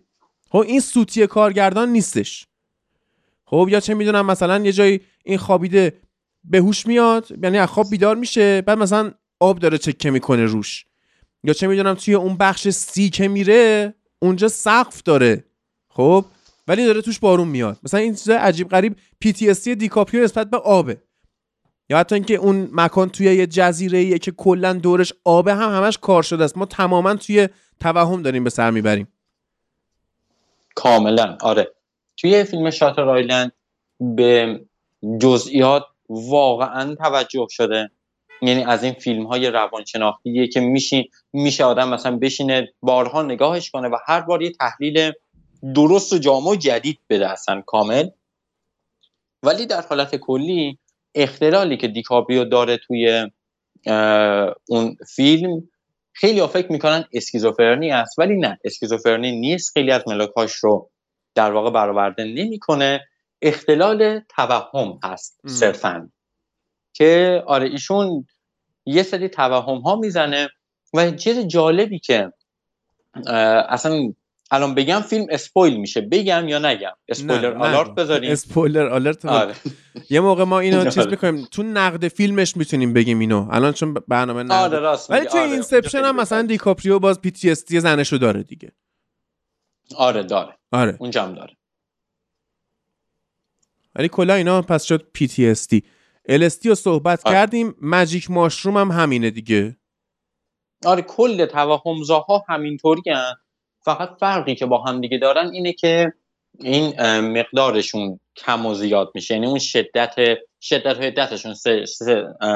[0.51, 2.47] خب این سوتی کارگردان نیستش.
[3.44, 5.93] خب یا چه می‌دونم مثلا یه جایی این خوابیده
[6.44, 10.86] به هوش میاد یعنی از خواب بیدار میشه بعد مثلا آب داره چکه می‌کنه روش.
[11.44, 15.44] یا چه می‌دونم توی اون بخش سی که میره اونجا سقف داره.
[15.89, 16.24] خب؟
[16.69, 17.78] ولی داره توش بارون میاد.
[17.82, 21.02] مثلا این چیز عجیب غریب PTSD دیکاپریو نسبت به آبه.
[21.89, 25.98] یا حتی اینکه اون مکان توی یه جزیره ایه که کلا دورش آبه هم همش
[25.98, 26.59] کار شده است.
[26.59, 27.48] ما تماما توی
[27.81, 29.09] توهم داریم به سر می‌بریم.
[30.74, 31.39] کاملا.
[31.40, 31.73] آره.
[32.16, 33.52] توی فیلم شاتر آیلند
[34.01, 34.61] به
[35.20, 37.90] جزئیات واقعا توجه شده.
[38.43, 43.89] یعنی از این فیلم های روانشناختیه که میشه میشه آدم مثلا بشینه بارها نگاهش کنه
[43.89, 45.12] و هر بار یه تحلیل
[45.74, 48.09] درست و جامع و جدید بده اصلا کامل.
[49.43, 50.78] ولی در حالت کلی
[51.15, 53.31] اختلالی که دیکابریو داره توی
[54.69, 55.69] اون فیلم
[56.12, 59.73] خیلی ها فکر می‌کنن اسکیزوفرنی است ولی نه اسکیزوفرنی نیست.
[59.73, 60.91] خیلی از ملاکاش رو
[61.35, 63.01] در واقع برآورده نمی‌کنه.
[63.43, 66.11] اختلال توهم هست صرفا.
[66.93, 68.27] که آره ایشون
[68.86, 70.49] یه سری توهم ها می‌زنه
[70.95, 72.32] و چیز جالبی که
[73.69, 74.12] اصلا
[74.55, 76.01] الان بگم فیلم spoil میشه.
[76.01, 76.93] بگم یا نگم.
[77.09, 78.32] spoiler alert بذاریم.
[78.32, 79.55] spoiler alert آره.
[80.10, 81.44] یه موقع ما اینو چیز می‌کنیم.
[81.51, 83.48] تو نقد فیلمش می‌تونیم بگیم اینو.
[83.51, 85.51] الان چون برنامه نقد آره راست ولی تو آره.
[85.51, 88.72] Inception هم مثلا دیکاپریو باز PTSD زنشو داره دیگه.
[89.97, 90.59] آره داره.
[90.72, 90.97] آره.
[91.01, 91.56] اونجا هم داره.
[93.97, 95.82] ولی کلا اینا پس شد PTSD
[96.68, 97.36] رو صحبت آره.
[97.36, 97.74] کردیم.
[97.82, 99.76] magic mushroom هم همینه دیگه.
[100.85, 103.02] آره کل توهمزاها همینطوری
[103.85, 106.12] فقط فرقی که با هم دیگه دارن اینه که
[106.61, 109.35] این مقدارشون کم و زیاد میشه.
[109.35, 110.15] یعنی اون شدت
[110.61, 111.55] شدت و حدتشون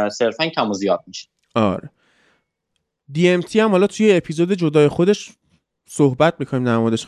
[0.09, 1.29] صرفا کم و زیاد میشه.
[1.55, 1.91] آره.
[3.15, 5.31] DMT هم حالا توی اپیزود جدای خودش
[5.89, 7.07] صحبت می‌کنیم در موردش.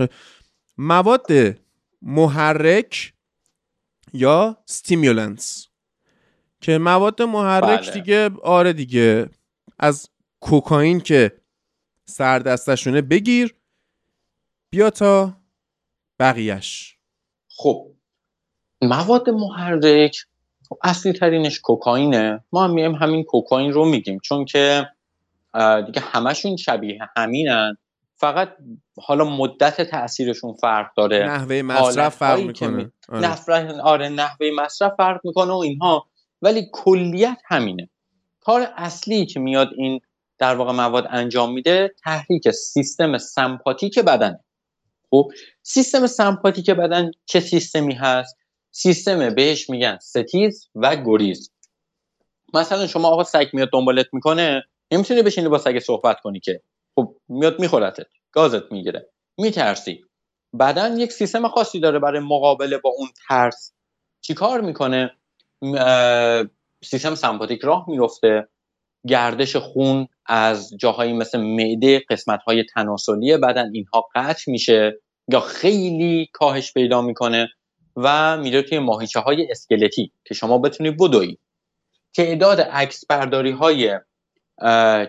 [0.79, 1.27] مواد
[2.03, 3.13] محرک
[4.13, 5.67] یا ستیمولنس
[6.61, 7.91] که مواد محرک بله.
[7.91, 9.29] دیگه آره دیگه
[9.79, 10.09] از
[10.41, 11.33] کوکائین که
[12.05, 13.55] سر دستشونه بگیر
[14.73, 15.33] بیا تا
[16.21, 16.97] بقیهش
[17.57, 17.91] خب
[18.83, 20.17] مواد محرک
[20.83, 22.45] اصلی ترینش کوکائینه.
[22.53, 24.89] ما هم میایم همین کوکائین رو میگیم چون که
[25.87, 27.77] دیگه همشون شبیه همینن.
[28.17, 28.57] فقط
[29.03, 31.27] حالا مدت تاثیرشون فرق داره.
[31.27, 33.29] نحوه مصرف فرق می‌کنه می- آره.
[33.29, 36.07] نفره آره نحوه مصرف فرق می‌کنه و اینها.
[36.43, 37.91] ولی کلیت همینه.
[38.41, 40.01] کار اصلی که میاد این
[40.39, 44.39] در واقع مواد انجام میده تحریک سیستم سمپاتیک بدن
[45.11, 45.31] خب
[45.63, 48.37] سیستم سمپاتیک بدن چه سیستمی هست؟
[48.71, 51.53] سیستم بهش میگن ستیز و گریز.
[52.55, 56.63] مثلا شما آقا سگ میاد دنبالت می‌کنه نمی‌تونی بشینی با سگ صحبت کنی که.
[56.95, 59.11] خب میاد میخورتت گازت می‌گیره.
[59.39, 60.05] میترسی.
[60.61, 63.73] بدن یک سیستم خاصی داره برای مقابله با اون ترس.
[64.21, 65.11] چیکار می‌کنه؟
[66.85, 68.49] سیستم سمپاتیک راه میفته
[69.07, 76.29] گردش خون از جاهایی مثل معده قسمت های تناسلی بدن اینها قطع میشه یا خیلی
[76.33, 77.49] کاهش پیدا می‌کنه
[77.97, 81.39] و میره توی ماهیچه های اسکلتی که شما بتونی بدوی
[82.15, 83.99] تعداد عکس برداری های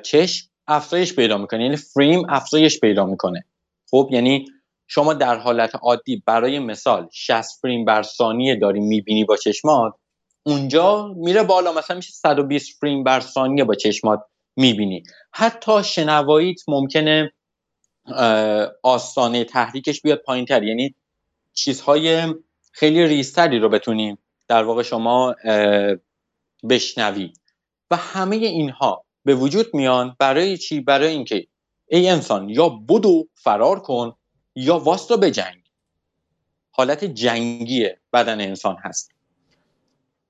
[0.03, 3.45] چشم افزایش پیدا می‌کنه یعنی فریم افزایش پیدا می‌کنه.
[3.91, 4.45] خب یعنی
[4.87, 9.93] شما در حالت عادی برای مثال 60 فریم بر ثانیه داری می‌بینی با چشمات
[10.43, 14.23] اونجا میره بالا مثلا میشه 120 فریم بر ثانیه با چشمات
[14.55, 15.03] می‌بینی.
[15.31, 17.33] حتی شنواییت ممکنه
[18.83, 20.95] آستانه تحریکش بیاد پایین تر یعنی
[21.53, 22.33] چیزهای
[22.71, 25.35] خیلی ریزتری رو بتونیم در واقع شما
[26.69, 27.33] بشنوی.
[27.91, 31.47] و همه اینها به وجود میان برای چی؟ برای اینکه
[31.87, 34.15] ای انسان یا بدو فرار کن
[34.55, 35.63] یا واستا به جنگ
[36.71, 39.11] حالت جنگی بدن انسان هست.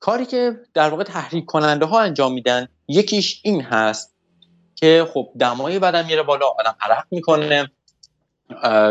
[0.01, 4.15] کاری که در واقع تحریک کننده ها انجام میدن یکیش این هست
[4.75, 7.71] که خب دمای بدن میره بالا آدم عرق می‌کنه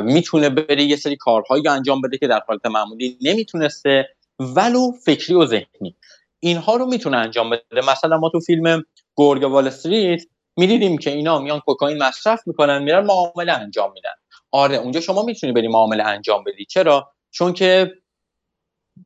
[0.03, 4.09] می‌تونه بره یه سری کارهایی انجام بده که در حالت معمولی نمی‌تونسته
[4.39, 5.97] ولو فکری و ذهنی.
[6.41, 7.91] اینها رو می‌تونه انجام بده.
[7.91, 8.85] مثلا ما تو فیلم
[9.17, 10.23] گرگ وال استریت
[10.57, 14.15] می‌دیدیم که اینا میان کوکائین مصرف می‌کنن میرن معامله انجام میدن.
[14.51, 16.65] آره اونجا شما می‌تونی بری معامله انجام بدی.
[16.65, 17.93] چرا؟ چون که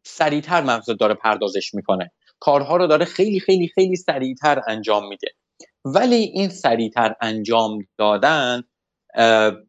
[0.04, 2.12] سریعتر مغز داره پردازش می‌کنه.
[2.40, 5.28] کارها رو داره خیلی خیلی خیلی سریعتر انجام میده.
[5.84, 8.62] ولی این سریعتر انجام دادن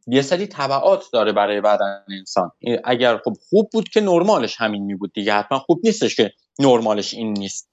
[0.07, 2.51] یه سری طبعات داره برای بدن انسان.
[2.83, 7.13] اگر خب خوب بود که نرمالش همین می بود دیگه حتما خوب نیستش که نرمالش
[7.13, 7.69] این نیست.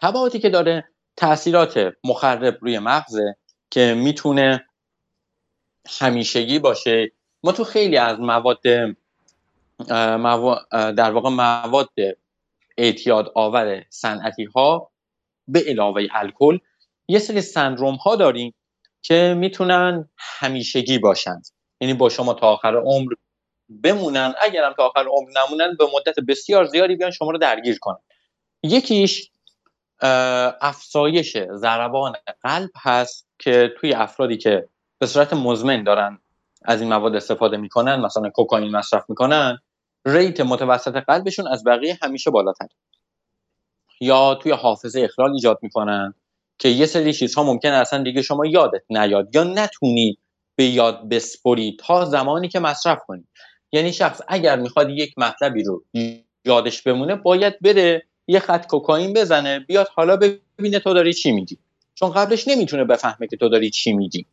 [0.00, 0.84] طبعاتی که داره
[1.16, 3.36] تاثیرات مخرب روی مغزه
[3.70, 4.66] که می‌تونه
[5.98, 7.12] همیشگی باشه.
[7.42, 8.62] ما تو خیلی از مواد
[10.96, 11.88] در واقع مواد
[12.78, 14.90] اعتیاد آور صنعتی ها
[15.48, 16.58] به علاوه الکل
[17.08, 18.54] یه سری سندروم ها داریم
[19.02, 21.46] که می‌تونن همیشگی باشند
[21.80, 23.12] یعنی با شما تا آخر عمر
[23.82, 24.34] بمونن.
[24.40, 27.98] اگرم تا آخر عمر نمونن به مدت بسیار زیادی بیان شما رو درگیر کنن.
[28.62, 29.30] یکیش
[30.60, 34.68] افزایش ضربان قلب هست که توی افرادی که
[34.98, 36.18] به صورت مزمن دارن
[36.64, 39.58] از این مواد استفاده می‌کنن مثلا کوکائین مصرف می‌کنن
[40.06, 42.66] ریت متوسط قلبشون از بقیه همیشه بالاتر.
[44.00, 46.14] یا توی حافظه اخلال ایجاد می‌کنن
[46.58, 50.18] که یه سری چیزها ممکن اصلا دیگه شما یادت نیاد یا نتونی
[50.56, 53.24] به یاد بسپری تا زمانی که مصرف کنی.
[53.72, 55.84] یعنی شخص اگر می‌خواد یک مطلبی رو
[56.44, 61.58] یادش بمونه باید بره یه خط کوکائین بزنه بیاد حالا ببینه تو داری چی میگی.
[61.94, 64.26] چون قبلش نمی‌تونه بفهمه که تو داری چی میگی.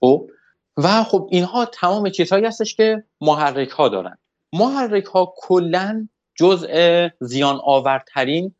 [0.00, 0.30] خب؟
[0.76, 4.18] و خب اینها تمام چیزهایی هستش که محرک ها دارن.
[4.52, 8.54] محرک ها کلا جزء زیان آورترین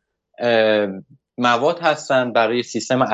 [1.37, 3.07] مواد هستن برای سیستم,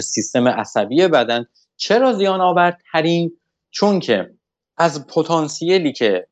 [0.00, 1.44] سیستم عصبی بدن.
[1.76, 3.32] چرا زیان آورترین
[3.70, 4.30] چون که
[4.76, 6.26] از پتانسیلی که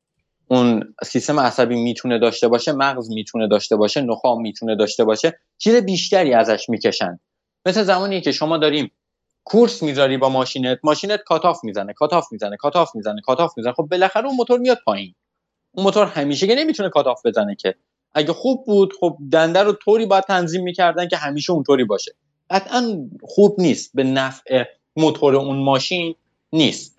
[0.49, 5.75] اون سیستم عصبی می‌تونه داشته باشه مغز می‌تونه داشته باشه نخاع می‌تونه داشته باشه چیز
[5.75, 7.21] بیشتری ازش می‌کشن.
[7.67, 8.93] مثل زمانی که شما داریم
[9.45, 13.73] کورس می‌ذاری با ماشینت ماشینت کاتاف می‌زنه کاتاف می‌زنه کاتاف می‌زنه کاتاف می‌زنه.
[13.73, 15.15] خب بالاخره اون موتور میاد پایین.
[15.73, 17.75] اون موتور همیشه که نمی‌تونه cut off بزنه که.
[18.15, 22.13] اگه خوب بود خب دنده رو طوری باید تنظیم می‌کردن که همیشه اونطوری باشه.
[22.51, 23.91] قطعا خوب نیست.
[23.95, 24.65] به نفع
[24.97, 26.15] موتور اون ماشین
[26.53, 26.99] نیست.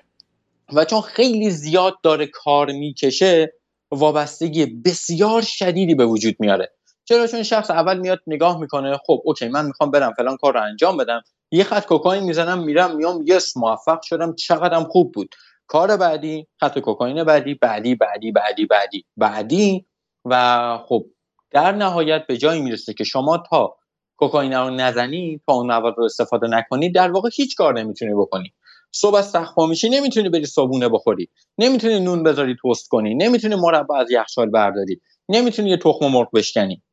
[0.73, 3.53] و چون خیلی زیاد داره کار می‌کشه
[3.91, 6.71] وابستگی بسیار شدیدی به وجود میاره.
[7.05, 10.63] چرا؟ چون شخص اول میاد نگاه می‌کنه خب اوکی من می‌خوام برم فلان کار رو
[10.63, 11.21] انجام بدم.
[11.51, 15.35] یه خط کوکائین می‌زنم میرم میام یس موفق شدم چقدرم خوب بود.
[15.67, 19.85] کار بعدی خط کوکائین بعدی بعدی بعدی بعدی بعدی بعدی.
[20.25, 21.05] و خب
[21.51, 23.75] در نهایت به جایی می‌رسه که شما تا
[24.17, 28.53] کوکائین رو نزنی تا اون مواد رو استفاده نکنی در واقع هیچ کار نمی‌تونی بکنی.
[28.91, 31.29] صبح از تخت میشی نمی‌تونی بری صابونه بخوری.
[31.57, 33.15] نمی‌تونی نون بذاری توست کنی.
[33.15, 35.01] نمی‌تونی مربع از یخچال برداری.
[35.29, 36.83] نمی‌تونی یه تخم مرغ بشکنی.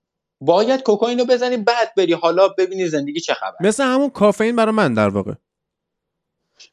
[0.41, 2.13] باید کوکائین رو بزنی بعد بری.
[2.13, 5.33] حالا ببینی زندگی چه خبر مثل همون کافئین برای من در واقع.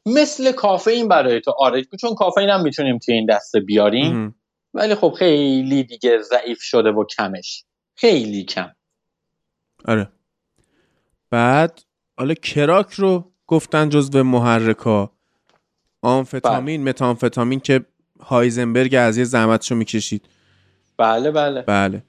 [0.06, 1.54] مثل کافئین برای تو.
[1.58, 4.34] آره چون کافئین هم می‌تونیم توی این دسته بیاریم.
[4.74, 7.64] ولی خب خیلی دیگه ضعیف شده و کمش.
[7.94, 8.72] خیلی کم.
[9.84, 10.08] آره.
[11.30, 11.80] بعد
[12.18, 15.12] حالا کراک رو گفتن جزو محرکا.
[16.02, 16.90] آمفتامین بله.
[16.90, 17.84] متامفتامین که
[18.20, 20.28] هایزنبرگ از یه زحمتشو می‌کشید.
[20.96, 21.62] بله بله.
[21.62, 22.02] بله.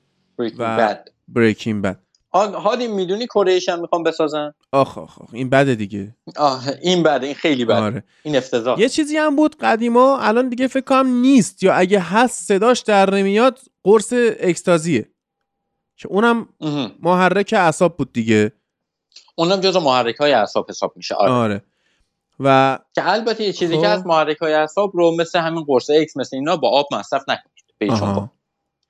[1.27, 1.99] بریکین بد
[2.33, 6.15] هادی می‌دونی کره هم می‌خوام بسازن آخ آخ آخ این بده دیگه.
[6.35, 7.75] آه این بده این خیلی بده.
[7.75, 8.03] آره.
[8.23, 8.79] این افتضاح.
[8.79, 11.63] یه چیزی هم بود قدیما الان دیگه فکر کنم نیست.
[11.63, 15.09] یا اگه هست صداش در نمیاد قرص اکستازیه.
[15.97, 16.47] که اونم
[16.99, 18.51] محرک اعصاب بود دیگه.
[19.35, 21.15] اونم جزو محرک های اعصاب حساب میشه.
[21.15, 21.31] آره.
[21.31, 21.61] آره.
[22.39, 24.07] و که البته یه چیزی که از خب.
[24.07, 27.57] محرک های اعصاب رو مثل همین قرص X مثل اینا با آب مصرف نکنید.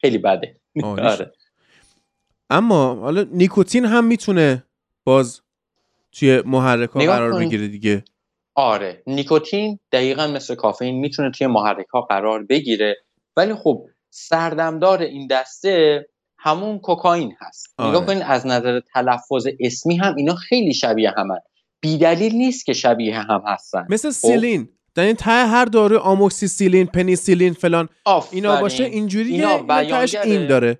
[0.01, 0.59] خیلی بده.
[0.83, 1.31] آره.
[2.49, 4.63] اما حالا نیکوتین هم می‌تونه
[5.03, 5.41] باز
[6.11, 8.03] توی محرک ها قرار بگیره دیگه.
[8.55, 9.03] آره.
[9.07, 12.97] نیکوتین دقیقا مثل کافئین می‌تونه توی محرک ها قرار بگیره.
[13.37, 16.05] ولی خب سردمدار این دسته
[16.37, 17.73] همون کوکائین هست.
[17.77, 17.89] آره.
[17.89, 21.39] نگاه کنین از نظر تلفظ اسمی هم اینا خیلی شبیه همن.
[21.81, 23.87] بیدلیل نیست که شبیه هم هستن.
[23.89, 24.69] مثل خب؟ سیلین.
[24.95, 27.89] در این ته هر دارو آموکسی سیلین پنیسیلین فلان.
[28.31, 29.65] اینا باشه اینجوری اینا
[30.23, 30.79] این داره.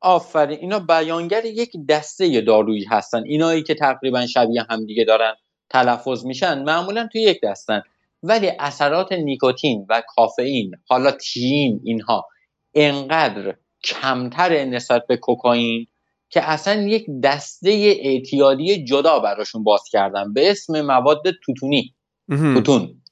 [0.00, 0.58] آفرین.
[0.60, 3.22] اینا بیانگر یک دسته دارویی هستن.
[3.24, 5.34] اینایی که تقریبا شبیه همدیگه دارن
[5.70, 7.82] تلفظ میشن معمولا توی یک دستن.
[8.22, 12.28] ولی اثرات نیکوتین و کافئین حالا تین اینها
[12.74, 15.86] انقدر کمتر نسبت به کوکائین
[16.30, 17.70] که اصلا یک دسته
[18.02, 20.32] اعتیادی جدا براشون باز کردن.
[20.32, 21.94] به اسم مواد توتونی.
[22.28, 23.02] توتون.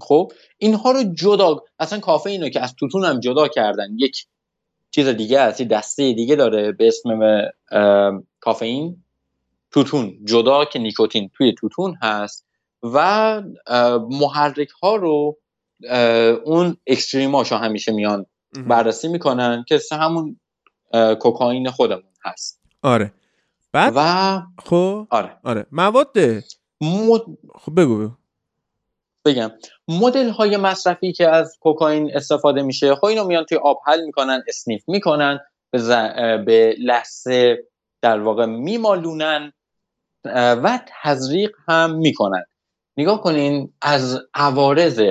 [0.00, 4.26] خب؟ اینها رو جدا اصلا کافئین رو که از توتون هم جدا کردن یک
[4.90, 7.42] چیز دیگه هست دسته دیگه داره به اسم
[8.40, 9.04] کافئین
[9.70, 10.18] توتون.
[10.24, 12.46] جدا که نیکوتین توی توتون هست
[12.82, 13.42] و
[14.10, 15.38] محرک ها رو
[16.44, 18.26] اون اکستریماشو همیشه میان
[18.66, 20.40] بررسی می‌کنن که همون
[21.20, 22.60] کوکائین خودمون هست.
[22.82, 23.12] آره.
[23.72, 25.36] بعد و خب آره.
[25.44, 25.66] آره.
[25.72, 26.18] مواد
[26.80, 27.20] مد...
[27.54, 28.19] خب بگو بگو.
[29.26, 29.50] بگم.
[29.88, 34.42] مدل های مصرفی که از کوکائین استفاده میشه خب اینو میان توی آب حل می‌کنن
[34.48, 35.40] اسنیف می‌کنن
[35.70, 35.90] به, ز...
[36.46, 37.64] به لحظه
[38.02, 39.52] در واقع میمالونن
[40.34, 42.44] و تزریق هم می‌کنن.
[42.96, 45.02] نگاه کنین از عوارض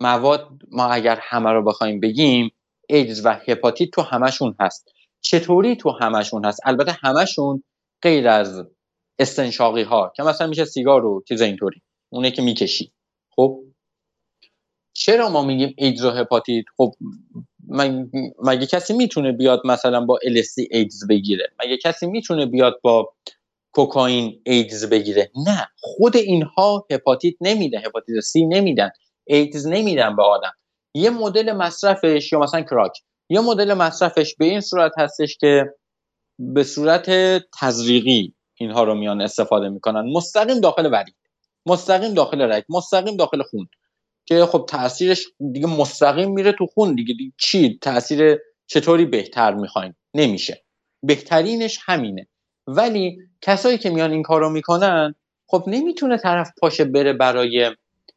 [0.00, 2.50] مواد ما اگر همه رو بخوایم بگیم
[2.88, 4.88] ایدز و هپاتیت تو همشون هست.
[5.20, 7.64] چطوری تو همشون هست؟ البته همشون
[8.02, 8.64] غیر از
[9.18, 12.92] استنشاقی ها که مثلا میشه سیگار و چیز اینطوری اونه که می‌کشی.
[13.36, 13.60] خب
[14.92, 16.94] چرا ما میگیم ایدز و هپاتیت؟ خب
[18.44, 23.14] مگه کسی می‌تونه بیاد مثلا با LSD ایدز بگیره؟ مگه کسی می‌تونه بیاد با
[23.72, 28.90] کوکائین ایدز بگیره؟ نه خود اینها هپاتیت نمیده هپاتیت سی نمیدن
[29.24, 30.52] ایدز نمیدن به آدم.
[30.94, 32.92] یه مدل مصرفش یا مثلا کراک
[33.30, 35.74] یه مدل مصرفش به این صورت هستش که
[36.38, 37.10] به صورت
[37.60, 40.12] تزریقی اینها رو میان استفاده می‌کنن.
[40.12, 41.16] مستقیم داخل ورید
[41.66, 43.68] مستقیم داخل رگ مستقیم داخل خون.
[44.26, 49.94] که خب تاثیرش دیگه مستقیم میره تو خون دیگه, دیگه چی؟ تاثیر چطوری بهتر می‌خواین
[50.14, 50.64] نمیشه.
[51.02, 52.26] بهترینش همینه.
[52.66, 55.14] ولی کسایی که میان این کارو می‌کنن
[55.46, 57.70] خب نمی‌تونه طرف پاشه بره برای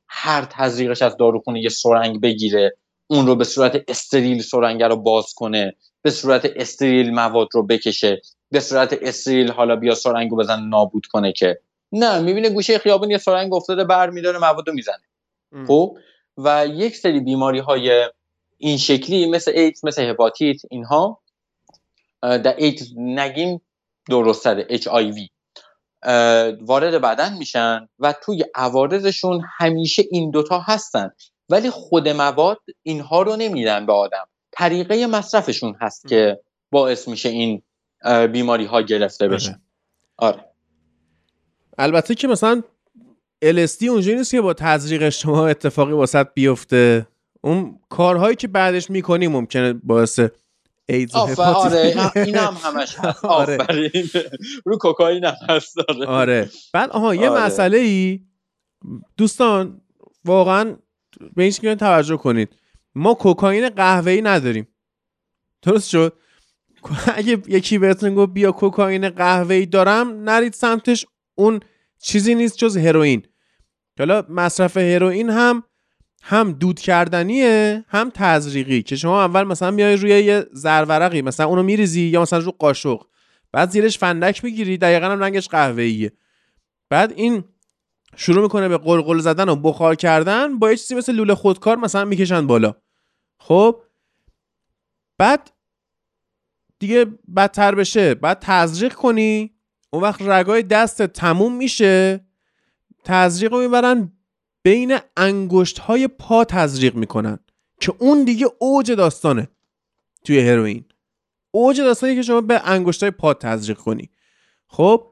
[0.08, 2.78] هر تزریقش از داروخونه یه سرنگ بگیره
[3.08, 8.22] اون رو به صورت استریل سرنگ رو باز کنه به صورت استریل مواد رو بکشه
[8.52, 11.60] به صورت استریل حالا بیا سرنگ رو بزن نابود کنه که
[11.92, 15.04] نه می‌بینه گوشه خیابون یه سرنگ افتاده بر میداره مواد رو می‌زنه.
[15.68, 15.98] خب؟
[16.38, 18.10] و یک سری بیماری های
[18.58, 21.22] این شکلی مثل ایدز مثل هپاتیت اینها
[22.22, 23.62] در ایدز نگیم
[24.10, 25.30] درست اچ آی وی.
[26.62, 31.12] وارد بدن میشن و توی عوارضشون همیشه این دوتا هستن.
[31.50, 34.28] ولی خود مواد اینها رو نمیدن به آدم.
[34.52, 36.40] طریقه مصرفشون هست که
[36.72, 37.62] باعث میشه این
[38.32, 39.36] بیماری ها گرفته آره.
[39.36, 39.60] بشه.
[40.18, 40.49] آره.
[41.80, 42.64] البته که مثلا
[43.46, 47.08] LSD اونجوری نیست که با تزریق شما اتفاقی واسط بیفته.
[47.42, 50.20] اون کارهایی که بعدش می‌کنی ممکنه باعث
[50.90, 53.26] ایدز آره این هم همش هست.
[53.42, 53.58] آره.
[54.66, 56.06] رو کوکائین هم هست آره.
[56.06, 57.42] آره بعد آها یه آره.
[57.42, 58.20] مسئله ای
[59.18, 59.82] دوستان
[60.26, 60.76] واقعا
[61.36, 62.50] به این توجه کنید.
[62.96, 64.68] ما کوکائین قهوه‌ای نداریم.
[65.62, 66.14] درست شد؟
[67.16, 71.06] اگه یکی بهتون گفت بیا کوکائین قهوه‌ای دارم نرید سمتش
[71.40, 71.60] اون
[72.02, 73.24] چیزی نیست جز هروئین.
[74.00, 75.64] حالا مصرف هروئین هم
[76.24, 81.64] هم دود کردنیه هم تزریقی که شما اول مثلا میای روی یه زرورقی مثلا اونو
[81.64, 83.02] میریزی یا مثلا رو قاشق.
[83.52, 86.12] بعد زیرش فندک می‌گیری دقیقا هم رنگش قهوه‌ایه.
[86.90, 87.44] بعد این
[88.16, 92.06] شروع می‌کنه به قلقل زدن و بخار کردن با یه چیزی مثل لوله خودکار مثلا
[92.06, 92.76] می‌کشن بالا.
[93.40, 93.82] خب؟
[95.18, 95.52] بعد
[96.80, 97.06] دیگه
[97.36, 98.16] بدتر بشه.
[98.16, 99.59] بعد تزریق کنی
[99.90, 102.26] اون وقت رگای دست تموم میشه
[103.04, 104.12] تزریق رو می‌برن
[104.64, 107.40] بین انگشت های پا تزریق می‌کنن
[107.82, 109.48] که اون دیگه اوج داستانه
[110.26, 110.86] توی هروئین.
[111.52, 114.10] اوج داستانی که شما به انگشت های پا تزریق کنی.
[114.68, 115.06] خب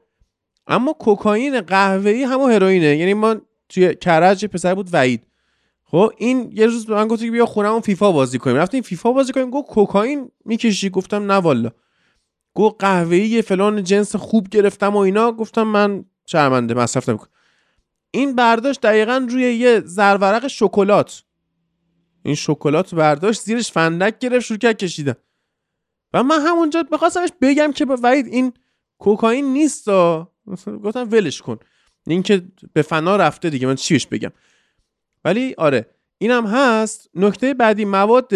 [0.66, 2.96] اما کوکائین قهوه‌ای همون هروئینه.
[2.96, 3.36] یعنی ما
[3.68, 5.26] توی کرج پسر بود وعید.
[5.84, 8.56] خب این یه روز به من گفت بیا خونمون فیفا بازی کنیم.
[8.56, 11.70] رفتیم فیفا بازی کنیم گفت کوکائین می‌کشی؟ گفتم نه والا.
[12.58, 15.32] گفت قهوه‌ای فلان جنس خوب گرفتم و اینا.
[15.32, 17.30] گفتم من شرمنده مصرف نمی‌کنم.
[18.10, 21.22] این برداشت دقیقا روی یه زرورق شکلات.
[22.22, 25.14] این شکلات برداشت زیرش فندک گرفت شروع کرد کشیدن.
[26.12, 28.52] و من همونجا میخواستمش بگم که به وحید این
[28.98, 29.88] کوکائین نیست
[30.84, 31.58] گفتم ولش کن.
[32.06, 34.32] این که به فنا رفته دیگه من چیش بگم؟
[35.24, 35.86] ولی آره
[36.18, 37.10] اینم هست.
[37.14, 38.32] نکته بعدی مواد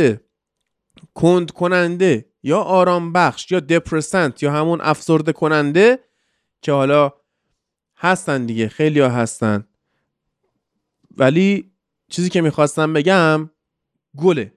[1.15, 5.99] کند کننده یا آرام بخش یا دپرسنت یا همون افسرده کننده
[6.63, 7.13] که حالا
[7.97, 9.67] هستن دیگه خیلی ها هستن.
[11.17, 11.73] ولی
[12.09, 13.51] چیزی که می‌خواستم بگم
[14.17, 14.53] گله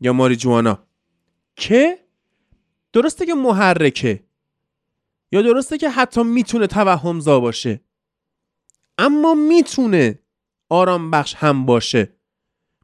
[0.00, 0.86] یا ماریجوانا.
[1.56, 1.98] که
[2.92, 4.24] درسته که محرکه
[5.32, 7.80] یا درسته که حتی می‌تونه توهمزا باشه
[8.98, 10.18] اما می‌تونه
[10.68, 12.12] آرام بخش هم باشه.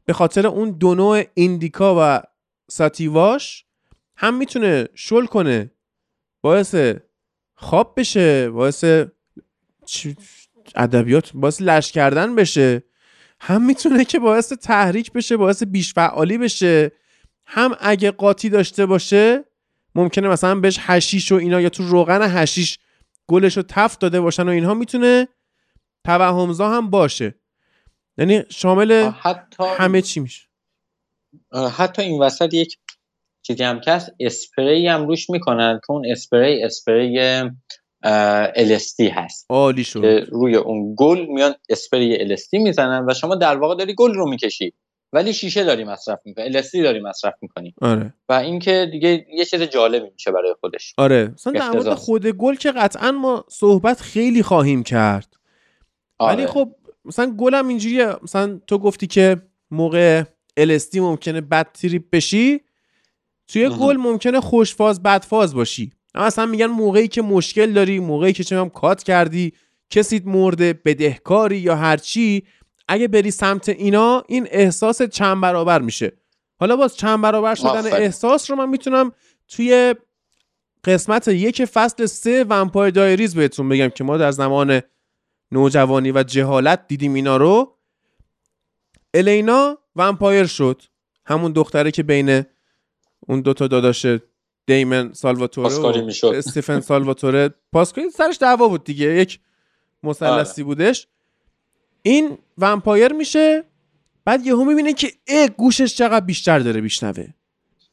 [0.05, 2.21] به خاطر اون دو نوع ایندیکا و
[2.69, 3.65] ساتیواش
[4.23, 5.71] هم می‌تونه شل کنه
[6.41, 6.75] باعث
[7.55, 8.85] خواب بشه باعث
[10.75, 12.83] ادبیات باعث لش کردن بشه.
[13.39, 16.91] هم می‌تونه که باعث تحریک بشه باعث بیش فعالی بشه.
[17.45, 19.43] هم اگه قاطی داشته باشه
[19.95, 22.79] ممکنه مثلا بهش هشیش و اینا یا تو روغن هشیش
[23.27, 25.27] گلش رو تفت داده باشن و اینها می‌تونه
[26.05, 27.35] توهمزا هم باشه.
[28.17, 30.47] یعنی شامل حتی همه چی میشه.
[31.77, 32.77] حتی این وسط یک
[33.43, 37.19] چیزی هم که هست اسپری هم روش می‌کنن که اون اسپری اسپری
[38.55, 39.45] الستی هست.
[39.49, 40.01] عالی شد.
[40.01, 44.29] که روی اون گل میان اسپری الستی می‌زنن و شما در واقع داری گل رو
[44.29, 44.73] می‌کشی.
[45.13, 47.73] ولی شیشه داری مصرف می‌کنی الستی داری مصرف می‌کنی.
[47.81, 48.13] آره.
[48.29, 50.93] و اینکه دیگه یه چیز جالبی میشه برای خودش.
[50.97, 51.27] آره.
[51.33, 51.93] مثلا در مورد.
[51.93, 55.33] خود گل که قطعا ما صحبت خیلی خواهیم کرد.
[56.19, 56.35] آره.
[56.35, 56.75] ولی خب
[57.05, 58.15] مثلا گلم اینجوریه.
[58.23, 59.41] مثلا تو گفتی که
[59.71, 60.23] موقع
[60.59, 62.61] LSD ممکنه بد تریپ بشی.
[63.47, 63.69] توی.
[63.69, 68.71] گل ممکنه خوشفاز بدفاز باشی اما مثلا میگن موقعی که مشکل داری موقعی که چه
[68.73, 69.53] کات کردی
[69.89, 72.43] کسیت مرده بدهکاری یا هرچی
[72.87, 76.11] اگه بری سمت اینا این احساس چند برابر میشه
[76.59, 77.93] حالا باز چند برابر شدن آفرین.
[77.93, 79.11] احساس رو من می‌تونم
[79.47, 79.95] توی
[80.83, 84.81] قسمت یک فصل سه Vampire Diaries بهتون بگم که ما در زمان
[85.51, 87.77] نوجوانی و جهالت دیدیم اینا رو
[89.13, 90.81] الینا vampire شد
[91.25, 92.43] همون دختره که بین
[93.27, 94.05] اون دوتا داداش
[94.65, 96.25] دیمن سالواتوره و.
[96.25, 97.49] استیفن سالواتوره.
[97.71, 99.39] پاسکاری سرش دعوا بود دیگه یک
[100.03, 100.63] مثلثی آره.
[100.63, 101.07] بودش.
[102.01, 103.63] این ومپایر میشه
[104.25, 107.27] بعد یهو می‌بینه که ای گوشش چقدر بیشتر داره بیشنوه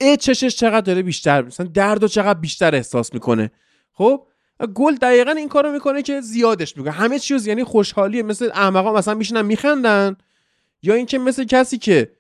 [0.01, 3.51] ای چشش چقدر داره بیشتر مثلا درد و چقدر بیشتر احساس می‌کنه.
[3.93, 4.27] خب؟
[4.75, 6.93] گل دقیقا این کارو می‌کنه که زیادش می‌کنه.
[6.93, 8.23] همه چیز یعنی خوشحالیه.
[8.23, 10.17] مثل احمقا مثلا میشینن میخندن.
[10.83, 12.13] یا اینکه مثل کسی که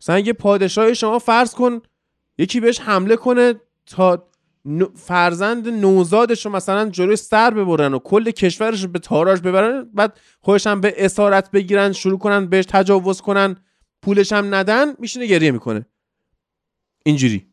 [0.00, 1.82] مثلا یه پادشاه شما فرض کن
[2.40, 3.54] یکی بهش حمله کنه
[3.86, 4.28] تا
[4.94, 10.20] فرزند نوزادش رو مثلا جلوی سر ببرن و کل کشورش رو به تاراج ببرن بعد
[10.40, 13.56] خودش هم به اسارت بگیرن شروع کنن بهش تجاوز کنن
[14.02, 15.86] پولش هم ندن میشینه گریه می‌کنه.
[17.04, 17.46] اینجوری.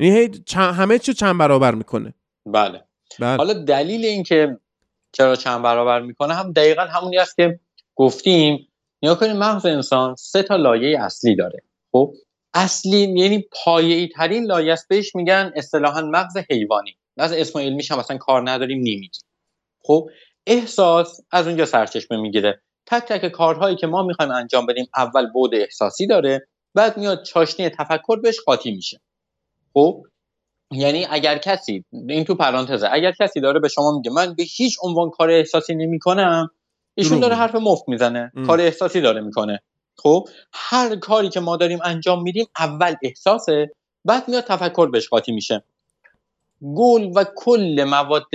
[0.00, 2.14] یعنی هی همه چی چند برابر می‌کنه.
[2.46, 2.84] بله.
[3.20, 3.36] بله.
[3.36, 4.58] حالا دلیل اینکه
[5.12, 7.60] چرا چند برابر می‌کنه هم دقیقا همونی است که
[7.94, 8.68] گفتیم.
[9.02, 11.62] نگاه کنید مغز انسان سه تا لایه اصلی داره.
[11.92, 12.14] خب؟
[12.54, 16.96] اصلی یعنی پایه‌ای ترین لایه است بهش میگن اصطلاحا مغز حیوانی.
[17.16, 19.22] از اسم علمیش هم اصلا کار نداریم نمیگیم
[19.82, 20.08] خب
[20.46, 22.60] احساس از اونجا سرچشمه می‌گیره.
[22.86, 27.68] تک تک کارهایی که ما می‌خوایم انجام بدیم اول بود احساسی داره بعد میاد چاشنی
[27.68, 29.00] تفکر بهش قاطی میشه.
[29.74, 30.02] خب
[30.72, 34.76] یعنی اگر کسی این تو پرانتزه اگر کسی داره به شما میگه من به هیچ
[34.82, 36.50] عنوان کار احساسی نمی‌کنم
[36.94, 37.34] ایشون داره.
[37.34, 38.32] حرف مفت می‌زنه.
[38.46, 39.60] کار احساسی داره می‌کنه.
[39.98, 43.70] خب هر کاری که ما داریم انجام میدیم اول احساسه
[44.04, 45.64] بعد میاد تفکر بهش قاطی میشه.
[46.62, 48.26] گل و کل مواد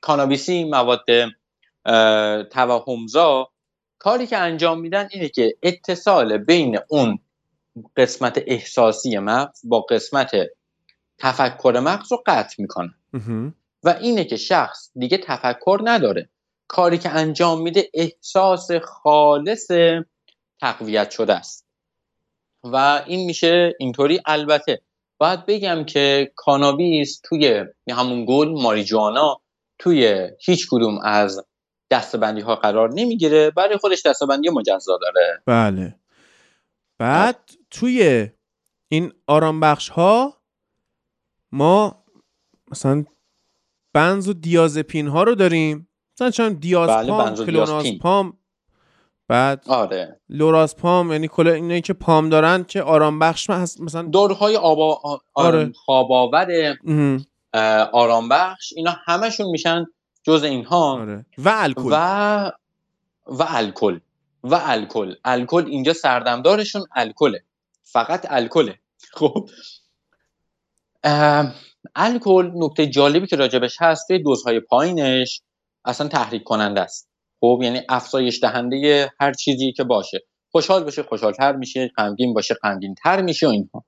[0.00, 1.04] کانابیسی مواد
[2.50, 3.48] توهمزا
[3.98, 7.18] کاری که انجام میدن اینه که اتصال بین اون
[7.96, 10.30] قسمت احساسی مغز با قسمت
[11.18, 13.54] تفکر مغز رو قطع می‌کنن مهم.
[13.82, 16.28] و اینه که شخص دیگه تفکر نداره.
[16.72, 19.70] کاری که انجام میده احساس خالص
[20.60, 21.66] تقویت شده است.
[22.64, 24.20] و این میشه اینطوری.
[24.26, 24.82] البته
[25.18, 29.40] باید بگم که کانابیس توی همون گل ماریجوانا
[29.78, 31.46] توی هیچ کدوم از
[31.90, 33.50] دستبندی ها قرار نمی‌گیره.
[33.50, 35.42] برای خودش دستبندی مجزا داره.
[35.46, 35.98] بله.
[36.98, 38.28] بعد توی
[38.88, 40.42] این آرام بخش ها
[41.52, 42.04] ما
[42.70, 43.04] مثلا
[43.94, 45.88] بنز و دیازپین ها رو داریم.
[46.16, 47.74] مثلا چون دیازپام بله، بنزودیازپین.
[47.74, 48.38] کلونازپام
[49.28, 50.20] بعد آره.
[50.28, 55.16] لورازپام یعنی کل اینایی که پام دارن که آرام بخش هست مثلا داروهای آبا آ-
[55.34, 55.72] آره.
[55.74, 56.76] خواباور
[57.92, 59.84] آرام بخش اینا همشون میشن
[60.22, 60.92] جز اینها.
[61.00, 61.26] آره.
[61.38, 61.88] و الکل.
[61.92, 62.52] و
[63.26, 63.98] و الکل.
[64.44, 65.14] و الکل.
[65.24, 67.42] الکل اینجا سردمدارشون الکله.
[67.82, 68.78] فقط الکله.
[69.18, 69.48] خب.
[71.96, 75.42] الکل نکته جالبی که راجبش هست توی دوزهای پایینش.
[75.84, 77.08] اصلا تحریک کننده است.
[77.40, 80.20] خب یعنی افزایش دهنده هر چیزی که باشه.
[80.50, 83.84] خوشحال باشه خوشحالتر میشه غمگین باشه غمگین تر میشه و اینها.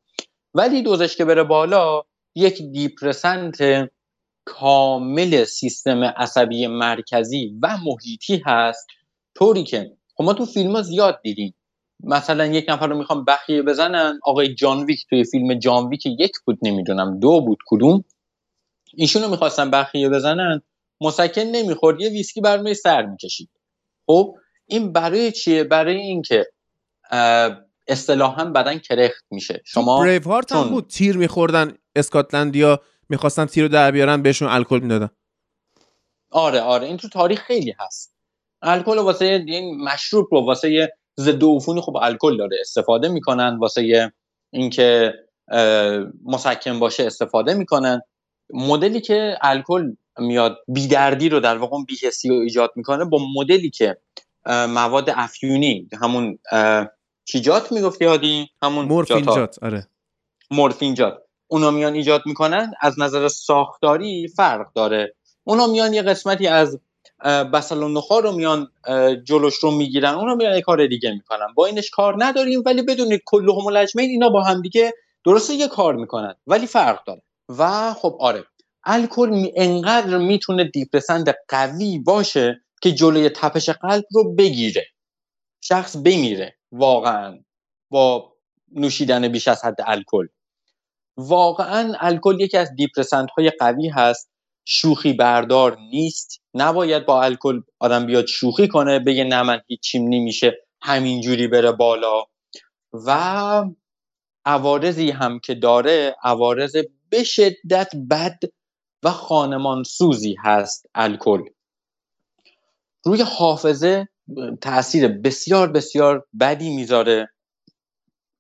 [0.55, 2.03] ولی دوزش که بره بالا
[2.35, 3.91] یک دیپرسنت
[4.45, 8.87] کامل سیستم عصبی مرکزی و محیطی هست.
[9.35, 11.55] طوری که خب ما تو فیلم ها زیاد دیدیم.
[12.01, 14.19] مثلا یک نفر رو می‌خوام بخیه بزنن.
[14.25, 18.05] آقای جان ویک توی فیلم جان ویک یک بود نمی‌دونم دو بود کدوم.
[18.95, 20.63] ایشونو می‌خواستن بخیه بزنن.
[21.05, 23.51] مسکن نمی‌خورد یه ویسکی بر روی سر می‌کشید.
[24.07, 24.35] خب
[24.67, 26.47] این برای چیه؟ برای اینکه
[27.89, 29.63] اصطلاحا بدن کرخت میشه.
[29.65, 34.79] شما بریو هارت هم بود تیر میخوردن اسکاتلندیا می‌خواستن تیر رو در بیارن بهشون الکل
[34.79, 35.11] می‌دادن.
[36.31, 38.15] آره آره این تو تاریخ خیلی هست.
[38.63, 44.13] الکل واسه این مشروب رو واسه ضد عفونی خب الکل داره استفاده می‌کنن واسه
[44.53, 45.15] اینکه
[46.25, 48.01] مسکن باشه استفاده می‌کنن.
[48.51, 53.97] مدلی که الکل میاد بیدردی رو در واقع بیهسی رو ایجاد می‌کنه با مدلی که
[54.47, 56.39] مواد افیونی همون
[57.25, 58.85] چیجات می‌گفتی هادی؟ همون.
[58.85, 59.89] مورفینجات آره.
[60.51, 61.19] مورفینجات
[61.49, 65.15] اونا میان ایجاد می‌کنن از نظر ساختاری فرق داره.
[65.45, 66.81] اونا میان یه قسمتی از
[67.25, 68.69] بسل و نخار رو میان
[69.25, 71.47] جلوش رو می‌گیرن اونا میان یه کار دیگه می‌کنن.
[71.55, 74.93] با اینش کار نداریم ولی بدونید کل و اجمعین اینا با هم دیگه
[75.27, 77.23] درسته یه کار می‌کنن ولی فرق داره.
[77.59, 78.45] و خب آره.
[78.87, 84.87] الکل انقدر می‌تونه دیپرسند قوی باشه که جلوی تپش قلب رو بگیره.
[85.61, 87.39] شخص بمیره واقعا
[87.91, 88.33] با
[88.73, 90.27] نوشیدن بیش از حد الکل.
[91.17, 94.31] واقعا الکل یکی از دیپرسنت های قوی هست.
[94.65, 96.43] شوخی بردار نیست.
[96.55, 102.25] نباید با الکل آدم بیاد شوخی کنه بگه نه من هیچیم نمیشه همینجوری بره بالا.
[103.07, 103.65] و
[104.45, 106.77] عوارضی هم که داره عوارض
[107.11, 108.39] به شدت بد
[109.05, 111.43] و خانمان سوزی هست الکل.
[113.05, 114.09] روی حافظه
[114.61, 117.29] تاثیر بسیار بسیار بدی می‌ذاره.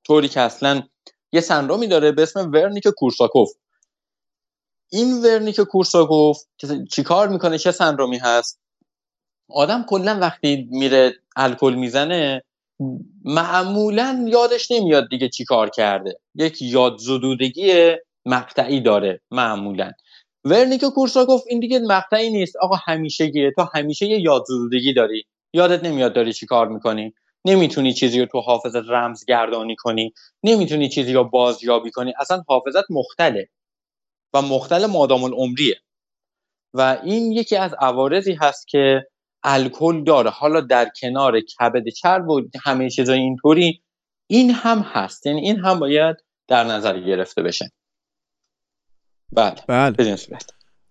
[0.06, 0.82] طوری که اصلا
[1.32, 3.50] یه سندرومی داره به اسم ورنیک کورساکوف.
[4.92, 6.38] این ورنیک کورساکوف
[6.90, 8.60] چیکار می‌کنه؟ چه سندرومی هست؟
[9.50, 12.42] آدم کلا وقتی میره الکل می‌زنه
[13.24, 16.20] معمولا یادش نمیاد دیگه چیکار کرده.
[16.34, 17.96] یک یاد زدودگی
[18.26, 19.92] مقطعی داره معمولا.
[20.44, 22.56] ورنیک کورساکوف این دیگه مقطعی نیست.
[22.56, 25.24] آقا همیشه گیره تا همیشه یه یاد زدودگی داری.
[25.52, 27.14] یادت نمیاد داری چی کار می‌کنی.
[27.44, 30.12] نمی‌تونی چیزی رو تو حافظت رمز گردانی کنی.
[30.42, 32.12] نمی‌تونی چیزی رو بازیابی کنی.
[32.20, 33.48] اصلا حافظت مختله.
[34.34, 35.76] و مختل مادام العمریه.
[36.74, 39.06] و این یکی از عوارضی هست که
[39.42, 40.30] الکل داره.
[40.30, 43.82] حالا در کنار کبد چرب و همه چیزای اینطوری
[44.26, 45.26] این هم هست.
[45.26, 46.16] یعنی این هم باید
[46.48, 47.70] در نظر گرفته بشه.
[49.32, 50.16] بله بله.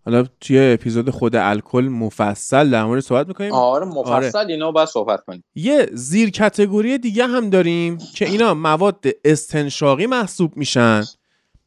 [0.06, 4.50] حالا توی اپیزود خود الکل مفصل در مورد صحبت می‌کنیم؟ آره مفصل آره.
[4.50, 5.44] اینا باید صحبت کنیم.
[5.56, 11.04] یه زیر کتگوری دیگه هم داریم که اینا مواد استنشاقی محسوب میشن.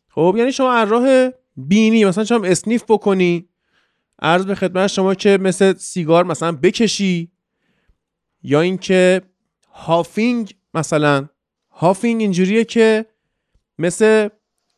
[0.08, 3.48] خب یعنی شما از راه بینی مثلا شما اسنیف بکنی.
[4.22, 7.32] عرض به خدمت شما که مثل سیگار مثلا بکشی
[8.42, 9.22] یا اینکه
[9.72, 11.28] هافینگ مثلا
[11.70, 13.06] هافینگ اینجوریه که
[13.78, 14.28] مثل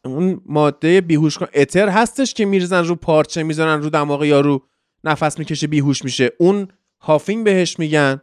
[0.08, 4.62] اون ماده بیهوش اتر هستش که میرزن رو پارچه می‌ذارن رو دماغ یا رو
[5.04, 6.32] نفس می‌کشه بیهوش میشه.
[6.38, 6.68] اون
[7.00, 8.20] هافینگ بهش میگن.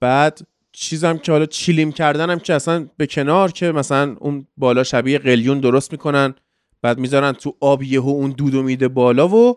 [0.00, 0.38] بعد
[0.72, 5.18] چیزم که حالا چیلیم کردن هم که اصلا به کنار که مثلا اون بالا شبیه
[5.18, 6.34] قلیون درست می‌کنن.
[6.82, 9.56] بعد می‌ذارن تو آب یهو اون دودو میده بالا و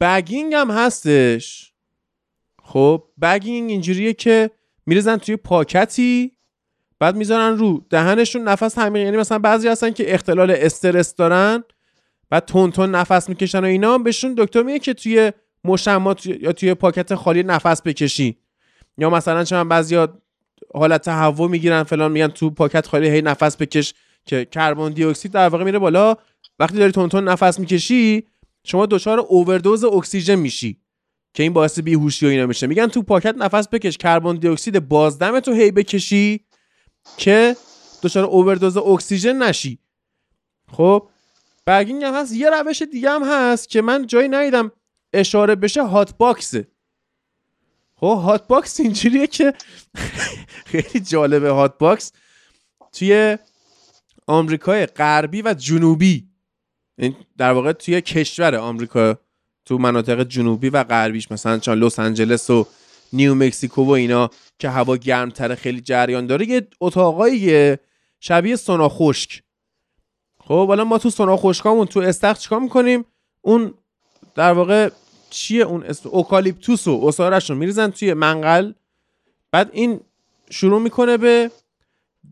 [0.00, 1.72] بگینگ هم هستش.
[2.62, 4.50] خب بگینگ اینجوریه که
[4.86, 6.32] میرزن توی پاکتی.
[6.98, 11.64] بعد می‌ذارن رو دهنشون نفس همین یعنی مثلا بعضی هستن که اختلال استرس دارن
[12.30, 15.32] بعد تون تون نفس می‌کشن و اینا بهشون دکتر میگه که توی
[15.64, 18.38] مشمات یا توی پاکت خالی نفس بکشی.
[18.98, 20.18] یا مثلا چون بعضیا
[20.74, 23.94] حالت تهوع می‌گیرن فلان میگن تو پاکت خالی هی نفس بکش
[24.26, 26.16] که کربن دی اکسید در واقع میره بالا.
[26.58, 28.26] وقتی داری تند تند نفس می‌کشی
[28.64, 30.78] شما دچار اووردوز اکسیژن میشی
[31.34, 32.66] که این باعث بیهوشی و اینا میشه.
[32.66, 36.40] میگن تو پاکت نفس بکش کربن دی اکسید بازدم تو هی بکشی.
[37.16, 37.56] که
[38.02, 39.78] دچار اووردوز اکسیژن نشی.
[40.72, 41.08] خب
[41.64, 42.32] bagging هم هست.
[42.32, 44.72] یه روش دیگه هم هست که من جایی ندیدم
[45.12, 46.66] اشاره بشه hot box ه
[47.96, 49.54] خب hot box اینجوریه که
[50.70, 51.50] خیلی جالبه.
[51.50, 52.12] hot box
[52.92, 53.38] توی
[54.26, 56.28] آمریکای غربی و جنوبی.
[57.38, 59.18] در واقع توی کشور آمریکا
[59.64, 62.66] تو مناطق جنوبی و غربیش مثلا چون لس آنجلس و
[63.12, 64.30] نیو مکسیکو و اینا.
[64.58, 66.48] که هوا گرمتر خیلی جریان داره.
[66.48, 67.76] یه اتاقایی
[68.20, 69.42] شبیه سونا خشک.
[70.40, 73.04] خب حالا ما تو سونا خشکامون تو استخ چیکار می‌کنیم؟
[73.40, 73.74] اون
[74.34, 74.90] در واقع
[75.30, 78.72] چیه اون اسم اوکالیپتوس و اسارش رو میریزن توی منقل.
[79.50, 80.00] بعد این
[80.50, 81.50] شروع می‌کنه به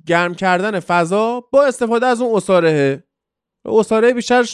[0.07, 3.05] گرم کردن فضا با استفاده از اون عصاره
[3.65, 4.49] عصاره بیشتر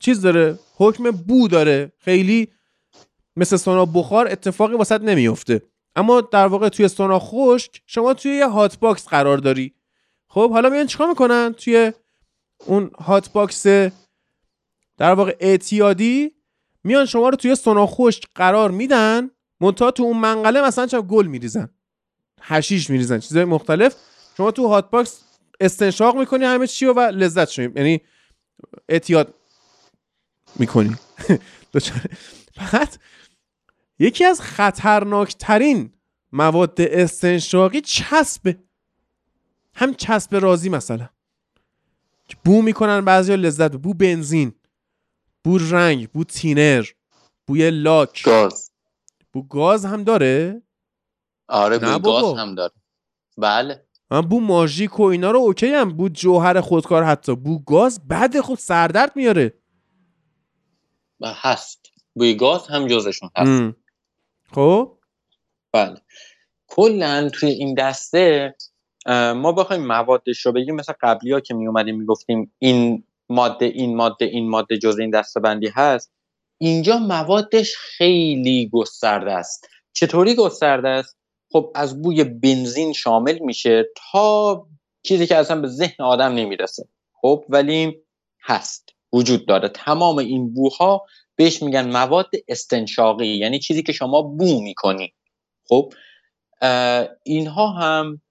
[0.00, 1.92] چیز داره حکم بو داره.
[1.98, 2.48] خیلی
[3.36, 5.62] مثل سونا بخار اتفاقی واسط نمیفته
[5.98, 9.74] اما در واقع توی سونا خشک شما توی یه hot box قرار داری.
[10.28, 11.92] خب حالا میان چیکار می‌کنن؟ توی
[12.66, 13.66] اون hot box
[14.96, 16.32] در واقع اعتیادی
[16.84, 19.30] میان شما رو توی سونا خشک قرار میدن
[19.60, 21.68] منتها تو اون منقله مثلا چه گل میریزن.
[22.40, 23.94] حشیش میریزن چیزای مختلف.
[24.36, 25.22] شما تو hot box
[25.60, 28.00] استنشاق می‌کنی همه چی و لذت شویم یعنی
[28.88, 29.34] اعتیاد
[30.56, 30.96] می‌کنی.
[32.72, 32.98] بعد
[33.98, 35.92] یکی از خطرناکترین
[36.32, 38.56] مواد استنشاقی چسب
[39.74, 41.08] هم چسب رازی مثلا.
[42.44, 44.52] بو می‌کنن بعضی لذت بو بنزین
[45.44, 46.86] بو رنگ بو تینر
[47.46, 48.22] بوی لاک.
[48.24, 48.70] گاز.
[49.32, 50.62] بو گاز هم داره؟
[51.48, 52.72] آره بو گاز هم داره.
[53.38, 53.84] بله.
[54.10, 57.36] من بو ماژیک و اینا رو اوکی هم بو جوهر خودکار حتی.
[57.36, 59.54] بو گاز بعد خود سردرد میاره.
[61.22, 61.86] هست.
[62.14, 63.48] بوی گاز هم جزشون هست.
[63.48, 63.76] ام.
[64.54, 64.98] خب؟
[65.72, 65.96] بله.
[66.68, 68.54] کلا توی این دسته
[69.36, 70.74] ما بخوایم موادش رو بگیم.
[70.74, 75.10] مثل قبلی ها که می اومدیم می‌گفتیم این ماده این ماده این ماده جز این
[75.10, 76.12] دسته بندی هست.
[76.58, 79.68] اینجا موادش خیلی گسترده است.
[79.92, 81.16] چطوری گسترده است؟
[81.52, 84.66] خب از بوی بنزین شامل میشه تا
[85.02, 86.88] چیزی که اصلا به ذهن آدم نمی‌رسه.
[87.12, 88.02] خب ولی
[88.42, 88.88] هست.
[89.12, 89.68] وجود داره.
[89.68, 91.06] تمام این بوها
[91.38, 95.14] بهش میگن مواد استنشاقی یعنی چیزی که شما بو می‌کنی.
[95.68, 95.92] خب
[97.22, 98.22] اینها هم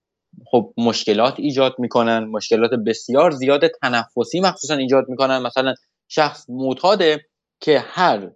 [0.51, 5.37] خب مشکلات ایجاد می‌کنن مشکلات بسیار زیاد تنفسی مخصوصا ایجاد می‌کنن.
[5.37, 5.73] مثلا
[6.07, 7.25] شخص معتاده
[7.61, 8.31] که هر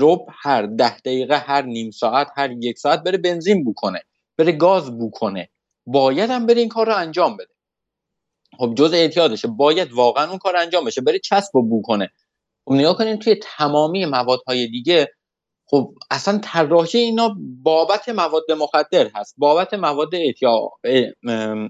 [0.00, 4.02] ربع هر ده دقیقه هر نیم ساعت هر یک ساعت بره بنزین بو کنه
[4.38, 5.48] بره گاز بو کنه.
[5.86, 7.54] باید هم بره این کار رو انجام بده.
[8.58, 9.48] خب جز اعتیادشه.
[9.48, 11.00] باید واقعا اون کار انجام بشه.
[11.00, 12.10] بره چسب رو بو کنه.
[12.74, 15.08] نگاه کنین توی تمامی موادهای دیگه
[15.70, 20.14] خب اصلا طراحی اینا بابت مواد مخدر هست بابت مواد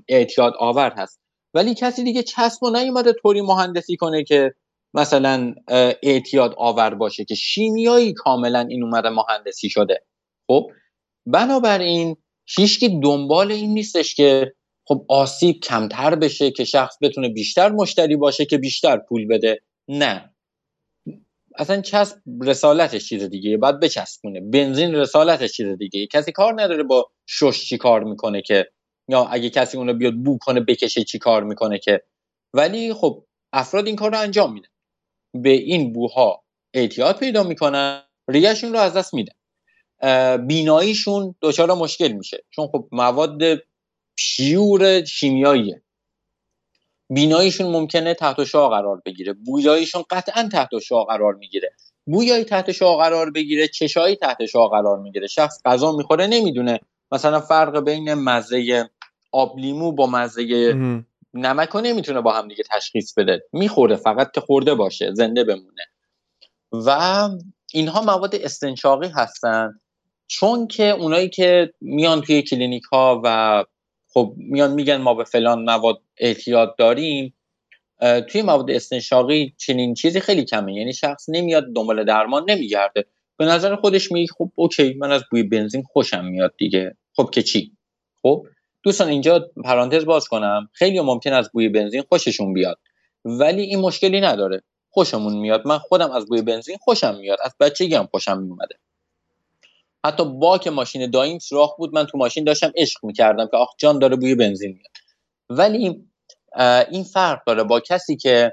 [0.08, 1.20] اعتیاد, آور هست.
[1.54, 4.54] ولی کسی دیگه چسب و نیومده طوری مهندسی کنه که
[4.94, 5.54] مثلا
[6.02, 10.04] اعتیاد آور باشه که شیمیایی کاملا این اومده مهندسی شده.
[10.46, 10.70] خب
[11.26, 12.16] بنابراین
[12.56, 14.52] هیچکی دنبال این نیستش که
[14.84, 19.60] خب آسیب کمتر بشه که شخص بتونه بیشتر مشتری باشه که بیشتر پول بده.
[19.88, 20.34] نه.
[21.59, 24.40] اصلا چسب رسالتش چیز دیگه باید بچسبونه.
[24.40, 26.06] بنزین رسالتش چیز دیگه.
[26.06, 28.68] کسی کار نداره با شش چی کار می‌کنه که
[29.09, 32.02] یا اگه کسی اونو بیاد بو کنه بکشه چی کار می‌کنه که.
[32.55, 34.68] ولی خب افراد این کار رو انجام میدن.
[35.35, 36.44] به این بوها
[36.74, 39.35] اعتیاد پیدا می‌کنن ریهشون رو از دست میدن.
[40.47, 42.44] بیناییشون دچار مشکل میشه.
[42.51, 43.43] چون خب مواد
[44.16, 45.82] پیور شیمیاییه.
[47.10, 49.32] بیناییشون ممکنه تحت شعاع قرار بگیره.
[49.32, 51.70] بویاییشون قطعا تحت شعاع قرار می‌گیره.
[52.06, 55.26] بویایی تحت شعاع قرار بگیره چشایی تحت شعاع قرار می‌گیره.
[55.26, 56.80] شخص غذا می‌خوره نمی‌دونه.
[57.12, 58.90] مثلا فرق بین مزه
[59.32, 60.74] آب لیمو با مزه.
[61.35, 63.43] نمک رو نمی‌تونه با هم دیگه تشخیص بده.
[63.52, 65.82] می‌خوره فقط که خورده باشه زنده بمونه.
[66.72, 66.98] و
[67.74, 69.80] اینها مواد استنشاقی هستن.
[70.26, 73.64] چون که اونایی که میان توی کلینیک ها و
[74.12, 77.35] خب میان میگن ما به فلان مواد اعتیاد داریم.
[78.28, 80.74] توی مواد استنشاقی چنین چیزی خیلی کمه.
[80.74, 83.05] یعنی شخص نمیاد دنبال درمان نمیگرده.
[83.36, 86.97] به نظر خودش میگه خب اوکی من از بوی بنزین خوشم میاد دیگه.
[87.16, 87.72] خب که چی؟
[88.22, 88.47] خب
[88.82, 90.68] دوستان اینجا پرانتز باز کنم.
[90.72, 92.78] خیلی ممکن از بوی بنزین خوششون بیاد
[93.24, 94.62] ولی این مشکلی نداره.
[94.90, 95.66] خوشمون میاد.
[95.66, 97.39] من خودم از بوی بنزین خوشم میاد.
[97.44, 98.74] از بچگی هم خوشم میومده
[100.09, 101.94] حتی باک ماشین داییم سوراخ بود.
[101.94, 104.93] من تو ماشین داشتم عشق می‌کردم که آخ جان داره بوی بنزین میاد.
[105.51, 106.05] ولی
[106.90, 107.64] این فرق داره.
[107.64, 108.52] با کسی که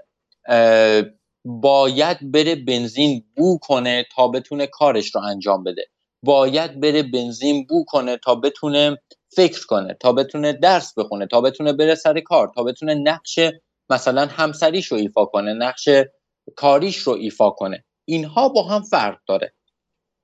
[1.46, 5.86] باید بره بنزین بو کنه تا بتونه کارش رو انجام بده.
[6.24, 8.98] باید بره بنزین بو کنه تا بتونه
[9.36, 13.40] فکر کنه تا بتونه درس بخونه تا بتونه بره سر کار تا بتونه نقش
[13.90, 15.90] مثلا همسریش رو ایفا کنه نقش
[16.56, 17.86] کاریش رو ایفا کنه.
[18.06, 19.55] اینها با هم فرق داره.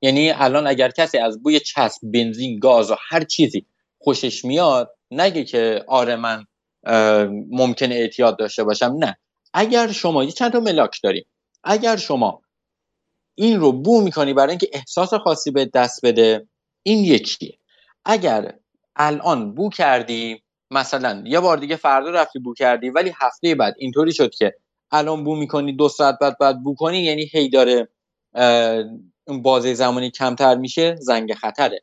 [0.01, 3.65] یعنی الان اگر کسی از بوی چسب بنزین گاز و هر چیزی
[3.99, 6.45] خوشش میاد نگه که آره من
[6.85, 8.95] اه، ممکنه اعتیاد داشته باشم.
[8.99, 9.17] نه.
[9.53, 11.25] اگر شما یه چند تا ملاک داریم.
[11.63, 12.41] اگر شما
[13.35, 16.47] این رو بو می‌کنی برای اینکه احساس خاصی به دست بده
[16.83, 17.57] این یکیه.
[18.05, 18.55] اگر
[18.95, 24.13] الان بو کردی مثلا یه بار دیگه فردا رفتی بو کردی ولی هفته بعد اینطوری
[24.13, 24.55] شد که
[24.91, 27.89] الان بو می‌کنی دو ساعت بعد بعد بو کنی یعنی هی داره
[29.27, 31.81] بازه زمانی کمتر میشه زنگ خطره.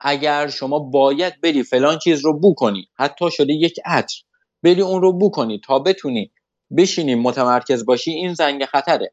[0.00, 4.16] اگر شما باید بری فلان چیز رو بو کنی حتی شده یک عطر
[4.62, 6.30] بری اون رو بو کنی تا بتونی
[6.76, 9.12] بشینی متمرکز باشی این زنگ خطره.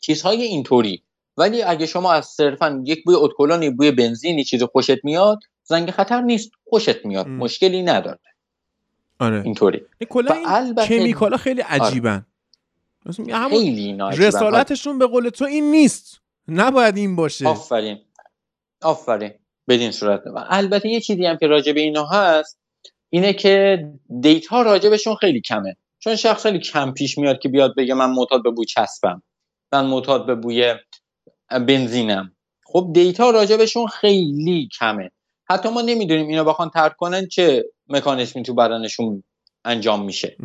[0.00, 1.02] چیزهای اینطوری.
[1.36, 6.20] ولی اگه شما از صرفا یک بوی اتکلونی بوی بنزینی چیز خوشت میاد زنگ خطر
[6.20, 6.50] نیست.
[6.64, 7.26] خوشت میاد.
[7.26, 7.36] ام.
[7.36, 8.20] مشکلی نداره.
[9.18, 9.42] آره.
[9.44, 9.80] اینطوری.
[9.98, 12.26] این کلا و این البته- کمیکالا خیلی عجیبن.
[13.06, 14.26] مثلا همون خیلی عجیبن.
[14.26, 16.21] رسالتشون به قول تو این نیست.
[16.48, 17.48] نباید این باشه.
[17.48, 17.98] آفرین.
[18.82, 19.30] آفرین.
[19.68, 20.22] بدین صورت.
[20.48, 22.58] البته یه چیزی هم که راجع به اینا هست
[23.10, 23.84] اینه که
[24.20, 25.76] دیتا راجبشون خیلی کمه.
[25.98, 29.22] چون شخص خیلی کم پیش میاد که بیاد بگه من معتاد به بوی چسبم.
[29.72, 30.74] من معتاد به بوی
[31.50, 32.36] بنزینم.
[32.64, 35.10] خب دیتا راجبشون خیلی کمه.
[35.50, 39.24] حتی ما نمی‌دونیم اینا بخوان ترک کنن چه مکانیزمی تو بدنشون
[39.64, 40.36] انجام میشه.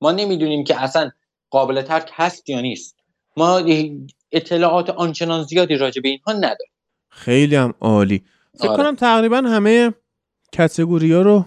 [0.00, 1.10] ما نمی‌دونیم که اصلا
[1.50, 2.95] قابل ترک هست یا نیست.
[3.36, 3.62] ما
[4.32, 6.72] اطلاعات آنچنان زیادی راجع به اینها نداریم.
[7.08, 8.24] خیلی هم عالی.
[8.58, 8.76] فکر آره.
[8.76, 9.94] کنم تقریبا همه
[10.52, 11.44] کتگوری ها رو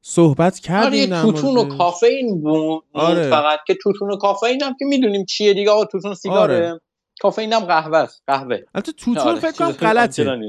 [0.00, 2.84] صحبت کردیم آره توتون و کافئین بود.
[2.92, 3.30] آره.
[3.30, 5.70] فقط که توتون و کافئین هم که می‌دونیم چیه دیگه.
[5.70, 6.68] آقا توتون سیگاره.
[6.68, 6.80] آره.
[7.20, 8.22] کافئین هم قهوه است.
[8.26, 8.58] قهوه.
[8.74, 9.40] البته توتون آره.
[9.40, 10.48] فکر کنم غلطه.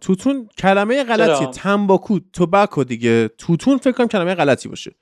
[0.00, 3.28] توتون کلمه غلطی تنباکو توباکو دیگه.
[3.28, 4.94] توتون فکر کنم کلمه غلطی باشه.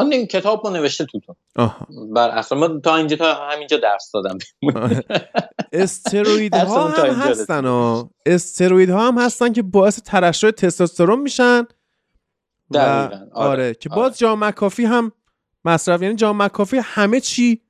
[0.00, 1.86] آن این کتاب رو نوشته توتون آها.
[2.14, 4.38] بر اصلا ما تا اینجا تا همینجا درس دادم
[5.72, 11.66] استروید ها هم هستن ها استروید ها هم هستن که باعث ترشح تستوسترون میشن
[12.74, 13.28] آره.
[13.32, 13.74] آره.
[13.74, 14.14] که باز آره.
[14.14, 15.12] جام مکافی هم
[15.64, 17.60] مصرف یعنی جام مکافی همه چی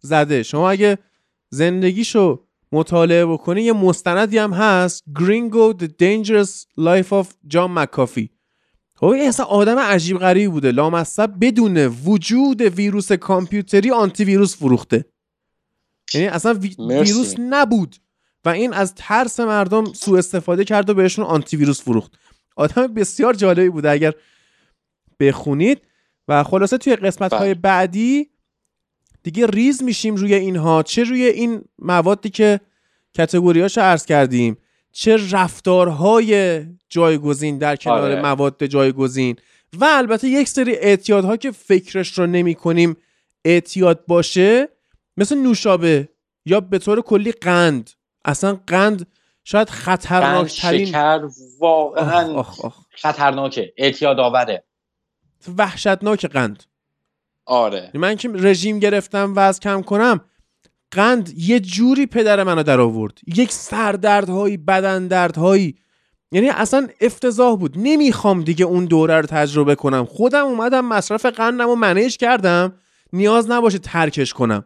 [0.00, 0.98] زده شما اگه
[1.50, 8.30] زندگیشو مطالعه بکنی یه مستندی هم هست Gringo The Dangerous Life of جان مکافی
[8.96, 10.72] خب اصلا آدم عجیب غریبی بوده.
[10.72, 15.04] لامصب بدون وجود ویروس کامپیوتری آنتی ویروس فروخته.
[16.14, 17.96] یعنی اصلا ویروس نبود.
[18.44, 22.12] و این از ترس مردم سوء استفاده کرد و بهشون آنتی ویروس فروخت.
[22.56, 23.90] آدم بسیار جالبی بوده.
[23.90, 24.12] اگر
[25.20, 25.82] بخونید
[26.28, 27.60] و خلاصه توی قسمت های بله.
[27.60, 28.30] بعدی
[29.22, 30.82] دیگه ریز میشیم روی اینها.
[30.82, 32.60] چه روی این موادی که
[33.14, 34.56] کتگوریاش عرض کردیم؟
[34.98, 38.22] چه رفتارهای جایگزین در کنار آره.
[38.22, 39.36] مواد جایگزین.
[39.72, 42.96] و البته یک سری اعتیادها که فکرش رو نمی کنیم
[43.44, 44.68] اعتیاد باشه
[45.16, 46.08] مثل نوشابه
[46.46, 47.90] یا به طور کلی قند.
[48.24, 49.06] اصلا قند
[49.44, 51.28] شاید خطرناک ترین شکر
[51.60, 52.42] واقعا
[52.90, 53.72] خطرناکه.
[53.76, 54.64] اعتیاد آوره.
[55.58, 56.62] وحشتناک قند.
[57.44, 57.90] آره.
[57.94, 60.20] من که رژیم گرفتم و از کم کنم
[60.90, 63.18] قند یه جوری پدر منو در آورد.
[63.36, 65.76] یک سردردهایی بدن دردهایی
[66.32, 67.74] یعنی اصلا افتضاح بود.
[67.76, 70.04] نمی‌خوام دیگه اون دوره رو تجربه کنم.
[70.04, 72.74] خودم اومدم مصرف قندم و منیج کردم.
[73.12, 74.64] نیاز نباشه ترکش کنم.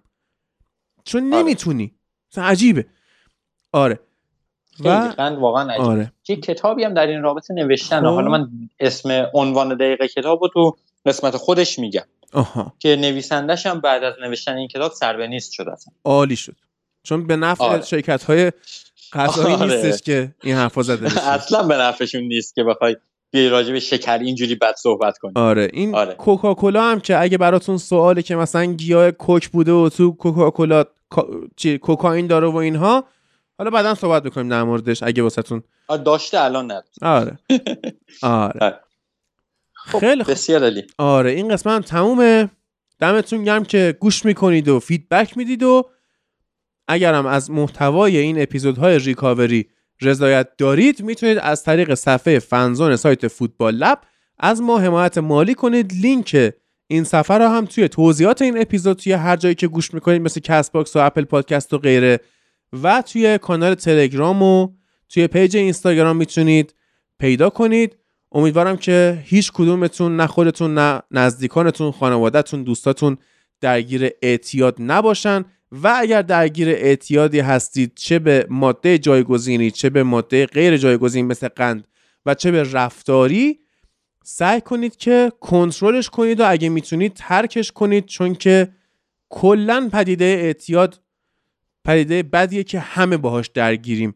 [1.04, 1.42] چون آره.
[1.42, 1.94] نمی‌تونی.
[2.36, 2.86] عجیبه.
[3.72, 4.00] آره.
[4.80, 5.88] و قند واقعا عجیبه.
[5.88, 6.12] آره.
[6.28, 8.04] یه کتابی هم در این رابطه نوشتن.
[8.04, 8.30] حالا خب.
[8.30, 8.48] من
[8.80, 12.04] اسم عنوان دقیقه کتاب رو تو قسمت خودش میگم.
[12.32, 12.72] آها.
[12.78, 15.92] که نویسندش هم بعد از نوشتن این کتاب نیست شد اصلا.
[16.04, 16.56] عالی شد.
[17.02, 17.82] چون به نفع آره.
[17.82, 18.52] شرکت های
[19.12, 19.76] غذایی آره.
[19.76, 21.28] نیستش که این حرفا زده بشه.
[21.34, 22.96] اصلا به نفعشون نیست که بخوای
[23.30, 25.32] بیای راجع به شکر اینجوری بد صحبت کنی.
[25.36, 25.70] آره.
[25.72, 26.14] این آره.
[26.14, 30.84] کوکاکولا هم که اگه براتون سواله که مثلا گیاه کوک بوده و تو کوکاکولا
[31.56, 33.04] چی کوکائین داره و اینها
[33.58, 35.62] حالا بعدا صحبت می‌کنیم در موردش اگه واسهتون
[36.04, 37.38] داشته الان نه آره.
[38.22, 38.80] آره,
[39.86, 40.32] خب، خیلی خوب.
[40.32, 42.50] بسیار علی آره این قسمت تمومه.
[42.98, 45.90] دمتون گرم که گوش می‌کنید و feedback می‌دید و
[46.88, 49.68] اگرم از محتوای این اپیزودهای ریکاوری
[50.02, 54.00] رضایت دارید می‌تونید از طریق صفحه Fanzone سایت فوتبال لب
[54.38, 55.92] از ما حمایت مالی کنید.
[55.92, 56.52] لینک
[56.86, 60.40] این صفحه رو هم توی توضیحات این اپیزود توی هر جایی که گوش می‌کنید مثل
[60.40, 62.20] Castbox و Apple Podcast و غیره
[62.82, 64.68] و توی کانال تلگرام و
[65.08, 66.74] توی page اینستاگرام می‌تونید
[67.18, 67.96] پیدا کنید.
[68.32, 73.16] امیدوارم که هیچ کدومتون نه خودتون نه نزدیکانتون خانوادهتون دوستاتون
[73.60, 80.46] درگیر اعتیاد نباشن و اگر درگیر اعتیادی هستید چه به ماده جایگزینی چه به ماده
[80.46, 81.86] غیر جایگزین مثل قند
[82.26, 83.60] و چه به رفتاری
[84.24, 88.68] سعی کنید که کنترلش کنید و اگه می‌تونید ترکش کنید چون که
[89.28, 91.00] کلا پدیده اعتیاد
[91.84, 94.14] پدیده بدیه که همه باهاش درگیریم.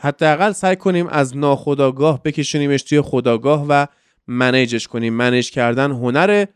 [0.00, 3.86] حداقل سعی کنیم از ناخداگاه بکشونیمش توی خداگاه و
[4.26, 5.14] منیجش کنیم.
[5.14, 6.48] منیج کردن هنره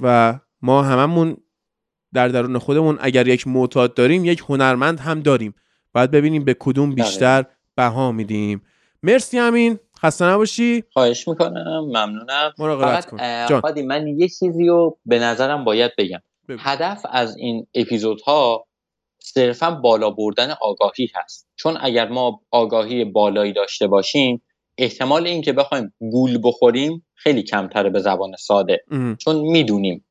[0.00, 1.36] و ما هممون
[2.12, 5.54] در درون خودمون اگر یک معتاد داریم یک هنرمند هم داریم.
[5.92, 7.44] باید ببینیم به کدوم بیشتر
[7.76, 8.62] بها میدیم.
[9.02, 10.84] مرسی همین خسته نباشی.
[10.92, 11.80] خواهش می‌کنم.
[11.80, 12.52] ممنونم.
[12.58, 13.82] مراقبت کن.
[13.82, 16.20] من یه چیزی رو به نظرم باید بگم.
[16.58, 18.66] هدف از این اپیزودها
[19.22, 21.48] صرفا بالا بردن آگاهی هست.
[21.56, 24.42] چون اگر ما آگاهی بالایی داشته باشیم
[24.78, 28.84] احتمال اینکه بخوایم گول بخوریم خیلی کمتره به زبان ساده.
[29.18, 30.04] چون می‌دونیم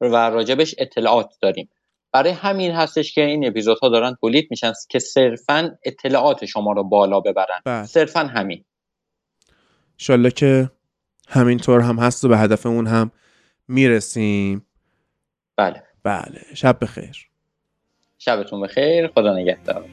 [0.00, 1.70] و راجبش اطلاعات داریم.
[2.12, 7.20] برای همین هستش که این اپیزودها دارن تولید میشن که صرفا اطلاعات شما رو بالا
[7.20, 7.60] ببرن.
[7.64, 7.86] بله.
[7.86, 8.64] صرفا همین.
[9.92, 10.70] انشالله که
[11.28, 13.10] همینطور هم هست و به هدفمون هم
[13.68, 14.66] می‌رسیم.
[15.56, 15.82] بله.
[16.02, 16.40] بله.
[16.54, 17.27] شب بخیر.
[18.18, 19.06] شبتون بخیر.
[19.06, 19.84] خدا نگهدار.